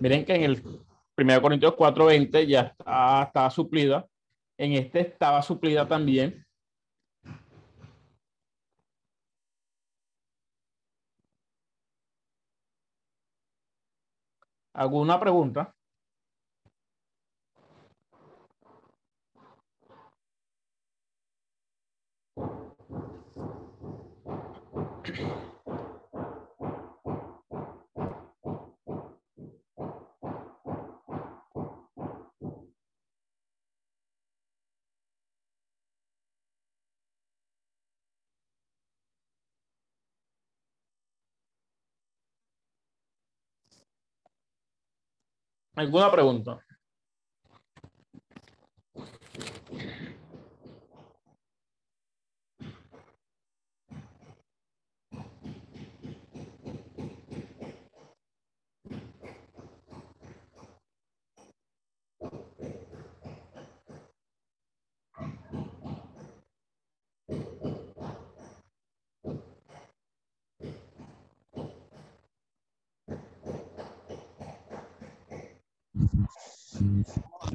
Miren 0.00 0.24
que 0.24 0.34
en 0.34 0.42
el 0.44 0.62
1 1.16 1.40
Corintios 1.40 1.74
4:20 1.74 2.46
ya 2.46 2.60
está, 2.60 3.22
estaba 3.22 3.50
suplida. 3.50 4.06
En 4.58 4.72
este 4.72 5.00
estaba 5.00 5.42
suplida 5.42 5.86
también. 5.88 6.44
¿Alguna 14.74 15.18
pregunta? 15.18 15.74
¿Alguna 45.76 46.10
pregunta? 46.10 46.65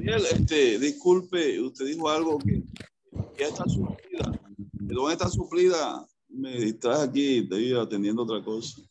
Daniel, 0.02 0.26
este, 0.32 0.80
disculpe, 0.80 1.60
usted 1.60 1.86
dijo 1.86 2.08
algo 2.10 2.36
que 2.38 2.60
ya 3.38 3.46
está 3.46 3.62
suplida. 3.68 4.32
¿De 4.72 4.94
dónde 4.94 5.12
está 5.12 5.28
suplida? 5.28 6.04
Me 6.28 6.56
distraje 6.56 7.04
aquí, 7.04 7.38
estoy 7.38 7.72
atendiendo 7.78 8.24
otra 8.24 8.42
cosa. 8.42 8.82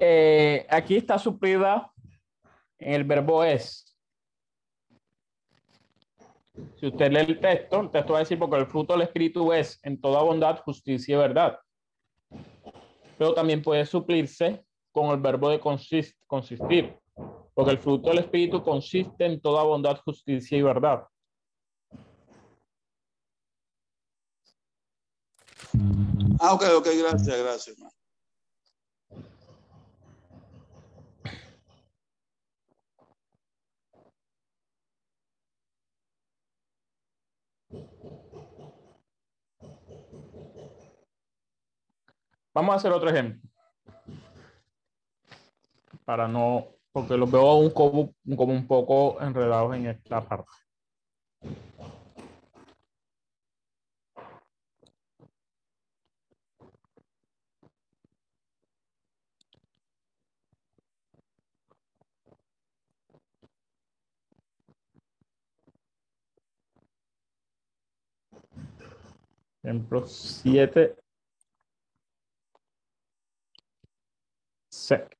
Eh, 0.00 0.66
aquí 0.70 0.96
está 0.96 1.18
suplida 1.18 1.92
en 2.78 2.94
el 2.94 3.04
verbo 3.04 3.44
es. 3.44 3.94
Si 6.80 6.86
usted 6.86 7.12
lee 7.12 7.26
el 7.28 7.40
texto, 7.40 7.80
el 7.82 7.90
texto 7.90 8.12
va 8.14 8.20
a 8.20 8.22
decir, 8.22 8.38
porque 8.38 8.56
el 8.56 8.66
fruto 8.66 8.94
del 8.94 9.02
Espíritu 9.02 9.52
es 9.52 9.78
en 9.82 10.00
toda 10.00 10.22
bondad, 10.22 10.60
justicia 10.62 11.14
y 11.14 11.18
verdad. 11.18 11.58
Pero 13.18 13.34
también 13.34 13.60
puede 13.60 13.84
suplirse 13.84 14.64
con 14.92 15.10
el 15.10 15.20
verbo 15.20 15.50
de 15.50 15.60
consist, 15.60 16.16
consistir, 16.26 16.96
porque 17.58 17.72
el 17.72 17.78
fruto 17.80 18.10
del 18.10 18.20
Espíritu 18.20 18.62
consiste 18.62 19.26
en 19.26 19.40
toda 19.40 19.64
bondad, 19.64 19.96
justicia 20.04 20.56
y 20.56 20.62
verdad. 20.62 21.02
Ah, 26.38 26.54
ok, 26.54 26.62
ok, 26.76 26.86
gracias, 27.00 27.36
gracias. 27.36 27.76
hermano. 27.76 27.92
Vamos 42.54 42.72
a 42.72 42.76
hacer 42.76 42.92
otro 42.92 43.10
ejemplo. 43.10 43.50
Para 46.04 46.28
no, 46.28 46.77
porque 46.98 47.16
los 47.16 47.30
veo 47.30 47.48
aún 47.48 47.70
como, 47.70 48.12
un 48.24 48.66
poco 48.66 49.20
enredados 49.20 49.76
en 49.76 49.86
esta 49.86 50.20
parte. 50.26 50.50
Ejemplo 69.62 70.04
7. 70.06 70.96
Sec. 74.70 75.17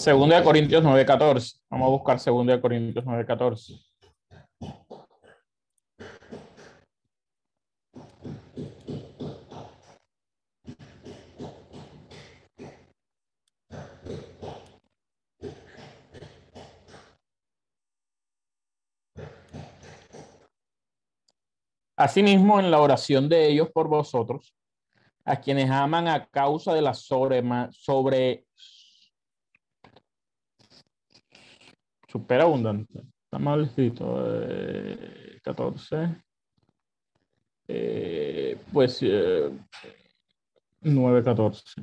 Segunda 0.00 0.38
de 0.38 0.44
Corintios 0.44 0.82
9:14. 0.82 1.60
Vamos 1.68 1.86
a 1.86 1.90
buscar 1.90 2.18
Segunda 2.18 2.54
de 2.54 2.60
Corintios 2.62 3.04
9:14. 3.04 3.89
Asimismo, 22.00 22.58
en 22.58 22.70
la 22.70 22.80
oración 22.80 23.28
de 23.28 23.46
ellos 23.48 23.68
por 23.70 23.86
vosotros, 23.86 24.56
a 25.22 25.38
quienes 25.38 25.70
aman 25.70 26.08
a 26.08 26.24
causa 26.24 26.72
de 26.72 26.80
la 26.80 26.94
sobre, 26.94 27.42
sobre 27.72 28.46
superabundante. 32.08 33.02
Está 33.24 33.38
mal 33.38 33.64
escrito. 33.64 34.16
eh, 34.26 35.40
14. 35.42 36.16
Eh, 37.68 38.56
pues 38.72 39.00
eh, 39.02 39.50
9, 40.80 41.22
14. 41.22 41.82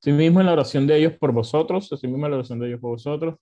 Asimismo 0.00 0.40
en 0.40 0.46
la 0.46 0.52
oración 0.54 0.86
de 0.86 0.96
ellos 0.96 1.12
por 1.18 1.32
vosotros, 1.32 1.92
asimismo 1.92 2.24
en 2.24 2.30
la 2.30 2.38
oración 2.38 2.58
de 2.58 2.68
ellos 2.68 2.80
por 2.80 2.92
vosotros, 2.92 3.34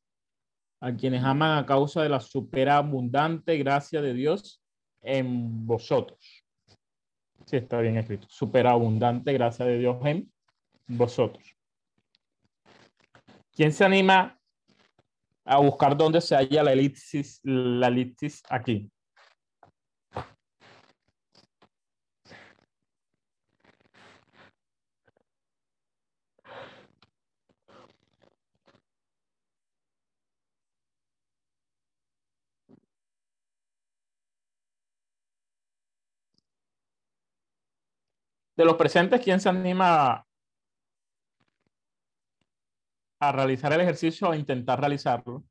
a 0.85 0.94
quienes 0.94 1.24
aman 1.24 1.56
a 1.56 1.65
causa 1.65 2.02
de 2.02 2.11
la 2.11 2.20
superabundante 2.20 3.56
gracia 3.56 4.02
de 4.02 4.12
Dios 4.12 4.62
en 5.01 5.66
vosotros. 5.66 6.44
Sí, 7.47 7.56
está 7.56 7.81
bien 7.81 7.97
escrito. 7.97 8.27
Superabundante 8.28 9.32
gracia 9.32 9.65
de 9.65 9.78
Dios 9.78 9.97
en 10.05 10.31
vosotros. 10.86 11.43
¿Quién 13.55 13.73
se 13.73 13.82
anima 13.82 14.39
a 15.47 15.59
buscar 15.59 15.97
dónde 15.97 16.20
se 16.20 16.36
halla 16.36 16.62
la 16.62 16.73
elipsis, 16.73 17.40
la 17.44 17.89
elipsis 17.89 18.43
aquí? 18.51 18.90
De 38.56 38.64
los 38.64 38.76
presentes, 38.76 39.20
¿quién 39.20 39.40
se 39.40 39.48
anima 39.48 40.24
a, 43.20 43.32
realizar 43.32 43.72
el 43.72 43.81
ejercicio 43.81 44.28
o 44.28 44.35
intentar 44.35 44.78
realizarlo? 44.78 45.43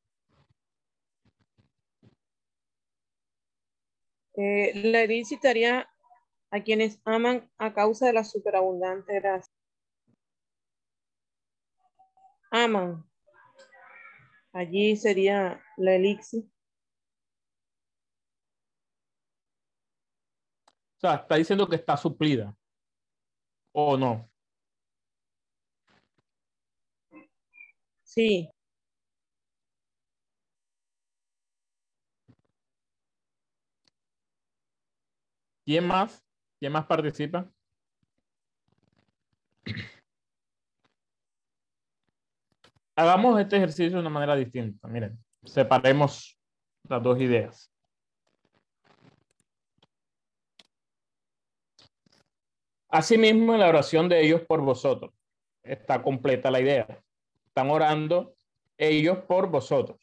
Eh, 4.36 4.90
la 4.90 5.02
elipsis 5.02 5.38
estaría 5.38 5.88
a 6.50 6.64
quienes 6.64 7.02
aman 7.04 7.52
a 7.58 7.74
causa 7.74 8.06
de 8.06 8.14
la 8.14 8.24
superabundante 8.24 9.20
gracia. 9.20 9.54
Aman. 12.52 13.04
Allí 14.54 14.96
sería 14.96 15.62
la 15.78 15.96
elixir. 15.96 16.44
O 20.98 21.00
sea, 21.00 21.16
está 21.16 21.36
diciendo 21.36 21.68
que 21.68 21.76
está 21.76 21.98
suplida. 21.98 22.56
¿O 23.74 23.98
no? 23.98 24.30
Sí. 28.04 28.50
¿Quién 35.66 35.88
más? 35.88 36.24
¿Quién 36.60 36.72
más 36.74 36.86
participa? 36.86 37.50
Hagamos 42.96 43.40
este 43.40 43.58
ejercicio 43.58 43.94
de 43.94 44.00
una 44.00 44.10
manera 44.10 44.36
distinta. 44.36 44.88
Miren, 44.88 45.18
separemos 45.44 46.40
las 46.88 47.02
dos 47.02 47.20
ideas. 47.20 47.73
Asimismo, 52.94 53.56
en 53.56 53.60
la 53.60 53.70
oración 53.70 54.08
de 54.08 54.24
ellos 54.24 54.42
por 54.42 54.62
vosotros, 54.62 55.12
está 55.64 56.04
completa 56.04 56.52
la 56.52 56.62
idea. 56.62 57.04
Están 57.48 57.72
orando 57.72 58.36
ellos 58.78 59.18
por 59.28 59.50
vosotros. 59.50 60.00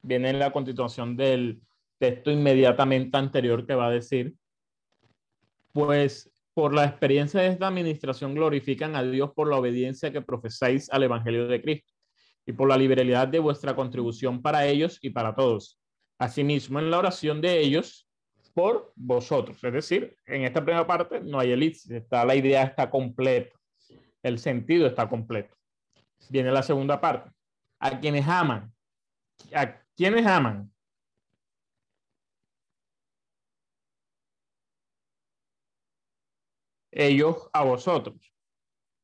Viene 0.00 0.30
en 0.30 0.38
la 0.38 0.52
continuación 0.52 1.14
del 1.14 1.60
texto 1.98 2.30
inmediatamente 2.30 3.14
anterior 3.18 3.66
que 3.66 3.74
va 3.74 3.88
a 3.88 3.90
decir, 3.90 4.36
pues 5.74 6.30
por 6.54 6.72
la 6.72 6.86
experiencia 6.86 7.42
de 7.42 7.48
esta 7.48 7.66
administración 7.66 8.34
glorifican 8.34 8.96
a 8.96 9.02
Dios 9.02 9.32
por 9.34 9.50
la 9.50 9.58
obediencia 9.58 10.10
que 10.10 10.22
profesáis 10.22 10.90
al 10.90 11.02
Evangelio 11.02 11.46
de 11.46 11.60
Cristo 11.60 11.92
y 12.46 12.52
por 12.52 12.70
la 12.70 12.78
liberalidad 12.78 13.28
de 13.28 13.38
vuestra 13.38 13.76
contribución 13.76 14.40
para 14.40 14.64
ellos 14.64 14.98
y 15.02 15.10
para 15.10 15.34
todos. 15.34 15.78
Asimismo, 16.18 16.78
en 16.78 16.90
la 16.90 17.00
oración 17.00 17.42
de 17.42 17.60
ellos 17.60 18.05
por 18.56 18.90
vosotros. 18.96 19.62
Es 19.62 19.70
decir, 19.70 20.16
en 20.24 20.44
esta 20.44 20.64
primera 20.64 20.86
parte 20.86 21.20
no 21.20 21.38
hay 21.38 21.52
elipsis, 21.52 21.90
está, 21.90 22.24
la 22.24 22.34
idea 22.34 22.62
está 22.62 22.88
completa, 22.88 23.54
el 24.22 24.38
sentido 24.38 24.86
está 24.86 25.06
completo. 25.10 25.54
Viene 26.30 26.50
la 26.50 26.62
segunda 26.62 26.98
parte. 26.98 27.30
A 27.78 28.00
quienes 28.00 28.26
aman. 28.26 28.72
¿A 29.54 29.78
quienes 29.94 30.24
aman? 30.24 30.72
ellos 36.92 37.50
a 37.52 37.62
vosotros, 37.62 38.16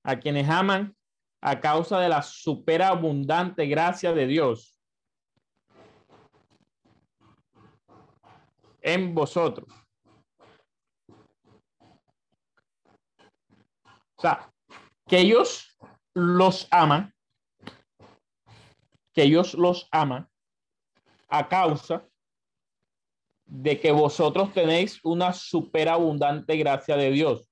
a 0.03 0.19
quienes 0.19 0.49
aman 0.49 0.97
a 1.43 1.61
causa 1.61 2.01
de 2.01 2.09
la 2.09 2.23
superabundante 2.23 3.67
gracia 3.67 4.15
de 4.15 4.27
Dios 4.27 4.82
en 8.83 9.15
vosotros. 9.15 9.69
O 14.17 14.21
sea, 14.21 14.53
que 15.09 15.19
ellos 15.19 15.77
los 16.15 16.69
aman, 16.71 17.15
que 19.13 19.23
ellos 19.23 19.55
los 19.55 19.89
aman 19.91 20.29
a 21.29 21.49
causa 21.49 22.07
de 23.45 23.81
que 23.81 23.91
vosotros 23.91 24.53
tenéis 24.53 25.01
una 25.05 25.33
superabundante 25.33 26.57
gracia 26.57 26.97
de 26.97 27.11
Dios. 27.11 27.51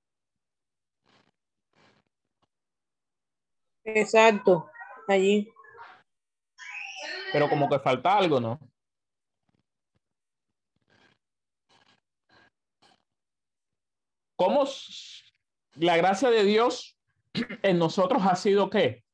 Exacto, 3.83 4.69
allí. 5.07 5.51
Pero 7.33 7.49
como 7.49 7.69
que 7.69 7.79
falta 7.79 8.17
algo, 8.17 8.39
¿no? 8.39 8.70
¿Cómo 14.43 14.67
la 15.75 15.97
gracia 15.97 16.31
de 16.31 16.43
Dios 16.43 16.97
en 17.61 17.77
nosotros 17.77 18.23
ha 18.25 18.35
sido 18.35 18.71
qué? 18.71 19.05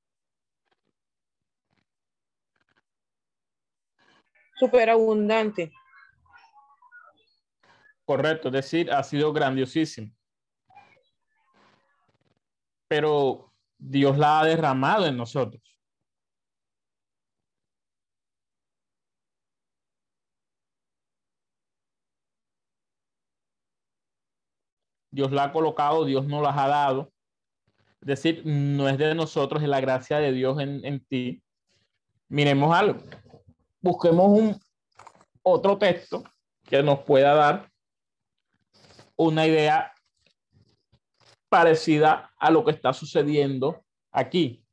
Superabundante. 4.55 5.73
Correcto, 8.05 8.47
es 8.47 8.53
decir, 8.53 8.89
ha 8.89 9.03
sido 9.03 9.33
grandiosísimo. 9.33 10.15
Pero 12.87 13.53
Dios 13.77 14.17
la 14.17 14.39
ha 14.39 14.45
derramado 14.45 15.07
en 15.07 15.17
nosotros. 15.17 15.76
Dios 25.17 25.31
la 25.31 25.45
ha 25.45 25.51
colocado, 25.51 26.05
Dios 26.05 26.27
nos 26.27 26.43
las 26.43 26.55
ha 26.55 26.67
dado. 26.67 27.11
Es 28.01 28.07
decir, 28.07 28.43
no 28.45 28.87
es 28.87 28.99
de 28.99 29.15
nosotros, 29.15 29.63
es 29.63 29.67
la 29.67 29.81
gracia 29.81 30.19
de 30.19 30.31
Dios 30.31 30.59
en, 30.59 30.85
en 30.85 31.03
ti. 31.03 31.41
Miremos 32.29 32.71
algo. 32.71 33.01
Busquemos 33.81 34.27
un 34.27 34.61
otro 35.41 35.75
texto 35.79 36.23
que 36.65 36.83
nos 36.83 36.99
pueda 36.99 37.33
dar 37.33 37.71
una 39.15 39.47
idea 39.47 39.91
parecida 41.49 42.31
a 42.37 42.51
lo 42.51 42.63
que 42.63 42.69
está 42.69 42.93
sucediendo 42.93 43.83
aquí. 44.11 44.63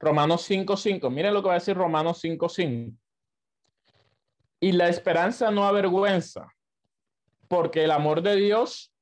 Romanos 0.00 0.48
5.5. 0.48 1.10
Miren 1.10 1.34
lo 1.34 1.42
que 1.42 1.48
va 1.48 1.54
a 1.54 1.58
decir 1.58 1.76
Romanos 1.76 2.24
5.5. 2.24 2.96
Y 4.60 4.72
la 4.72 4.88
esperanza 4.88 5.50
no 5.50 5.66
avergüenza, 5.66 6.52
porque 7.48 7.84
el 7.84 7.90
amor 7.90 8.22
de 8.22 8.36
Dios 8.36 8.92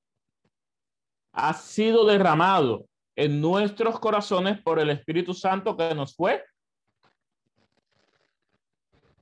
ha 1.32 1.54
sido 1.54 2.04
derramado 2.04 2.86
en 3.16 3.40
nuestros 3.40 3.98
corazones 3.98 4.60
por 4.60 4.78
el 4.78 4.90
Espíritu 4.90 5.34
Santo 5.34 5.76
que 5.76 5.94
nos 5.94 6.14
fue 6.14 6.44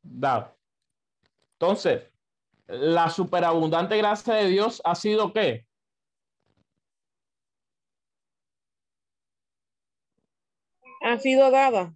dado. 0.02 0.54
Entonces, 1.52 2.04
la 2.66 3.08
superabundante 3.10 3.96
gracia 3.96 4.34
de 4.34 4.48
Dios 4.48 4.82
ha 4.84 4.94
sido 4.94 5.32
qué? 5.32 5.65
Ha 11.08 11.18
sido 11.20 11.52
dada. 11.52 11.94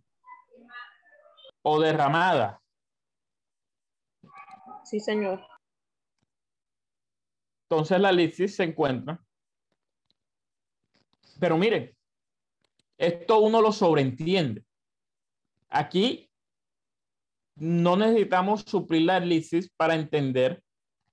O 1.63 1.81
derramada. 1.81 2.63
Sí, 4.85 5.01
señor. 5.01 5.45
Entonces 7.65 8.01
la 8.01 8.13
lisis 8.13 8.55
se 8.55 8.63
encuentra. 8.63 9.21
Pero 11.41 11.59
miren, 11.59 11.93
esto 12.99 13.41
uno 13.41 13.61
lo 13.61 13.73
sobreentiende. 13.73 14.65
Aquí 15.69 16.31
no 17.57 17.97
necesitamos 17.97 18.61
suplir 18.63 19.03
la 19.03 19.19
lisis 19.19 19.69
para 19.77 19.97
entender 19.97 20.63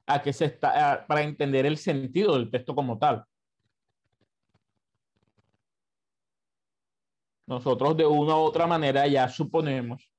a 0.06 0.22
qué 0.22 0.32
se 0.34 0.45
está, 0.45 1.03
para 1.07 1.24
entender 1.24 1.65
el 1.65 1.78
sentido 1.78 2.36
del 2.36 2.52
texto 2.52 2.76
como 2.76 2.99
tal. 2.99 3.26
Nosotros 7.48 7.95
de 7.95 8.06
una 8.06 8.36
u 8.36 8.40
otra 8.40 8.68
manera 8.68 9.07
ya 9.07 9.30
suponemos 9.30 10.11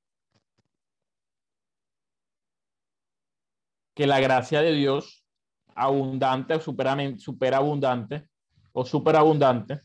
que 3.95 4.07
la 4.07 4.19
gracia 4.19 4.63
de 4.63 4.73
Dios 4.73 5.27
abundante 5.75 6.55
o 6.55 6.61
superabundante 6.61 8.29
o 8.73 8.85
superabundante 8.85 9.81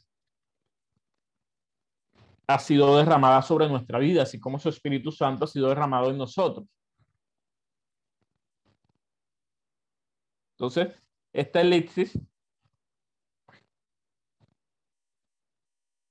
ha 2.48 2.60
sido 2.60 2.98
derramada 2.98 3.42
sobre 3.42 3.68
nuestra 3.68 4.00
vida, 4.00 4.24
así 4.24 4.40
como 4.40 4.60
su 4.60 4.70
Espíritu 4.70 5.12
Santo 5.12 5.46
ha 5.46 5.48
sido 5.48 5.70
derramado 5.70 6.12
en 6.12 6.18
nosotros. 6.18 6.68
Entonces, 10.54 10.96
esta 11.34 11.62
elipsis 11.62 12.18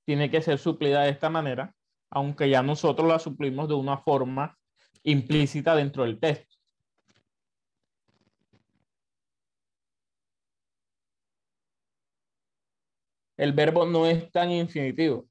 tiene 0.05 0.29
que 0.29 0.41
ser 0.41 0.57
suplida 0.57 1.03
de 1.03 1.09
esta 1.09 1.29
manera, 1.29 1.73
aunque 2.09 2.49
ya 2.49 2.61
nosotros 2.61 3.07
la 3.07 3.19
suplimos 3.19 3.67
de 3.67 3.75
una 3.75 3.97
forma 3.97 4.57
implícita 5.03 5.75
dentro 5.75 6.03
del 6.03 6.19
texto. 6.19 6.53
el 13.37 13.53
verbo 13.53 13.85
no 13.85 14.05
es 14.05 14.31
tan 14.31 14.51
infinitivo. 14.51 15.27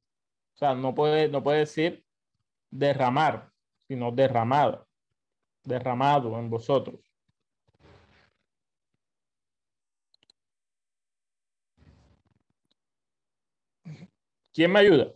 O 0.55 0.59
sea, 0.59 0.75
no 0.75 0.95
puede, 0.95 1.29
no 1.29 1.43
puede 1.43 1.61
decir 1.61 2.05
derramar, 2.71 3.51
sino 3.89 4.11
derramado. 4.11 4.87
Derramado 5.65 6.39
en 6.39 6.51
vosotros. 6.51 7.12
¿Quién 14.53 14.71
me 14.73 14.81
ayuda? 14.81 15.13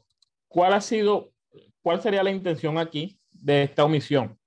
¿Cuál 0.48 0.72
ha 0.72 0.80
sido, 0.80 1.32
cuál 1.82 2.00
sería 2.00 2.22
la 2.22 2.30
intención 2.30 2.78
aquí 2.78 3.18
de 3.32 3.64
esta 3.64 3.84
omisión? 3.84 4.38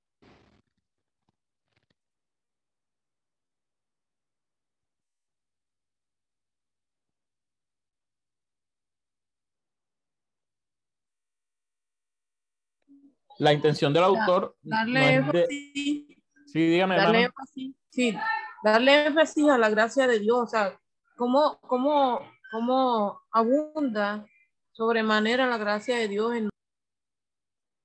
La 13.37 13.53
intención 13.53 13.93
del 13.93 14.03
autor 14.03 14.55
Darle 14.61 14.99
no 14.99 15.05
es 15.05 15.31
de- 15.31 15.41
énfasis, 15.41 16.05
Sí, 16.47 16.59
dígame, 16.67 16.95
darle 16.97 17.21
énfasis, 17.23 17.75
sí, 17.89 18.17
darle 18.63 19.05
énfasis 19.05 19.47
a 19.49 19.57
la 19.57 19.69
gracia 19.69 20.07
de 20.07 20.19
Dios, 20.19 20.39
o 20.39 20.47
sea, 20.47 20.77
cómo, 21.15 21.59
cómo, 21.61 22.19
cómo 22.51 23.21
abunda 23.31 24.25
sobremanera 24.79 25.45
la 25.45 25.57
gracia 25.57 25.97
de 25.97 26.07
Dios 26.07 26.33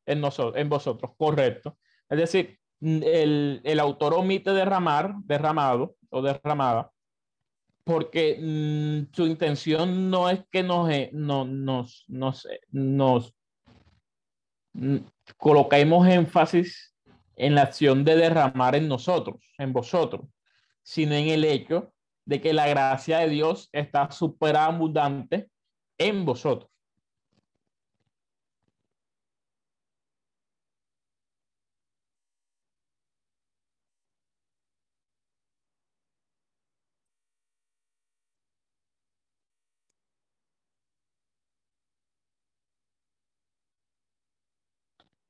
en 0.06 0.20
nosotros, 0.20 0.54
en 0.56 0.68
vosotros, 0.68 1.10
correcto. 1.18 1.76
Es 2.08 2.18
decir, 2.18 2.60
el, 2.80 3.60
el 3.64 3.80
autor 3.80 4.14
omite 4.14 4.52
derramar, 4.52 5.12
derramado 5.24 5.96
o 6.10 6.22
derramada, 6.22 6.92
porque 7.82 8.38
mm, 8.40 9.12
su 9.12 9.26
intención 9.26 10.08
no 10.08 10.30
es 10.30 10.44
que 10.52 10.62
nos, 10.62 10.88
eh, 10.88 11.10
no, 11.12 11.44
nos, 11.44 12.04
nos, 12.06 12.46
eh, 12.46 12.60
nos 12.70 13.34
coloquemos 15.36 16.06
énfasis 16.06 16.94
en 17.34 17.56
la 17.56 17.62
acción 17.62 18.04
de 18.04 18.14
derramar 18.14 18.76
en 18.76 18.86
nosotros, 18.86 19.52
en 19.58 19.72
vosotros, 19.72 20.28
sino 20.84 21.16
en 21.16 21.26
el 21.26 21.44
hecho 21.44 21.92
de 22.24 22.40
que 22.40 22.52
la 22.52 22.68
gracia 22.68 23.18
de 23.18 23.30
Dios 23.30 23.68
está 23.72 24.12
superabundante 24.12 25.50
en 25.98 26.24
vosotros. 26.24 26.70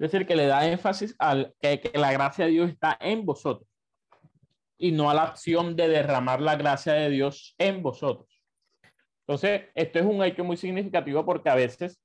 Es 0.05 0.13
decir, 0.13 0.27
que 0.27 0.37
le 0.37 0.47
da 0.47 0.69
énfasis 0.69 1.15
al 1.19 1.55
que, 1.59 1.81
que 1.81 1.99
la 1.99 2.13
gracia 2.13 2.45
de 2.45 2.51
Dios 2.51 2.71
está 2.71 2.99
en 3.01 3.25
vosotros 3.25 3.69
y 4.77 4.93
no 4.93 5.09
a 5.09 5.15
la 5.15 5.23
acción 5.23 5.77
de 5.77 5.89
derramar 5.89 6.43
la 6.43 6.57
gracia 6.57 6.93
de 6.93 7.09
Dios 7.09 7.55
en 7.57 7.83
vosotros. 7.83 8.29
Entonces, 9.21 9.63
esto 9.75 9.99
es 10.01 10.05
un 10.05 10.23
hecho 10.23 10.45
muy 10.45 10.59
significativo 10.59 11.25
porque 11.25 11.49
a 11.49 11.55
veces 11.55 12.03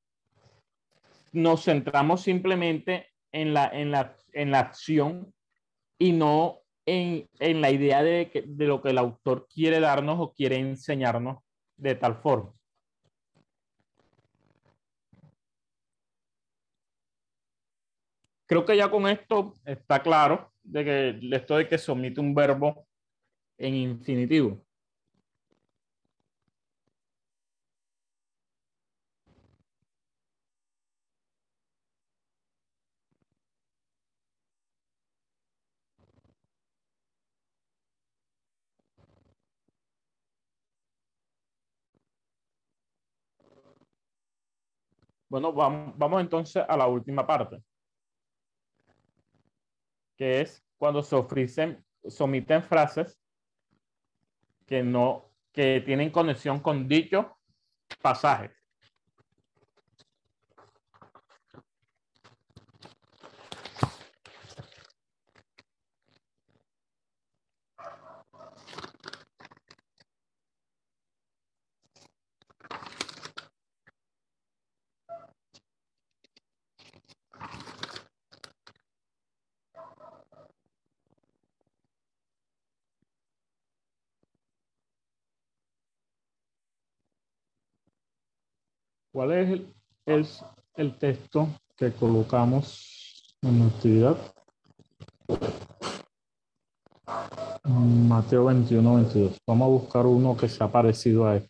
nos 1.34 1.66
centramos 1.66 2.22
simplemente 2.22 3.08
en 3.34 3.54
la, 3.54 3.68
en 3.68 3.92
la, 3.92 4.16
en 4.32 4.52
la 4.52 4.60
acción 4.60 5.34
y 5.98 6.14
no 6.14 6.62
en, 6.86 7.28
en 7.40 7.60
la 7.62 7.70
idea 7.72 8.02
de, 8.02 8.30
que- 8.32 8.44
de 8.48 8.66
lo 8.66 8.82
que 8.82 8.92
el 8.92 8.98
autor 8.98 9.46
quiere 9.54 9.82
darnos 9.82 10.20
o 10.20 10.34
quiere 10.34 10.56
enseñarnos 10.56 11.40
de 11.76 11.96
tal 11.96 12.16
forma. 12.16 12.54
Creo 18.50 18.66
que 18.66 18.76
ya 18.76 18.90
con 18.90 19.08
esto 19.08 19.54
está 19.64 20.02
claro 20.02 20.52
de 20.64 20.84
que 20.84 21.36
esto 21.36 21.56
de 21.58 21.68
que 21.68 21.78
se 21.78 21.92
omite 21.92 22.20
un 22.20 22.34
verbo 22.34 22.88
en 23.58 23.76
infinitivo. 23.76 24.66
Bueno, 45.30 45.54
vamos, 45.54 45.94
vamos 45.98 46.22
entonces 46.22 46.64
a 46.68 46.76
la 46.76 46.88
última 46.88 47.28
parte, 47.28 47.62
que 50.20 50.42
es 50.42 50.62
cuando 50.78 51.02
se 51.02 51.16
ofrecen, 51.16 51.84
se 52.04 52.24
omiten 52.24 52.62
frases 52.62 53.18
que 54.68 54.84
no, 54.84 55.32
que 55.54 55.82
tienen 55.86 56.12
conexión 56.12 56.60
con 56.60 56.90
dicho 56.90 57.38
pasaje. 58.02 58.52
¿Cuál 89.12 89.32
es 89.32 89.62
el, 90.76 90.98
texto 91.00 91.48
que 91.76 91.92
colocamos 91.92 93.36
en 93.42 93.60
la 93.60 93.66
actividad? 93.66 94.18
Mateo 97.64 98.46
21, 98.46 98.96
22. 98.96 99.38
Vamos 99.48 99.66
a 99.66 99.70
buscar 99.70 100.06
uno 100.06 100.38
que 100.38 100.48
sea 100.48 100.68
parecido 100.68 101.28
a 101.28 101.38
él. 101.38 101.50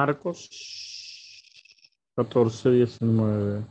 Marcos 0.00 0.48
14, 2.16 2.70
19. 2.70 3.66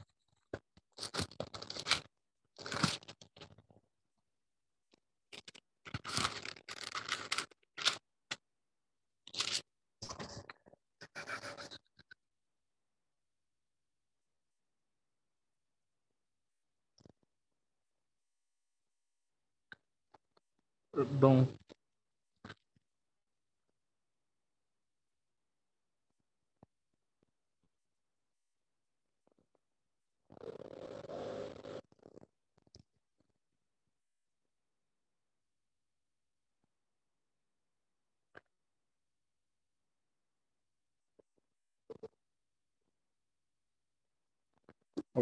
Perdón. 20.92 21.69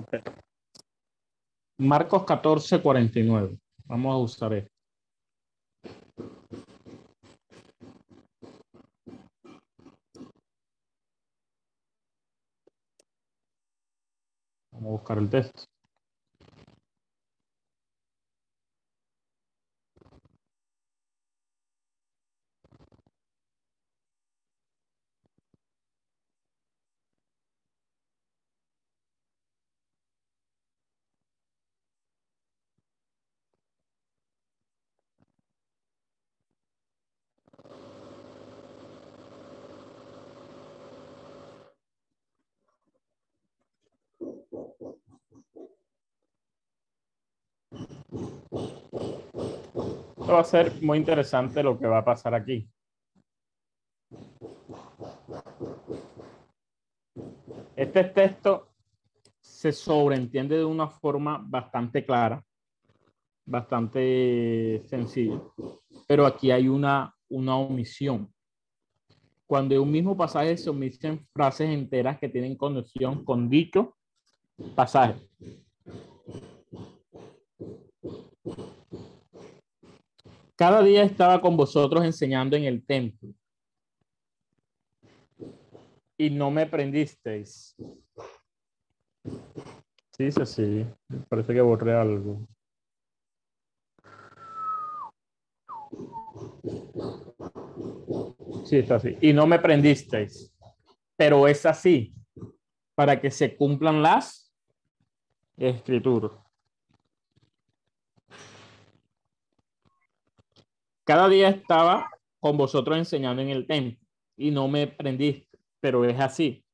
Ok. 0.07 0.21
Marcos 1.79 2.23
14, 2.25 2.81
49. 2.81 3.59
Vamos 3.85 4.13
a 4.13 4.17
usar 4.17 4.53
esto. 4.53 4.71
Vamos 14.71 14.87
a 14.87 14.91
buscar 14.91 15.17
el 15.17 15.29
texto. 15.29 15.76
Esto 50.27 50.35
va 50.35 50.41
a 50.41 50.43
ser 50.43 50.81
muy 50.81 50.97
interesante 50.97 51.63
lo 51.63 51.79
que 51.79 51.87
va 51.87 51.99
a 51.99 52.03
pasar 52.03 52.33
aquí. 52.33 52.69
Este 57.77 58.03
texto 58.03 58.67
se 59.39 59.71
sobreentiende 59.71 60.57
de 60.57 60.65
una 60.65 60.89
forma 60.89 61.41
bastante 61.41 62.05
clara, 62.05 62.43
bastante 63.45 64.83
sencilla, 64.87 65.39
pero 66.05 66.25
aquí 66.25 66.51
hay 66.51 66.67
una, 66.67 67.15
una 67.29 67.55
omisión. 67.55 68.29
Cuando 69.45 69.75
en 69.75 69.81
un 69.81 69.91
mismo 69.91 70.17
pasaje 70.17 70.57
se 70.57 70.69
omiten 70.69 71.25
frases 71.31 71.69
enteras 71.69 72.19
que 72.19 72.27
tienen 72.27 72.57
conexión 72.57 73.23
con 73.23 73.49
dicho 73.49 73.95
pasaje. 74.75 75.25
Cada 80.57 80.81
día 80.81 81.03
estaba 81.03 81.39
con 81.39 81.55
vosotros 81.55 82.03
enseñando 82.03 82.55
en 82.55 82.63
el 82.63 82.83
templo. 82.83 83.29
Y 86.17 86.31
no 86.31 86.49
me 86.49 86.65
prendisteis. 86.65 87.75
Sí, 90.17 90.31
sí, 90.31 90.45
sí. 90.45 90.85
Parece 91.29 91.53
que 91.53 91.61
borré 91.61 91.93
algo. 91.93 92.47
Sí, 98.65 98.77
está 98.77 98.95
así. 98.95 99.15
Y 99.21 99.33
no 99.33 99.45
me 99.45 99.59
prendisteis. 99.59 100.51
Pero 101.15 101.47
es 101.47 101.67
así. 101.67 102.15
Para 102.95 103.21
que 103.21 103.29
se 103.29 103.55
cumplan 103.55 104.01
las 104.01 104.51
escrituras. 105.55 106.46
Cada 111.07 111.29
día 111.29 111.47
estaba 111.47 112.11
con 112.37 112.57
vosotros 112.57 112.97
enseñando 112.97 113.41
en 113.41 113.47
el 113.47 113.65
templo 113.65 113.97
y 114.35 114.51
no 114.51 114.67
me 114.67 114.87
prendiste, 114.87 115.57
pero 115.79 116.03
es 116.03 116.19
así. 116.19 116.65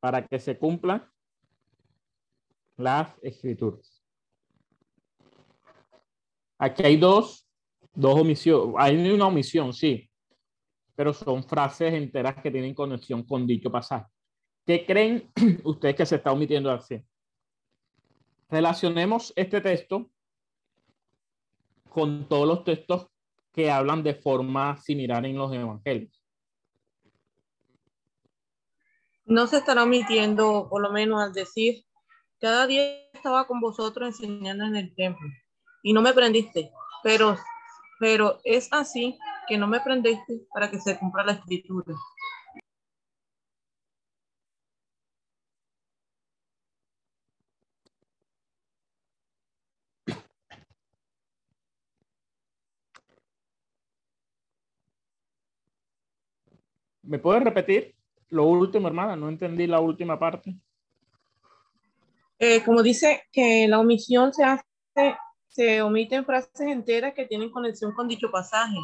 Para 0.00 0.26
que 0.26 0.38
se 0.38 0.58
cumplan 0.58 1.10
las 2.76 3.16
escrituras. 3.22 4.04
Aquí 6.58 6.82
hay 6.82 6.98
dos, 6.98 7.48
dos 7.94 8.20
omisiones. 8.20 8.74
Hay 8.76 9.10
una 9.10 9.28
omisión, 9.28 9.72
sí, 9.72 10.10
pero 10.94 11.14
son 11.14 11.42
frases 11.42 11.94
enteras 11.94 12.34
que 12.42 12.50
tienen 12.50 12.74
conexión 12.74 13.22
con 13.22 13.46
dicho 13.46 13.70
pasaje. 13.72 14.12
¿Qué 14.66 14.84
creen 14.84 15.32
ustedes 15.64 15.96
que 15.96 16.04
se 16.04 16.16
está 16.16 16.32
omitiendo 16.32 16.70
así? 16.70 17.02
Relacionemos 18.50 19.32
este 19.36 19.60
texto 19.60 20.10
con 21.88 22.28
todos 22.28 22.46
los 22.46 22.64
textos 22.64 23.06
que 23.52 23.70
hablan 23.70 24.02
de 24.02 24.14
forma 24.14 24.76
similar 24.76 25.24
en 25.26 25.36
los 25.36 25.52
evangelios. 25.52 26.22
No 29.24 29.46
se 29.46 29.58
estará 29.58 29.84
omitiendo, 29.84 30.68
por 30.68 30.82
lo 30.82 30.90
menos 30.90 31.22
al 31.22 31.32
decir, 31.32 31.84
cada 32.40 32.66
día 32.66 32.82
estaba 33.12 33.46
con 33.46 33.60
vosotros 33.60 34.08
enseñando 34.20 34.64
en 34.64 34.76
el 34.76 34.94
templo 34.94 35.28
y 35.82 35.92
no 35.92 36.02
me 36.02 36.12
prendiste, 36.12 36.70
pero, 37.02 37.36
pero 37.98 38.40
es 38.44 38.72
así 38.72 39.18
que 39.48 39.58
no 39.58 39.66
me 39.66 39.80
prendiste 39.80 40.46
para 40.52 40.70
que 40.70 40.80
se 40.80 40.98
cumpla 40.98 41.24
la 41.24 41.32
escritura. 41.32 41.94
¿Me 57.10 57.18
puedes 57.18 57.42
repetir 57.42 57.92
lo 58.28 58.44
último, 58.44 58.86
hermana? 58.86 59.16
No 59.16 59.28
entendí 59.28 59.66
la 59.66 59.80
última 59.80 60.16
parte. 60.16 60.54
Eh, 62.38 62.62
como 62.64 62.84
dice 62.84 63.24
que 63.32 63.66
la 63.66 63.80
omisión 63.80 64.32
se 64.32 64.44
hace, 64.44 65.16
se 65.48 65.82
omiten 65.82 66.24
frases 66.24 66.60
enteras 66.60 67.12
que 67.12 67.26
tienen 67.26 67.50
conexión 67.50 67.92
con 67.94 68.06
dicho 68.06 68.30
pasaje. 68.30 68.78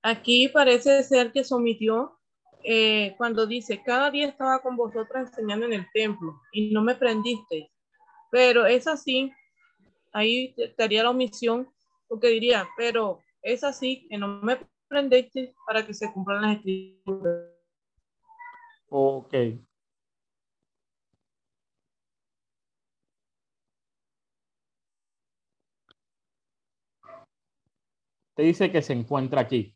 Aquí 0.00 0.48
parece 0.48 1.02
ser 1.02 1.30
que 1.30 1.44
se 1.44 1.54
omitió 1.54 2.18
eh, 2.64 3.14
cuando 3.18 3.46
dice, 3.46 3.82
cada 3.84 4.10
día 4.10 4.28
estaba 4.28 4.62
con 4.62 4.74
vosotros 4.74 5.28
enseñando 5.28 5.66
en 5.66 5.74
el 5.74 5.86
templo 5.92 6.40
y 6.52 6.70
no 6.70 6.80
me 6.82 6.94
prendisteis. 6.94 7.66
Pero 8.30 8.64
es 8.64 8.86
así, 8.86 9.30
ahí 10.14 10.54
estaría 10.56 11.02
la 11.02 11.10
omisión, 11.10 11.68
porque 12.08 12.28
diría, 12.28 12.66
pero 12.78 13.20
es 13.42 13.62
así 13.62 14.08
que 14.08 14.16
no 14.16 14.40
me 14.40 14.56
prendisteis 14.88 15.50
para 15.66 15.86
que 15.86 15.92
se 15.92 16.10
cumplan 16.10 16.40
las 16.40 16.56
escrituras. 16.56 17.47
Ok. 18.90 19.30
Te 28.34 28.42
dice 28.42 28.70
que 28.70 28.82
se 28.82 28.92
encuentra 28.92 29.40
aquí. 29.40 29.74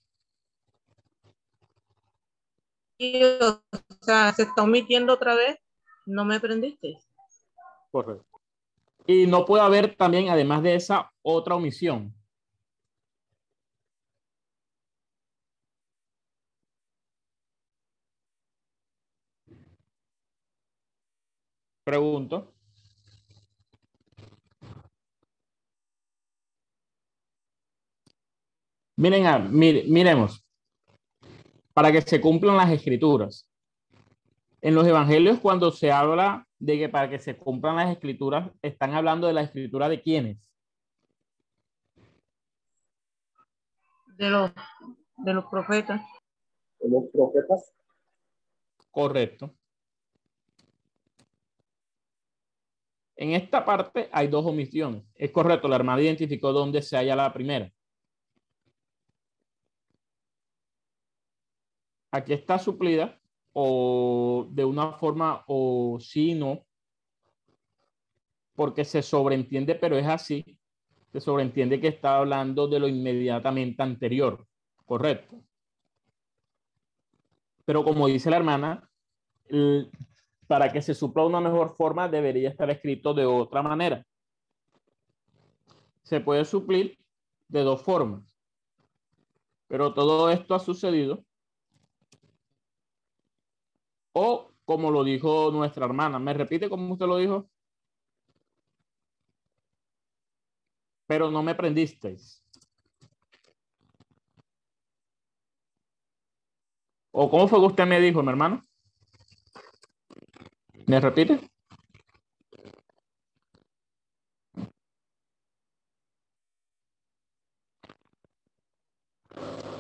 Y, 2.98 3.22
o 3.24 3.60
sea, 4.00 4.32
se 4.32 4.44
está 4.44 4.62
omitiendo 4.62 5.14
otra 5.14 5.34
vez. 5.34 5.58
No 6.06 6.24
me 6.24 6.38
prendiste. 6.38 6.98
Correcto. 7.90 8.40
Y 9.06 9.26
no 9.26 9.44
puede 9.44 9.64
haber 9.64 9.96
también, 9.96 10.28
además 10.28 10.62
de 10.62 10.76
esa, 10.76 11.12
otra 11.22 11.56
omisión. 11.56 12.14
Pregunto. 21.84 22.54
Miren, 28.96 29.26
a, 29.26 29.38
miremos, 29.38 30.46
para 31.74 31.90
que 31.90 32.02
se 32.02 32.20
cumplan 32.20 32.56
las 32.56 32.70
escrituras. 32.70 33.48
En 34.60 34.76
los 34.76 34.86
evangelios, 34.86 35.40
cuando 35.40 35.72
se 35.72 35.90
habla 35.90 36.46
de 36.60 36.78
que 36.78 36.88
para 36.88 37.10
que 37.10 37.18
se 37.18 37.36
cumplan 37.36 37.76
las 37.76 37.90
escrituras, 37.90 38.52
están 38.62 38.94
hablando 38.94 39.26
de 39.26 39.32
la 39.32 39.42
escritura 39.42 39.88
de 39.88 40.00
quiénes? 40.00 40.48
De 44.16 44.30
los, 44.30 44.52
de 45.16 45.34
los 45.34 45.46
profetas. 45.46 46.00
De 46.78 46.88
los 46.88 47.10
profetas. 47.12 47.74
Correcto. 48.92 49.52
En 53.22 53.34
esta 53.34 53.64
parte 53.64 54.08
hay 54.10 54.26
dos 54.26 54.44
omisiones. 54.44 55.04
Es 55.14 55.30
correcto, 55.30 55.68
la 55.68 55.76
hermana 55.76 56.02
identificó 56.02 56.52
dónde 56.52 56.82
se 56.82 56.96
halla 56.96 57.14
la 57.14 57.32
primera. 57.32 57.72
Aquí 62.10 62.32
está 62.32 62.58
suplida 62.58 63.16
o 63.52 64.48
de 64.50 64.64
una 64.64 64.94
forma 64.94 65.44
o 65.46 65.98
sí 66.00 66.34
no, 66.34 66.66
porque 68.56 68.84
se 68.84 69.02
sobreentiende, 69.02 69.76
pero 69.76 69.96
es 69.96 70.06
así. 70.08 70.58
Se 71.12 71.20
sobreentiende 71.20 71.80
que 71.80 71.88
está 71.88 72.16
hablando 72.16 72.66
de 72.66 72.80
lo 72.80 72.88
inmediatamente 72.88 73.84
anterior, 73.84 74.44
correcto. 74.84 75.40
Pero 77.64 77.84
como 77.84 78.08
dice 78.08 78.30
la 78.30 78.38
hermana, 78.38 78.90
para 80.46 80.72
que 80.72 80.82
se 80.82 80.94
supla 80.94 81.24
una 81.24 81.40
mejor 81.40 81.74
forma, 81.76 82.08
debería 82.08 82.50
estar 82.50 82.70
escrito 82.70 83.14
de 83.14 83.24
otra 83.24 83.62
manera. 83.62 84.04
Se 86.02 86.20
puede 86.20 86.44
suplir 86.44 86.98
de 87.48 87.62
dos 87.62 87.82
formas. 87.82 88.22
Pero 89.68 89.94
todo 89.94 90.30
esto 90.30 90.54
ha 90.54 90.58
sucedido. 90.58 91.24
O 94.12 94.52
como 94.64 94.90
lo 94.90 95.04
dijo 95.04 95.50
nuestra 95.50 95.86
hermana. 95.86 96.18
¿Me 96.18 96.34
repite 96.34 96.68
cómo 96.68 96.92
usted 96.92 97.06
lo 97.06 97.16
dijo? 97.18 97.48
Pero 101.06 101.30
no 101.30 101.42
me 101.42 101.54
prendisteis. 101.54 102.42
¿O 107.10 107.28
cómo 107.28 107.46
fue 107.48 107.60
que 107.60 107.66
usted 107.66 107.86
me 107.86 108.00
dijo, 108.00 108.22
mi 108.22 108.30
hermano? 108.30 108.66
¿Me 110.92 111.00
repite? 111.00 111.40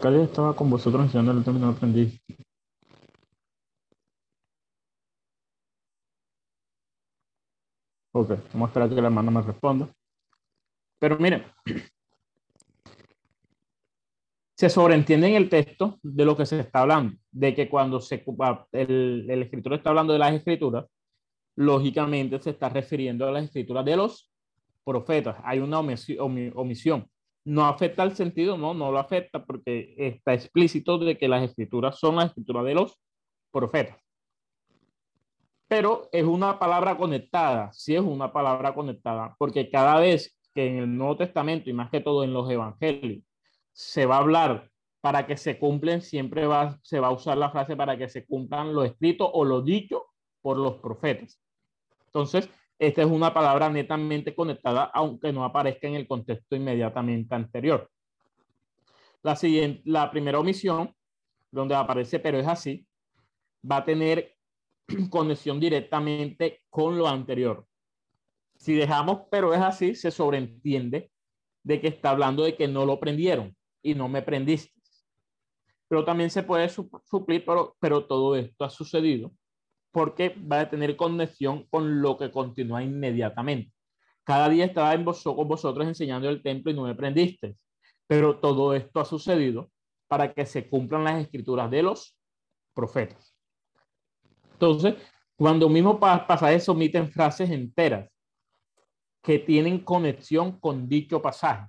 Cali 0.00 0.22
estaba 0.22 0.56
con 0.56 0.70
vosotros 0.70 1.02
enseñando 1.02 1.32
el 1.32 1.44
tema 1.44 1.58
no 1.58 1.68
aprendí. 1.68 2.18
Ok, 8.14 8.30
vamos 8.54 8.68
a 8.68 8.70
esperar 8.70 8.88
que 8.88 8.94
la 8.94 9.08
hermana 9.08 9.30
me 9.30 9.42
responda. 9.42 9.94
Pero 10.98 11.18
miren, 11.18 11.44
se 14.56 14.70
sobreentiende 14.70 15.28
en 15.28 15.34
el 15.34 15.50
texto 15.50 15.98
de 16.02 16.24
lo 16.24 16.34
que 16.38 16.46
se 16.46 16.60
está 16.60 16.80
hablando, 16.80 17.18
de 17.30 17.54
que 17.54 17.68
cuando 17.68 18.00
se, 18.00 18.24
el, 18.72 19.26
el 19.28 19.42
escritor 19.42 19.74
está 19.74 19.90
hablando 19.90 20.14
de 20.14 20.18
las 20.18 20.32
escrituras, 20.32 20.86
lógicamente 21.56 22.40
se 22.40 22.50
está 22.50 22.68
refiriendo 22.68 23.26
a 23.26 23.32
las 23.32 23.44
escrituras 23.44 23.84
de 23.84 23.96
los 23.96 24.30
profetas. 24.84 25.36
Hay 25.44 25.58
una 25.58 25.78
omisión. 25.80 27.08
No 27.44 27.64
afecta 27.66 28.04
el 28.04 28.14
sentido, 28.14 28.56
no, 28.56 28.72
no 28.72 28.92
lo 28.92 28.98
afecta 28.98 29.44
porque 29.44 29.94
está 29.96 30.32
explícito 30.34 30.98
de 30.98 31.18
que 31.18 31.28
las 31.28 31.42
escrituras 31.42 31.98
son 31.98 32.16
las 32.16 32.26
escrituras 32.26 32.64
de 32.64 32.74
los 32.74 32.98
profetas. 33.50 33.98
Pero 35.66 36.08
es 36.12 36.24
una 36.24 36.58
palabra 36.58 36.96
conectada, 36.96 37.72
sí 37.72 37.94
es 37.94 38.02
una 38.02 38.32
palabra 38.32 38.74
conectada, 38.74 39.34
porque 39.38 39.70
cada 39.70 39.98
vez 39.98 40.38
que 40.54 40.66
en 40.66 40.76
el 40.78 40.96
Nuevo 40.96 41.16
Testamento 41.16 41.70
y 41.70 41.72
más 41.72 41.90
que 41.90 42.00
todo 42.00 42.24
en 42.24 42.32
los 42.32 42.48
evangelios 42.50 43.24
se 43.72 44.04
va 44.06 44.16
a 44.16 44.18
hablar 44.18 44.70
para 45.00 45.26
que 45.26 45.36
se 45.36 45.58
cumplen, 45.58 46.02
siempre 46.02 46.46
va, 46.46 46.78
se 46.82 47.00
va 47.00 47.08
a 47.08 47.12
usar 47.12 47.38
la 47.38 47.50
frase 47.50 47.74
para 47.74 47.96
que 47.96 48.08
se 48.08 48.24
cumplan 48.26 48.74
lo 48.74 48.84
escrito 48.84 49.28
o 49.28 49.44
lo 49.44 49.62
dicho 49.62 50.11
por 50.42 50.58
los 50.58 50.74
profetas. 50.74 51.40
Entonces, 52.06 52.50
esta 52.78 53.02
es 53.02 53.08
una 53.08 53.32
palabra 53.32 53.70
netamente 53.70 54.34
conectada, 54.34 54.90
aunque 54.92 55.32
no 55.32 55.44
aparezca 55.44 55.86
en 55.86 55.94
el 55.94 56.06
contexto 56.06 56.56
inmediatamente 56.56 57.34
anterior. 57.34 57.88
La, 59.22 59.36
siguiente, 59.36 59.82
la 59.84 60.10
primera 60.10 60.40
omisión, 60.40 60.92
donde 61.50 61.76
aparece 61.76 62.18
pero 62.18 62.40
es 62.40 62.46
así, 62.46 62.84
va 63.70 63.76
a 63.78 63.84
tener 63.84 64.34
conexión 65.10 65.60
directamente 65.60 66.62
con 66.68 66.98
lo 66.98 67.06
anterior. 67.06 67.64
Si 68.56 68.74
dejamos 68.74 69.22
pero 69.30 69.54
es 69.54 69.60
así, 69.60 69.94
se 69.94 70.10
sobreentiende 70.10 71.10
de 71.62 71.80
que 71.80 71.88
está 71.88 72.10
hablando 72.10 72.42
de 72.42 72.56
que 72.56 72.66
no 72.66 72.84
lo 72.84 72.98
prendieron 72.98 73.56
y 73.80 73.94
no 73.94 74.08
me 74.08 74.22
prendiste. 74.22 74.72
Pero 75.86 76.04
también 76.04 76.30
se 76.30 76.42
puede 76.42 76.68
suplir, 76.68 77.44
pero, 77.44 77.76
pero 77.78 78.06
todo 78.06 78.34
esto 78.34 78.64
ha 78.64 78.70
sucedido 78.70 79.32
porque 79.92 80.30
va 80.30 80.60
a 80.60 80.70
tener 80.70 80.96
conexión 80.96 81.66
con 81.70 82.00
lo 82.00 82.16
que 82.16 82.30
continúa 82.30 82.82
inmediatamente. 82.82 83.72
Cada 84.24 84.48
día 84.48 84.64
estaba 84.64 84.94
en 84.94 85.04
con 85.04 85.48
vosotros 85.48 85.86
enseñando 85.86 86.28
el 86.28 86.42
templo 86.42 86.72
y 86.72 86.74
no 86.74 86.84
me 86.84 86.94
prendisteis. 86.94 87.56
Pero 88.06 88.38
todo 88.38 88.74
esto 88.74 89.00
ha 89.00 89.04
sucedido 89.04 89.70
para 90.08 90.32
que 90.32 90.46
se 90.46 90.68
cumplan 90.68 91.04
las 91.04 91.22
escrituras 91.22 91.70
de 91.70 91.82
los 91.82 92.16
profetas. 92.74 93.36
Entonces, 94.52 94.94
cuando 95.36 95.68
mismo 95.68 95.98
pasajes 95.98 96.68
omiten 96.68 97.10
frases 97.10 97.50
enteras 97.50 98.08
que 99.22 99.38
tienen 99.38 99.80
conexión 99.80 100.58
con 100.58 100.88
dicho 100.88 101.20
pasaje. 101.20 101.68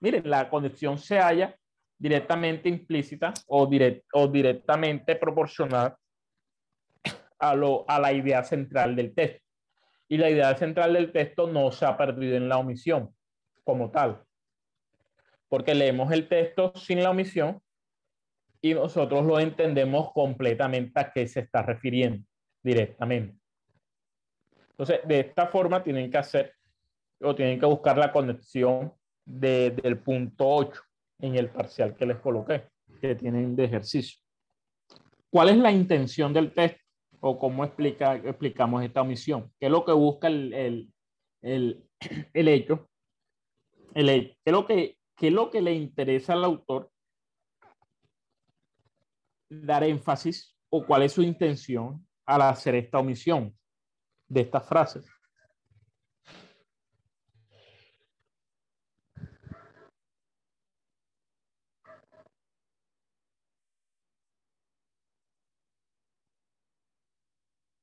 Miren, 0.00 0.28
la 0.28 0.48
conexión 0.48 0.98
se 0.98 1.18
halla 1.18 1.56
directamente 1.98 2.68
implícita 2.68 3.32
o, 3.46 3.68
o 4.14 4.28
directamente 4.28 5.16
proporcional 5.16 5.94
a, 7.42 7.54
lo, 7.54 7.84
a 7.88 7.98
la 7.98 8.12
idea 8.12 8.44
central 8.44 8.94
del 8.94 9.14
texto. 9.14 9.44
Y 10.08 10.16
la 10.16 10.30
idea 10.30 10.56
central 10.56 10.92
del 10.92 11.10
texto 11.10 11.46
no 11.48 11.72
se 11.72 11.84
ha 11.84 11.96
perdido 11.96 12.36
en 12.36 12.48
la 12.48 12.58
omisión 12.58 13.14
como 13.64 13.90
tal. 13.90 14.22
Porque 15.48 15.74
leemos 15.74 16.12
el 16.12 16.28
texto 16.28 16.72
sin 16.76 17.02
la 17.02 17.10
omisión 17.10 17.60
y 18.60 18.74
nosotros 18.74 19.26
lo 19.26 19.40
entendemos 19.40 20.12
completamente 20.12 21.00
a 21.00 21.10
qué 21.12 21.26
se 21.26 21.40
está 21.40 21.62
refiriendo 21.62 22.24
directamente. 22.62 23.36
Entonces, 24.70 25.00
de 25.04 25.20
esta 25.20 25.48
forma 25.48 25.82
tienen 25.82 26.10
que 26.10 26.18
hacer 26.18 26.54
o 27.20 27.34
tienen 27.34 27.58
que 27.58 27.66
buscar 27.66 27.98
la 27.98 28.12
conexión 28.12 28.92
de, 29.24 29.70
del 29.70 29.98
punto 29.98 30.48
8 30.48 30.80
en 31.20 31.36
el 31.36 31.50
parcial 31.50 31.96
que 31.96 32.06
les 32.06 32.18
coloqué, 32.18 32.68
que 33.00 33.14
tienen 33.14 33.56
de 33.56 33.64
ejercicio. 33.64 34.20
¿Cuál 35.30 35.48
es 35.48 35.56
la 35.56 35.72
intención 35.72 36.32
del 36.32 36.52
texto? 36.52 36.81
O 37.24 37.38
cómo 37.38 37.64
explica, 37.64 38.16
explicamos 38.16 38.82
esta 38.82 39.00
omisión. 39.00 39.52
¿Qué 39.60 39.66
es 39.66 39.72
lo 39.72 39.84
que 39.84 39.92
busca 39.92 40.26
el, 40.26 40.92
el, 41.40 41.84
hecho? 42.34 42.90
El, 43.94 44.36
¿qué, 44.44 44.50
es 44.50 44.52
lo 44.52 44.66
que, 44.66 44.98
¿Qué 45.16 45.28
es 45.28 45.32
lo 45.32 45.48
que 45.48 45.62
le 45.62 45.72
interesa 45.72 46.32
al 46.32 46.44
autor 46.44 46.90
dar 49.48 49.84
énfasis 49.84 50.56
o 50.68 50.84
cuál 50.84 51.04
es 51.04 51.12
su 51.12 51.22
intención 51.22 52.04
al 52.26 52.42
hacer 52.42 52.74
esta 52.74 52.98
omisión 52.98 53.56
de 54.28 54.40
estas 54.40 54.68
frases? 54.68 55.08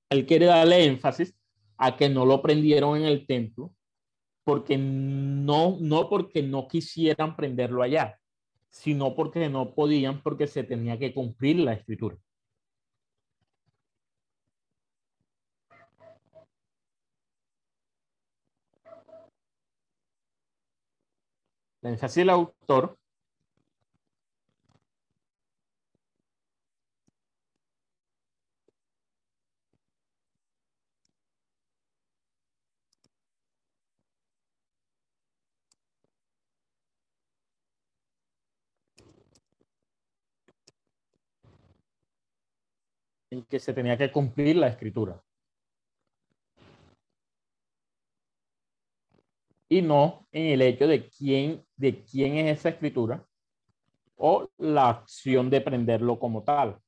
Él 0.10 0.26
quiere 0.26 0.48
darle 0.48 0.86
énfasis 0.86 1.36
a 1.78 1.96
que 1.96 2.10
no 2.10 2.26
lo 2.26 2.42
prendieron 2.42 2.98
en 2.98 3.06
el 3.06 3.26
templo, 3.28 3.74
porque 4.44 4.78
no, 4.78 5.78
no 5.80 6.10
porque 6.10 6.44
no 6.44 6.68
quisieran 6.68 7.36
prenderlo 7.36 7.84
allá, 7.84 8.20
sino 8.70 9.16
porque 9.16 9.50
no 9.50 9.74
podían, 9.76 10.22
porque 10.24 10.48
se 10.48 10.64
tenía 10.64 10.98
que 11.00 11.14
cumplir 11.14 11.58
la 11.60 11.74
escritura. 11.74 12.18
La 21.82 21.90
énfasis 21.92 22.16
del 22.18 22.30
autor 22.30 22.98
en 43.32 43.44
que 43.44 43.60
se 43.60 43.74
tenía 43.74 43.98
que 43.98 44.12
cumplir 44.12 44.56
la 44.56 44.68
escritura. 44.68 45.22
Y 49.70 49.82
no 49.82 50.28
en 50.32 50.48
el 50.48 50.62
hecho 50.64 50.88
de 50.88 51.08
quién, 51.10 51.64
de 51.76 52.04
quién 52.04 52.38
es 52.38 52.60
esa 52.60 52.70
escritura 52.70 53.24
o 54.16 54.50
la 54.58 54.90
acción 54.90 55.50
de 55.50 55.62
prenderlo 55.62 56.18
como 56.20 56.44
tal. 56.44 56.80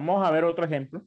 Vamos 0.00 0.26
a 0.26 0.30
ver 0.30 0.44
otro 0.44 0.64
ejemplo. 0.64 1.02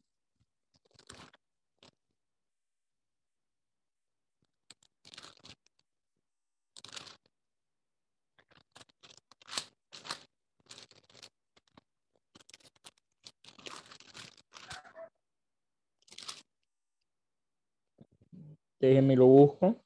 Déjenme 18.79 19.15
lo 19.15 19.25
busco. 19.25 19.82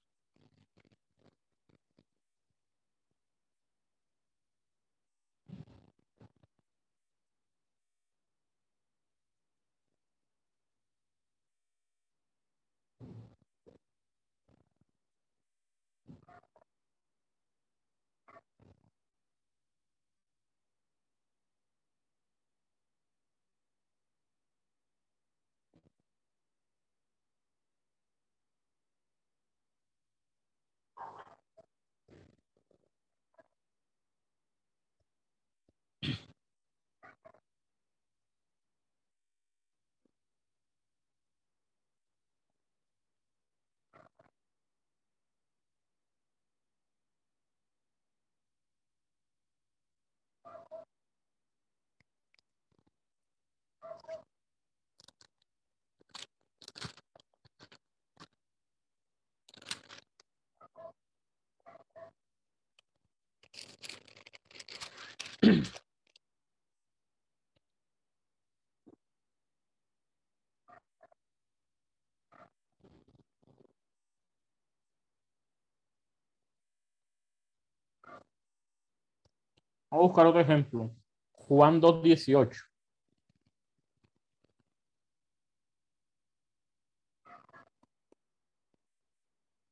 Vamos 79.90 80.04
a 80.04 80.08
buscar 80.08 80.26
otro 80.28 80.42
ejemplo. 80.42 80.92
Juan 81.32 81.82
2.18. 81.82 82.64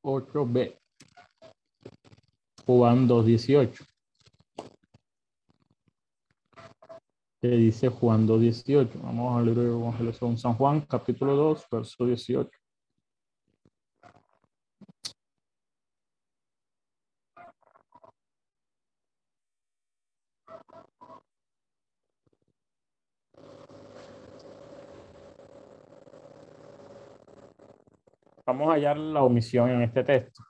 Ocho 0.01 0.45
B. 0.45 0.79
Juan 2.65 3.07
2.18. 3.07 3.85
¿Qué 7.41 7.47
dice 7.49 7.89
Juan 7.89 8.27
2.18? 8.27 9.01
Vamos 9.01 9.37
al 9.37 9.45
libro 9.45 9.61
de 9.63 9.69
Evangelio 9.69 10.13
según 10.13 10.37
San 10.37 10.53
Juan, 10.53 10.81
capítulo 10.81 11.35
2, 11.35 11.65
verso 11.69 12.05
18. 12.05 12.49
Vamos 28.45 28.69
a 28.69 28.73
hallar 28.73 28.97
la 28.97 29.23
omisión 29.23 29.69
en 29.69 29.81
este 29.81 30.03
texto. 30.03 30.43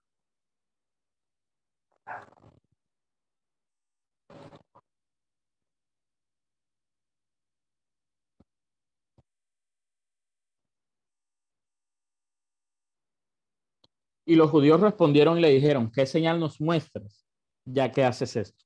Y 14.28 14.36
los 14.36 14.50
judíos 14.50 14.82
respondieron 14.82 15.38
y 15.38 15.42
le 15.42 15.50
dijeron, 15.50 15.92
¿qué 15.92 16.06
señal 16.06 16.40
nos 16.40 16.60
muestras 16.60 17.26
ya 17.64 17.92
que 17.92 18.04
haces 18.04 18.36
esto? 18.36 18.66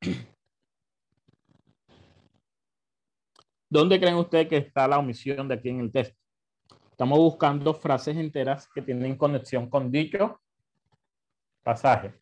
¿Dónde 3.68 3.98
creen 4.00 4.14
ustedes 4.16 4.48
que 4.48 4.56
está 4.58 4.86
la 4.86 4.98
omisión 4.98 5.48
de 5.48 5.54
aquí 5.54 5.68
en 5.68 5.80
el 5.80 5.90
texto? 5.92 6.23
Estamos 6.94 7.18
buscando 7.18 7.74
frases 7.74 8.16
enteras 8.16 8.68
que 8.72 8.80
tienen 8.80 9.16
conexión 9.16 9.68
con 9.68 9.90
dicho 9.90 10.40
pasaje. 11.64 12.14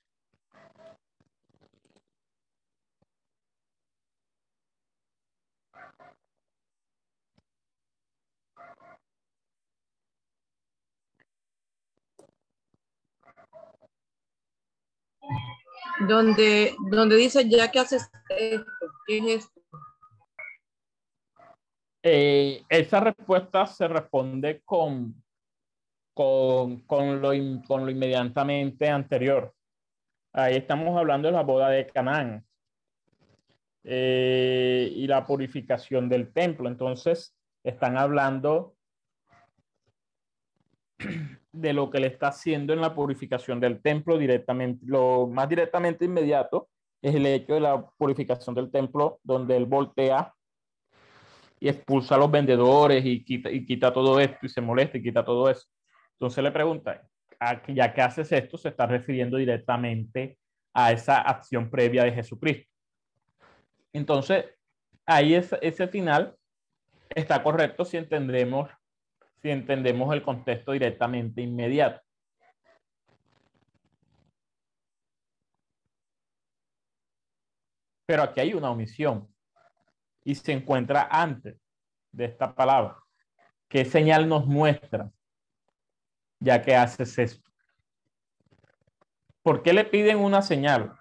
Donde, 16.09 16.75
donde 16.91 17.17
dice, 17.17 17.47
ya 17.47 17.71
que 17.71 17.79
haces 17.81 18.11
esto, 18.31 18.65
¿qué 19.07 19.19
es 19.19 19.25
esto? 19.45 19.52
Eh, 22.05 22.65
esa 22.69 23.01
respuesta 23.01 23.65
se 23.67 23.87
responde 23.87 24.61
con, 24.65 25.23
con, 26.15 26.81
con, 26.81 27.23
lo, 27.23 27.31
con 27.67 27.85
lo 27.85 27.91
inmediatamente 27.91 28.89
anterior. 28.89 29.55
Ahí 30.33 30.57
estamos 30.57 30.99
hablando 30.99 31.29
de 31.29 31.33
la 31.33 31.43
boda 31.43 31.69
de 31.69 31.87
Canaán 31.87 32.45
eh, 33.85 34.91
y 34.95 35.07
la 35.07 35.25
purificación 35.25 36.09
del 36.09 36.33
templo. 36.33 36.69
Entonces, 36.69 37.37
están 37.63 37.97
hablando 37.97 38.75
de 41.53 41.73
lo 41.73 41.91
que 41.91 42.01
le 42.01 42.09
está 42.09 42.29
haciendo 42.29 42.73
en 42.73 42.81
la 42.81 42.95
purificación 42.95 43.61
del 43.61 43.81
templo 43.81 44.19
directamente. 44.19 44.85
Lo 44.87 45.29
más 45.29 45.49
directamente 45.49 46.05
inmediato 46.05 46.69
es 47.01 47.15
el 47.15 47.27
hecho 47.27 47.55
de 47.55 47.61
la 47.61 47.87
purificación 47.97 48.55
del 48.57 48.71
templo, 48.71 49.21
donde 49.23 49.57
él 49.57 49.67
voltea 49.67 50.35
y 51.63 51.69
expulsa 51.69 52.17
a 52.17 52.19
los 52.19 52.29
vendedores 52.29 53.07
y 53.07 53.25
quita, 53.25 53.49
y 53.49 53.65
quita 53.65 53.93
todo 53.93 54.19
esto 54.19 54.47
y 54.47 54.49
se 54.49 54.61
molesta 54.61 54.99
y 54.99 55.03
quita 55.03 55.25
todo 55.25 55.49
eso. 55.49 55.69
Entonces 56.15 56.43
le 56.43 56.51
pregunta, 56.51 57.07
"¿A 57.39 57.63
qué- 57.63 57.73
ya 57.73 57.95
que 57.95 58.03
haces 58.03 58.33
esto, 58.33 58.59
se 58.59 58.71
está 58.71 58.85
refiriendo 58.85 59.37
directamente 59.37 60.39
a 60.75 60.91
esa 60.91 61.21
acción 61.21 61.71
previa 61.71 62.03
de 62.03 62.11
Jesucristo. 62.11 62.69
Entonces, 63.93 64.47
ahí 65.07 65.35
es, 65.35 65.55
ese 65.61 65.87
final 65.87 66.35
está 67.15 67.41
correcto 67.45 67.85
si 67.85 67.97
entendemos, 67.97 68.69
si 69.41 69.51
entendemos 69.51 70.13
el 70.13 70.23
contexto 70.23 70.73
directamente 70.73 71.43
inmediato. 71.43 72.01
Pero 78.05 78.25
aquí 78.25 78.41
hay 78.41 78.53
una 78.53 78.71
omisión 78.73 79.32
y 80.25 80.35
se 80.35 80.53
encuentra 80.53 81.09
antes 81.11 81.57
de 82.13 82.27
esta 82.27 82.55
palabra. 82.55 82.99
¿Qué 83.69 83.85
señal 83.85 84.29
nos 84.29 84.47
muestra 84.47 85.11
ya 86.39 86.63
que 86.63 86.77
haces 86.77 87.19
esto? 87.19 87.51
¿Por 89.43 89.63
qué 89.63 89.73
le 89.73 89.85
piden 89.85 90.19
una 90.19 90.43
señal? 90.43 90.99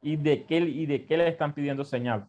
¿Y 0.00 0.16
de 0.16 0.46
qué, 0.46 0.58
y 0.58 0.86
de 0.86 1.04
qué 1.04 1.16
le 1.16 1.28
están 1.28 1.52
pidiendo 1.52 1.84
señal? 1.84 2.28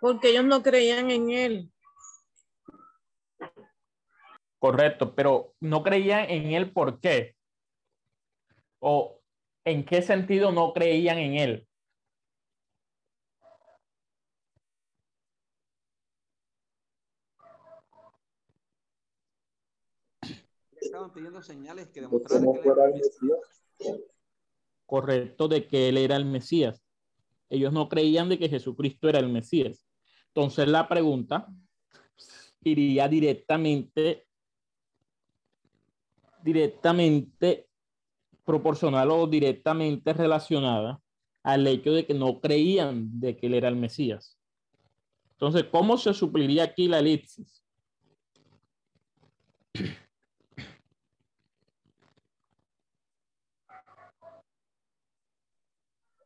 Porque 0.00 0.30
ellos 0.30 0.44
no 0.44 0.62
creían 0.62 1.10
en 1.10 1.30
él. 1.30 1.72
Correcto, 4.58 5.14
pero 5.14 5.54
no 5.60 5.82
creían 5.82 6.30
en 6.30 6.52
él 6.52 6.72
por 6.72 7.00
qué. 7.00 7.37
O 8.80 9.20
en 9.64 9.84
qué 9.84 10.02
sentido 10.02 10.52
no 10.52 10.72
creían 10.72 11.18
en 11.18 11.34
él. 11.34 11.68
Estaban 20.80 21.12
pidiendo 21.12 21.42
señales 21.42 21.88
que 21.88 22.00
demostraran 22.00 22.52
que 22.52 22.60
él 22.60 22.66
era 22.72 22.86
el 22.86 22.94
Mesías. 22.94 23.62
correcto 24.86 25.48
de 25.48 25.66
que 25.66 25.90
él 25.90 25.98
era 25.98 26.16
el 26.16 26.24
Mesías. 26.24 26.82
Ellos 27.50 27.72
no 27.72 27.88
creían 27.88 28.28
de 28.28 28.38
que 28.38 28.48
Jesucristo 28.48 29.08
era 29.08 29.18
el 29.18 29.28
Mesías. 29.28 29.86
Entonces 30.28 30.66
la 30.68 30.88
pregunta 30.88 31.46
iría 32.62 33.06
directamente, 33.08 34.26
directamente 36.42 37.67
proporcional 38.48 39.10
o 39.10 39.26
directamente 39.26 40.14
relacionada 40.14 41.02
al 41.42 41.66
hecho 41.66 41.92
de 41.92 42.06
que 42.06 42.14
no 42.14 42.40
creían 42.40 43.20
de 43.20 43.36
que 43.36 43.46
él 43.46 43.52
era 43.52 43.68
el 43.68 43.76
Mesías. 43.76 44.38
Entonces, 45.32 45.64
¿cómo 45.70 45.98
se 45.98 46.14
supliría 46.14 46.64
aquí 46.64 46.88
la 46.88 47.00
elipsis? 47.00 47.62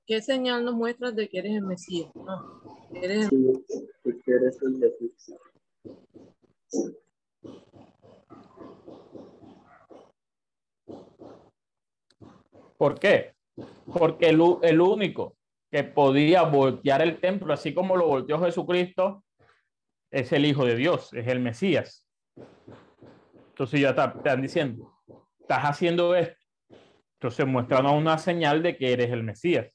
¿Qué 0.07 0.23
señal 0.23 0.65
nos 0.65 0.75
muestras 0.75 1.17
de 1.17 1.29
que 1.29 1.39
eres 1.39 1.57
el 1.57 1.63
Mesías? 1.63 2.09
No, 2.15 2.63
eres 2.95 3.31
¿Por 12.83 12.99
qué? 12.99 13.37
Porque 13.97 14.31
el, 14.31 14.43
el 14.63 14.81
único 14.81 15.37
que 15.71 15.85
podía 15.85 16.43
voltear 16.43 17.01
el 17.01 17.21
templo, 17.21 17.55
así 17.55 17.73
como 17.73 17.97
lo 17.97 18.09
volteó 18.09 18.41
Jesucristo, 18.41 19.23
es 20.11 20.33
el 20.33 20.45
Hijo 20.45 20.65
de 20.65 20.75
Dios, 20.75 21.13
es 21.13 21.29
el 21.29 21.39
Mesías. 21.39 22.11
Entonces 23.51 23.81
ya 23.81 23.95
te 23.95 24.19
están 24.19 24.43
diciendo, 24.43 24.97
estás 25.39 25.63
haciendo 25.63 26.17
esto. 26.17 26.45
Entonces 27.21 27.47
muestran 27.47 27.87
una 27.87 28.19
señal 28.19 28.65
de 28.65 28.77
que 28.77 28.93
eres 28.93 29.13
el 29.13 29.23
Mesías. 29.23 29.73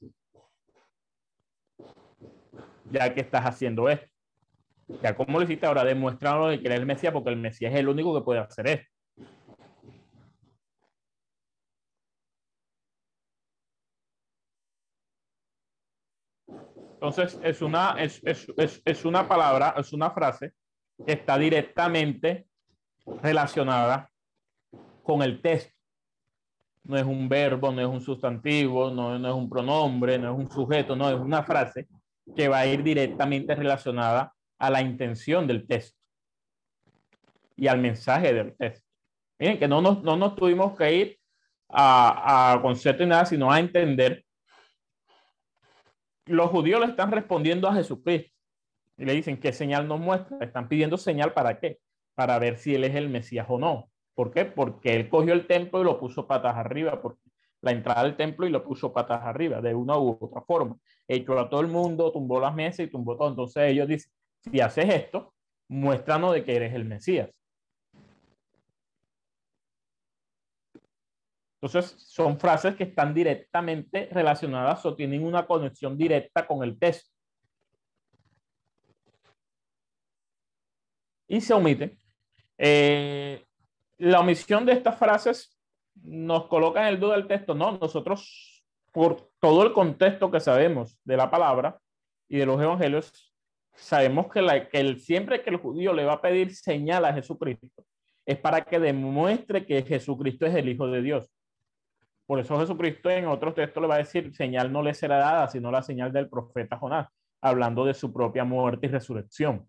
Ya 2.92 3.14
que 3.14 3.22
estás 3.22 3.46
haciendo 3.46 3.88
esto. 3.88 4.14
Ya 5.02 5.16
como 5.16 5.40
lo 5.40 5.46
hiciste 5.46 5.66
ahora, 5.66 5.86
demuéstralo 5.86 6.50
de 6.50 6.60
que 6.60 6.68
eres 6.68 6.80
el 6.80 6.86
Mesías, 6.86 7.14
porque 7.14 7.30
el 7.30 7.38
Mesías 7.38 7.72
es 7.72 7.80
el 7.80 7.88
único 7.88 8.14
que 8.14 8.26
puede 8.26 8.42
hacer 8.42 8.68
esto. 8.68 8.97
Entonces, 16.98 17.40
es 17.44 17.62
una, 17.62 17.92
es, 18.00 18.20
es, 18.24 18.52
es, 18.58 18.82
es, 18.84 19.06
una 19.06 19.28
palabra, 19.28 19.76
es 19.78 19.94
una 19.94 20.10
frase 20.10 20.54
que 21.06 21.14
está 21.14 21.38
directamente 21.38 22.48
relacionada 23.22 24.10
con 25.04 25.22
el 25.22 25.40
texto. 25.40 25.76
No 26.86 26.98
es 26.98 27.04
un 27.04 27.30
verbo, 27.30 27.72
no 27.72 27.82
es 27.82 27.88
un 27.88 28.02
sustantivo, 28.02 28.90
no, 28.90 29.20
no 29.20 29.28
es 29.28 29.36
un 29.36 29.48
pronombre, 29.48 30.18
no 30.18 30.34
es 30.34 30.40
un 30.40 30.50
sujeto, 30.50 30.96
no, 30.96 31.08
es 31.08 31.20
una 31.20 31.44
frase 31.44 31.88
que 32.36 32.48
va 32.48 32.60
a 32.60 32.66
ir 32.66 32.82
directamente 32.82 33.54
relacionada 33.54 34.34
a 34.58 34.70
la 34.72 34.82
intención 34.82 35.46
del 35.46 35.68
texto 35.68 36.00
y 37.56 37.68
al 37.68 37.80
mensaje 37.80 38.34
del 38.34 38.58
texto. 38.58 38.88
Miren 39.38 39.60
que 39.60 39.68
no 39.68 39.82
nos, 39.82 40.02
no 40.02 40.18
nos 40.18 40.36
tuvimos 40.36 40.76
que 40.76 40.96
ir 40.96 41.20
a, 41.70 42.54
a 42.54 42.62
concepto 42.64 43.04
y 43.04 43.06
nada, 43.06 43.26
sino 43.26 43.52
a 43.52 43.60
entender 43.60 44.26
los 46.28 46.50
judíos 46.50 46.80
le 46.80 46.88
están 46.88 47.12
respondiendo 47.12 47.68
a 47.68 47.74
Jesucristo 47.74 48.32
y 48.98 49.06
le 49.06 49.14
dicen, 49.14 49.40
¿qué 49.40 49.54
señal 49.54 49.88
nos 49.88 50.00
muestra? 50.00 50.38
están 50.42 50.68
pidiendo 50.68 50.98
señal 50.98 51.34
para 51.34 51.60
qué? 51.60 51.80
Para 52.16 52.40
ver 52.40 52.58
si 52.58 52.76
él 52.76 52.84
es 52.84 52.96
el 52.96 53.10
Mesías 53.10 53.46
o 53.50 53.60
no. 53.60 53.90
¿Por 54.16 54.32
qué? 54.32 54.46
Porque 54.46 54.96
él 54.96 55.10
cogió 55.10 55.34
el 55.34 55.46
templo 55.46 55.82
y 55.82 55.84
lo 55.84 56.00
puso 56.00 56.26
patas 56.26 56.56
arriba, 56.56 57.02
porque 57.02 57.22
la 57.62 57.72
entrada 57.72 58.04
del 58.04 58.16
templo 58.16 58.48
y 58.48 58.50
lo 58.50 58.64
puso 58.64 58.92
patas 58.92 59.22
arriba, 59.24 59.62
de 59.62 59.76
una 59.76 59.98
u 59.98 60.18
otra 60.20 60.42
forma. 60.42 60.78
Echó 61.08 61.40
a 61.40 61.50
todo 61.50 61.62
el 61.62 61.68
mundo, 61.68 62.12
tumbó 62.12 62.40
las 62.40 62.56
mesas 62.56 62.88
y 62.88 62.90
tumbó 62.90 63.16
todo. 63.16 63.30
Entonces 63.30 63.64
ellos 63.72 63.88
dicen, 63.88 64.12
si 64.42 64.60
haces 64.60 64.90
esto, 64.90 65.34
muéstranos 65.68 66.34
de 66.34 66.44
que 66.44 66.56
eres 66.56 66.74
el 66.74 66.86
Mesías. 66.86 67.30
Entonces, 71.60 71.96
son 71.98 72.40
frases 72.40 72.76
que 72.76 72.84
están 72.84 73.14
directamente 73.14 74.10
relacionadas 74.12 74.86
o 74.86 74.96
tienen 74.96 75.24
una 75.24 75.46
conexión 75.46 75.98
directa 75.98 76.46
con 76.46 76.64
el 76.64 76.78
texto. 76.78 77.12
Y 81.28 81.42
se 81.42 81.54
omite. 81.54 81.98
Eh, 82.58 83.44
la 83.98 84.20
omisión 84.20 84.66
de 84.66 84.74
estas 84.74 84.98
frases 84.98 85.60
nos 86.04 86.46
coloca 86.48 86.82
en 86.82 86.88
el 86.94 87.00
duda 87.00 87.16
del 87.16 87.28
texto. 87.28 87.56
No, 87.56 87.78
nosotros, 87.80 88.64
por 88.92 89.30
todo 89.40 89.64
el 89.64 89.74
contexto 89.74 90.30
que 90.30 90.40
sabemos 90.40 91.00
de 91.04 91.18
la 91.18 91.30
palabra 91.30 91.80
y 92.30 92.38
de 92.38 92.46
los 92.46 92.62
evangelios, 92.62 93.34
sabemos 93.74 94.28
que 94.32 94.40
el, 94.74 95.00
siempre 95.00 95.42
que 95.42 95.50
el 95.50 95.58
judío 95.58 95.94
le 95.94 96.06
va 96.06 96.14
a 96.14 96.22
pedir 96.22 96.56
señal 96.56 97.06
a 97.06 97.14
Jesucristo, 97.14 97.68
es 98.26 98.38
para 98.38 98.62
que 98.62 98.80
demuestre 98.80 99.66
que 99.66 99.84
Jesucristo 99.84 100.46
es 100.46 100.56
el 100.56 100.70
Hijo 100.70 100.88
de 100.88 101.02
Dios. 101.02 101.32
Por 102.28 102.40
eso 102.40 102.60
Jesucristo 102.60 103.10
en 103.10 103.26
otros 103.28 103.56
textos 103.56 103.82
le 103.82 103.88
va 103.88 103.96
a 103.96 104.00
decir, 104.00 104.36
señal 104.36 104.72
no 104.72 104.84
le 104.84 104.94
será 104.94 105.18
dada, 105.18 105.48
sino 105.48 105.72
la 105.72 105.82
señal 105.82 106.12
del 106.12 106.30
profeta 106.30 106.78
Jonás, 106.78 107.08
hablando 107.42 107.86
de 107.86 107.94
su 107.94 108.12
propia 108.14 108.44
muerte 108.44 108.88
y 108.88 108.90
resurrección. 108.90 109.68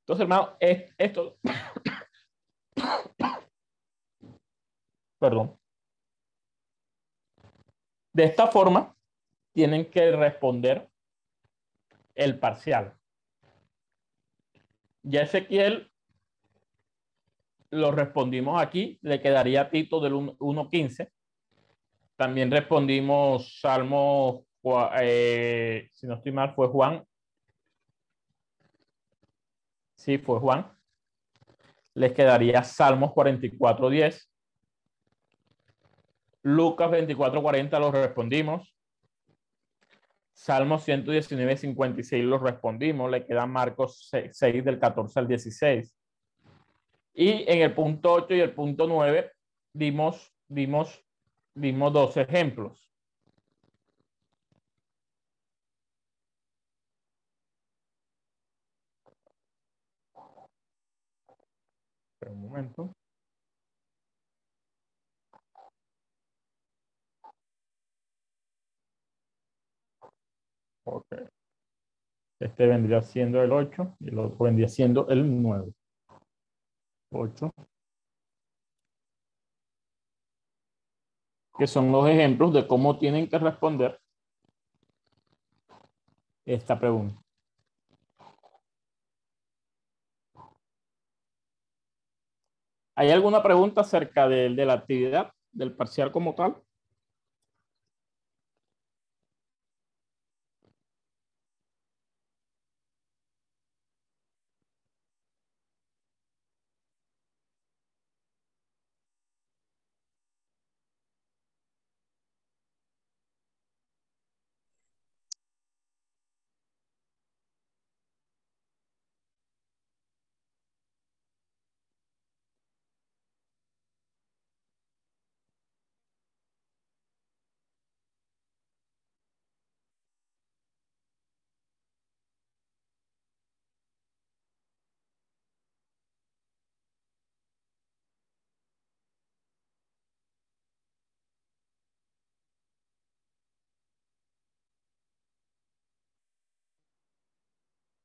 Entonces, 0.00 0.22
hermano, 0.22 0.56
esto... 0.60 1.38
Perdón. 5.18 5.58
De 8.12 8.24
esta 8.24 8.48
forma, 8.48 8.94
tienen 9.52 9.90
que 9.90 10.10
responder 10.12 10.88
el 12.14 12.38
parcial. 12.38 12.96
Ya 15.04 15.20
Ezequiel 15.20 15.90
lo 17.70 17.92
respondimos 17.92 18.60
aquí, 18.60 18.98
le 19.02 19.20
quedaría 19.20 19.68
Tito 19.68 20.00
del 20.00 20.14
1.15. 20.14 21.10
También 22.16 22.50
respondimos 22.50 23.60
Salmo, 23.60 24.46
eh, 24.98 25.90
si 25.92 26.06
no 26.06 26.14
estoy 26.14 26.32
mal, 26.32 26.54
fue 26.54 26.68
Juan. 26.68 27.04
Sí, 29.96 30.16
fue 30.16 30.38
Juan. 30.40 30.72
Les 31.94 32.12
quedaría 32.12 32.62
Salmos 32.62 33.10
44.10. 33.10 34.26
Lucas 36.42 36.90
24.40 36.90 37.78
lo 37.78 37.90
respondimos. 37.90 38.73
Salmo 40.34 40.78
119, 40.78 41.56
56 41.56 42.24
lo 42.24 42.38
respondimos, 42.38 43.10
le 43.10 43.24
queda 43.24 43.46
Marcos 43.46 44.10
6, 44.10 44.64
del 44.64 44.78
14 44.78 45.20
al 45.20 45.28
16. 45.28 45.96
Y 47.14 47.44
en 47.50 47.62
el 47.62 47.72
punto 47.72 48.12
8 48.12 48.34
y 48.34 48.40
el 48.40 48.52
punto 48.52 48.86
9 48.88 49.30
dimos, 49.72 50.34
dimos, 50.48 51.02
dimos 51.54 51.92
dos 51.92 52.16
ejemplos. 52.16 52.84
un 62.30 62.40
momento. 62.40 63.03
Ok. 70.84 71.06
Este 72.40 72.66
vendría 72.66 73.00
siendo 73.02 73.42
el 73.42 73.52
8 73.52 73.96
y 74.00 74.08
el 74.10 74.18
otro 74.18 74.44
vendría 74.44 74.68
siendo 74.68 75.08
el 75.08 75.42
9. 75.42 75.72
8. 77.12 77.52
Que 81.56 81.66
son 81.66 81.90
los 81.92 82.08
ejemplos 82.08 82.52
de 82.52 82.66
cómo 82.66 82.98
tienen 82.98 83.28
que 83.28 83.38
responder 83.38 84.00
esta 86.44 86.78
pregunta. 86.78 87.20
¿Hay 92.96 93.10
alguna 93.10 93.42
pregunta 93.42 93.80
acerca 93.80 94.28
de, 94.28 94.50
de 94.50 94.66
la 94.66 94.74
actividad 94.74 95.32
del 95.52 95.74
parcial 95.74 96.12
como 96.12 96.34
tal? 96.34 96.63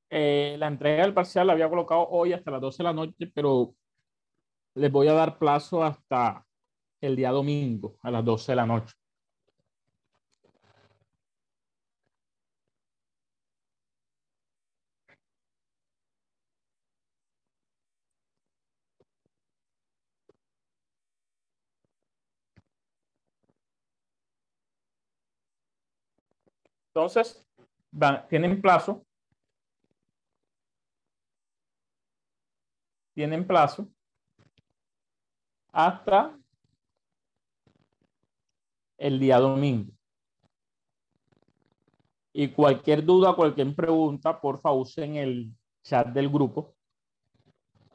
Eh, 0.10 0.56
la 0.60 0.68
entrega 0.68 1.04
del 1.04 1.14
parcial 1.14 1.48
la 1.48 1.54
había 1.54 1.70
colocado 1.70 2.08
hoy 2.10 2.34
hasta 2.34 2.52
las 2.52 2.62
12 2.62 2.78
de 2.80 2.84
la 2.86 2.94
noche, 2.94 3.32
pero 3.34 3.76
les 4.76 4.92
voy 4.92 5.08
a 5.08 5.14
dar 5.14 5.38
plazo 5.38 5.84
hasta 5.84 6.46
el 7.02 7.16
día 7.16 7.32
domingo 7.32 7.98
a 8.02 8.12
las 8.12 8.26
12 8.26 8.52
de 8.54 8.56
la 8.58 8.66
noche. 8.66 8.94
Entonces, 26.94 27.46
van, 27.92 28.28
tienen 28.28 28.62
plazo. 28.62 29.06
Tienen 33.20 33.46
plazo 33.46 33.86
hasta 35.74 36.40
el 38.98 39.20
día 39.20 39.40
domingo. 39.40 39.92
Y 42.32 42.48
cualquier 42.48 43.04
duda, 43.04 43.36
cualquier 43.36 43.76
pregunta, 43.76 44.40
por 44.40 44.62
favor, 44.62 44.84
usen 44.84 45.18
el 45.18 45.54
chat 45.84 46.08
del 46.08 46.30
grupo. 46.30 46.78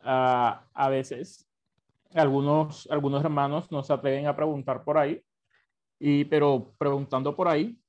Uh, 0.03 0.61
a 0.75 0.89
veces 0.91 1.51
algunos, 2.13 2.87
algunos 2.91 3.25
hermanos 3.25 3.73
no 3.73 3.83
se 3.83 3.95
atreven 3.95 4.27
a 4.27 4.37
preguntar 4.37 4.85
por 4.85 4.99
ahí, 4.99 5.25
y, 5.99 6.27
pero 6.27 6.75
preguntando 6.77 7.35
por 7.35 7.49
ahí, 7.49 7.81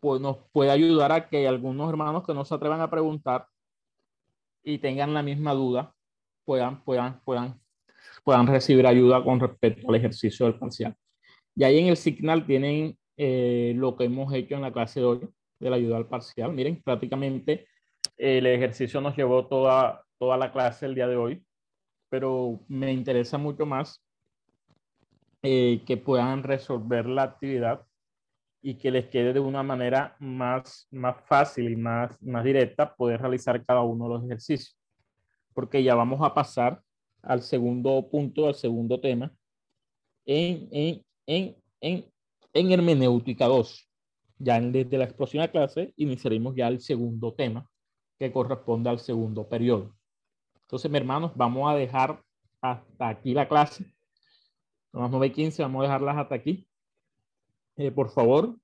pues 0.00 0.20
nos 0.20 0.38
puede 0.50 0.72
ayudar 0.72 1.12
a 1.12 1.28
que 1.28 1.46
algunos 1.46 1.88
hermanos 1.88 2.26
que 2.26 2.34
no 2.34 2.44
se 2.44 2.56
atrevan 2.56 2.80
a 2.80 2.90
preguntar 2.90 3.46
y 4.66 4.78
tengan 4.78 5.14
la 5.14 5.22
misma 5.22 5.54
duda 5.54 5.94
puedan, 6.44 6.82
puedan, 6.82 7.20
puedan, 7.24 7.60
puedan 8.24 8.46
recibir 8.48 8.86
ayuda 8.86 9.22
con 9.22 9.38
respecto 9.38 9.88
al 9.88 9.94
ejercicio 9.94 10.46
del 10.46 10.58
parcial. 10.58 10.94
Y 11.54 11.64
ahí 11.64 11.78
en 11.78 11.86
el 11.86 11.96
Signal 11.96 12.44
tienen 12.44 12.98
eh, 13.16 13.72
lo 13.76 13.96
que 13.96 14.04
hemos 14.04 14.32
hecho 14.34 14.56
en 14.56 14.62
la 14.62 14.72
clase 14.72 15.00
de 15.00 15.06
hoy 15.06 15.28
de 15.58 15.70
la 15.70 15.76
ayuda 15.76 15.96
al 15.96 16.08
parcial. 16.08 16.52
Miren, 16.52 16.82
prácticamente 16.82 17.66
el 18.16 18.46
ejercicio 18.46 19.00
nos 19.00 19.16
llevó 19.16 19.46
toda, 19.46 20.04
toda 20.18 20.36
la 20.36 20.52
clase 20.52 20.86
el 20.86 20.94
día 20.94 21.06
de 21.06 21.16
hoy, 21.16 21.44
pero 22.10 22.60
me 22.68 22.92
interesa 22.92 23.38
mucho 23.38 23.66
más 23.66 24.04
eh, 25.42 25.82
que 25.86 25.96
puedan 25.96 26.42
resolver 26.42 27.06
la 27.06 27.22
actividad 27.22 27.85
y 28.66 28.74
que 28.74 28.90
les 28.90 29.06
quede 29.06 29.32
de 29.32 29.38
una 29.38 29.62
manera 29.62 30.16
más, 30.18 30.88
más 30.90 31.14
fácil 31.24 31.70
y 31.70 31.76
más, 31.76 32.20
más 32.20 32.42
directa 32.42 32.96
poder 32.96 33.20
realizar 33.20 33.64
cada 33.64 33.82
uno 33.82 34.08
de 34.08 34.14
los 34.14 34.24
ejercicios. 34.24 34.76
Porque 35.54 35.84
ya 35.84 35.94
vamos 35.94 36.20
a 36.20 36.34
pasar 36.34 36.82
al 37.22 37.42
segundo 37.42 38.08
punto, 38.10 38.48
al 38.48 38.56
segundo 38.56 38.98
tema, 38.98 39.32
en, 40.24 40.68
en, 40.72 41.04
en, 41.26 41.56
en, 41.80 42.06
en 42.52 42.72
hermenéutica 42.72 43.46
2. 43.46 43.88
Ya 44.38 44.60
desde 44.60 44.98
la 44.98 45.06
de 45.06 45.50
clase 45.52 45.94
iniciaremos 45.96 46.56
ya 46.56 46.66
el 46.66 46.80
segundo 46.80 47.34
tema 47.34 47.70
que 48.18 48.32
corresponde 48.32 48.90
al 48.90 48.98
segundo 48.98 49.48
periodo. 49.48 49.94
Entonces, 50.62 50.90
mis 50.90 51.02
hermanos, 51.02 51.30
vamos 51.36 51.70
a 51.70 51.76
dejar 51.76 52.20
hasta 52.60 53.08
aquí 53.10 53.32
la 53.32 53.46
clase. 53.46 53.84
Son 54.90 55.02
las 55.02 55.10
9 55.12 55.28
y 55.28 55.30
15, 55.30 55.62
vamos 55.62 55.82
a 55.82 55.82
dejarlas 55.84 56.16
hasta 56.16 56.34
aquí. 56.34 56.65
Eh, 57.76 57.90
por 57.90 58.10
favor, 58.10 58.56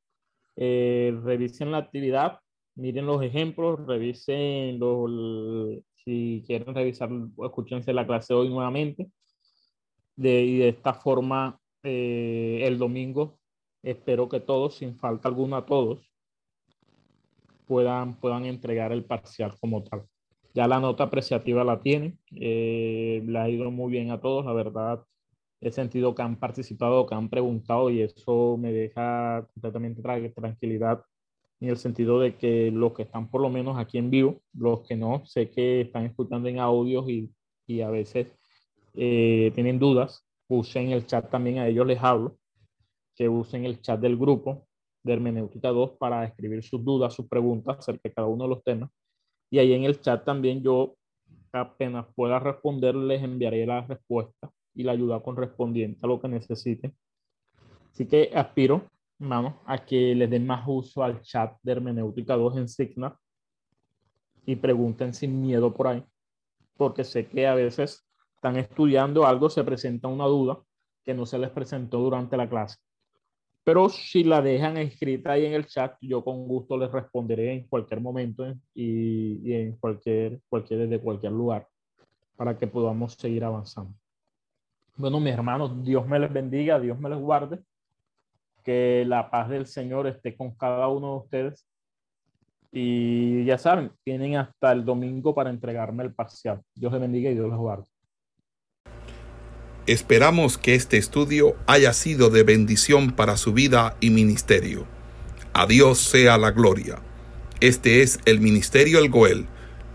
eh, 0.56 1.14
revisen 1.22 1.70
la 1.72 1.78
actividad, 1.78 2.39
miren 2.74 3.06
los 3.06 3.22
ejemplos, 3.22 3.86
revisen 3.86 4.78
los, 4.78 5.82
si 6.05 6.43
quieren 6.47 6.74
revisar, 6.74 7.10
escúchense 7.44 7.93
la 7.93 8.06
clase 8.06 8.34
hoy 8.34 8.48
nuevamente. 8.48 9.10
De, 10.16 10.43
y 10.44 10.59
de 10.59 10.68
esta 10.68 10.94
forma, 10.94 11.59
eh, 11.82 12.60
el 12.64 12.78
domingo, 12.78 13.39
espero 13.82 14.28
que 14.28 14.40
todos, 14.40 14.76
sin 14.76 14.97
falta 14.97 15.28
alguna, 15.28 15.64
todos, 15.64 16.10
puedan, 17.66 18.14
puedan 18.20 18.44
entregar 18.44 18.93
el 18.93 19.05
parcial 19.05 19.55
como 19.60 19.82
tal. 19.82 20.05
Ya 20.55 20.68
la 20.68 20.80
nota 20.80 21.05
apreciativa 21.05 21.64
la 21.64 21.80
tienen, 21.80 22.18
eh, 22.30 23.22
le 23.26 23.39
ha 23.39 23.48
ido 23.48 23.70
muy 23.70 23.90
bien 23.90 24.10
a 24.10 24.20
todos, 24.20 24.44
la 24.44 24.52
verdad, 24.52 25.02
he 25.62 25.70
sentido 25.70 26.14
que 26.14 26.22
han 26.22 26.36
participado, 26.36 27.06
que 27.06 27.14
han 27.14 27.28
preguntado 27.28 27.89
y 27.89 28.02
eso 28.02 28.56
me 28.59 28.72
deja 28.72 29.47
completamente 29.55 30.02
tranquilidad 30.34 31.05
en 31.60 31.68
el 31.68 31.76
sentido 31.76 32.18
de 32.18 32.36
que 32.36 32.72
los 32.72 32.93
que 32.93 33.02
están 33.05 33.30
por 33.30 33.40
lo 33.40 33.48
menos 33.48 33.78
aquí 33.78 33.97
en 33.97 34.10
vivo, 34.10 34.43
los 34.55 34.80
que 34.80 34.97
no, 34.97 35.24
sé 35.24 35.51
que 35.51 35.82
están 35.82 36.05
escuchando 36.05 36.48
en 36.48 36.59
audios 36.59 37.09
y, 37.09 37.32
y 37.68 37.80
a 37.80 37.90
veces 37.90 38.26
eh, 38.94 39.52
tienen 39.55 39.78
dudas, 39.78 40.26
usen 40.48 40.90
el 40.90 41.06
chat 41.06 41.30
también, 41.30 41.59
a 41.59 41.68
ellos 41.68 41.86
les 41.86 42.02
hablo, 42.02 42.36
que 43.14 43.28
usen 43.28 43.64
el 43.64 43.80
chat 43.80 44.01
del 44.01 44.16
grupo 44.16 44.66
de 45.05 45.12
Hermenéutica 45.12 45.68
2 45.68 45.93
para 45.93 46.24
escribir 46.24 46.64
sus 46.64 46.84
dudas, 46.84 47.14
sus 47.14 47.28
preguntas 47.28 47.78
acerca 47.78 48.09
de 48.09 48.14
cada 48.14 48.26
uno 48.26 48.44
de 48.44 48.51
los 48.51 48.64
temas. 48.64 48.90
Y 49.48 49.60
ahí 49.60 49.72
en 49.74 49.84
el 49.84 50.01
chat 50.01 50.24
también 50.24 50.60
yo 50.60 50.97
apenas 51.52 52.06
pueda 52.16 52.40
responder, 52.40 52.97
les 52.97 53.22
enviaré 53.22 53.64
la 53.64 53.82
respuesta 53.82 54.51
y 54.74 54.82
la 54.82 54.93
ayuda 54.93 55.23
correspondiente 55.23 56.01
a 56.03 56.09
lo 56.09 56.20
que 56.20 56.28
necesiten. 56.28 56.94
Así 57.93 58.07
que 58.07 58.31
aspiro, 58.35 58.90
hermano, 59.19 59.61
a 59.66 59.85
que 59.85 60.15
les 60.15 60.31
den 60.31 60.47
más 60.47 60.65
uso 60.66 61.03
al 61.03 61.20
chat 61.23 61.57
de 61.62 61.73
Hermenéutica 61.73 62.36
2 62.36 62.57
en 62.57 62.69
Signa 62.69 63.16
y 64.47 64.57
pregunten 64.57 65.15
sin 65.15 65.40
miedo 65.40 65.73
por 65.73 65.89
ahí, 65.89 66.05
porque 66.77 67.05
sé 67.05 67.27
que 67.28 67.47
a 67.47 67.55
veces 67.55 68.07
están 68.35 68.57
estudiando 68.57 69.27
algo, 69.27 69.51
se 69.51 69.62
presenta 69.62 70.09
una 70.09 70.27
duda 70.27 70.61
que 71.05 71.15
no 71.15 71.27
se 71.27 71.39
les 71.39 71.51
presentó 71.51 71.99
durante 71.99 72.36
la 72.36 72.49
clase. 72.49 72.78
Pero 73.65 73.89
si 73.89 74.24
la 74.24 74.43
dejan 74.43 74.77
escrita 74.77 75.32
ahí 75.32 75.47
en 75.47 75.53
el 75.53 75.66
chat, 75.66 75.97
yo 76.01 76.24
con 76.24 76.49
gusto 76.49 76.77
les 76.77 76.90
responderé 76.90 77.53
en 77.53 77.69
cualquier 77.69 78.01
momento 78.01 78.44
y, 78.74 79.49
y 79.49 79.53
en 79.53 79.77
cualquier, 79.77 80.40
cualquier, 80.49 80.81
desde 80.81 81.01
cualquier 81.01 81.32
lugar 81.32 81.69
para 82.36 82.59
que 82.59 82.66
podamos 82.66 83.15
seguir 83.15 83.44
avanzando. 83.44 83.94
Bueno, 84.97 85.20
mis 85.20 85.32
hermanos, 85.32 85.85
Dios 85.85 86.06
me 86.06 86.19
les 86.19 86.32
bendiga, 86.32 86.78
Dios 86.78 86.98
me 86.98 87.09
les 87.09 87.19
guarde. 87.19 87.59
Que 88.62 89.05
la 89.06 89.31
paz 89.31 89.48
del 89.48 89.66
Señor 89.66 90.06
esté 90.06 90.36
con 90.36 90.55
cada 90.55 90.89
uno 90.89 91.12
de 91.12 91.19
ustedes. 91.19 91.66
Y 92.70 93.44
ya 93.44 93.59
saben, 93.59 93.93
tienen 94.05 94.36
hasta 94.36 94.73
el 94.73 94.85
domingo 94.85 95.35
para 95.35 95.51
entregarme 95.51 96.05
el 96.05 96.14
parcial. 96.14 96.62
Dios 96.74 96.93
les 96.93 97.01
bendiga 97.01 97.31
y 97.31 97.35
Dios 97.35 97.48
les 97.48 97.59
guarde. 97.59 97.85
Esperamos 99.86 100.59
que 100.59 100.77
este 100.77 100.97
estudio 100.97 101.56
haya 101.66 101.93
sido 101.93 102.31
de 102.31 102.44
bendición 102.44 103.10
para 103.10 103.36
su 103.36 103.52
vida 103.52 103.97
y 104.01 104.10
ministerio. 104.10 104.86
A 105.55 105.66
Dios 105.66 105.98
sea 105.98 106.39
la 106.39 106.52
gloria. 106.52 107.01
Este 107.60 108.02
es 108.02 108.20
el 108.24 108.40
Ministerio 108.40 109.01
El 109.01 109.10
Goel, 109.10 109.47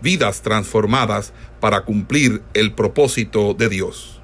vidas 0.02 0.42
transformadas 0.42 1.32
para 1.58 1.84
cumplir 1.84 2.42
el 2.54 2.74
propósito 2.74 3.54
de 3.54 3.68
Dios. 3.68 4.17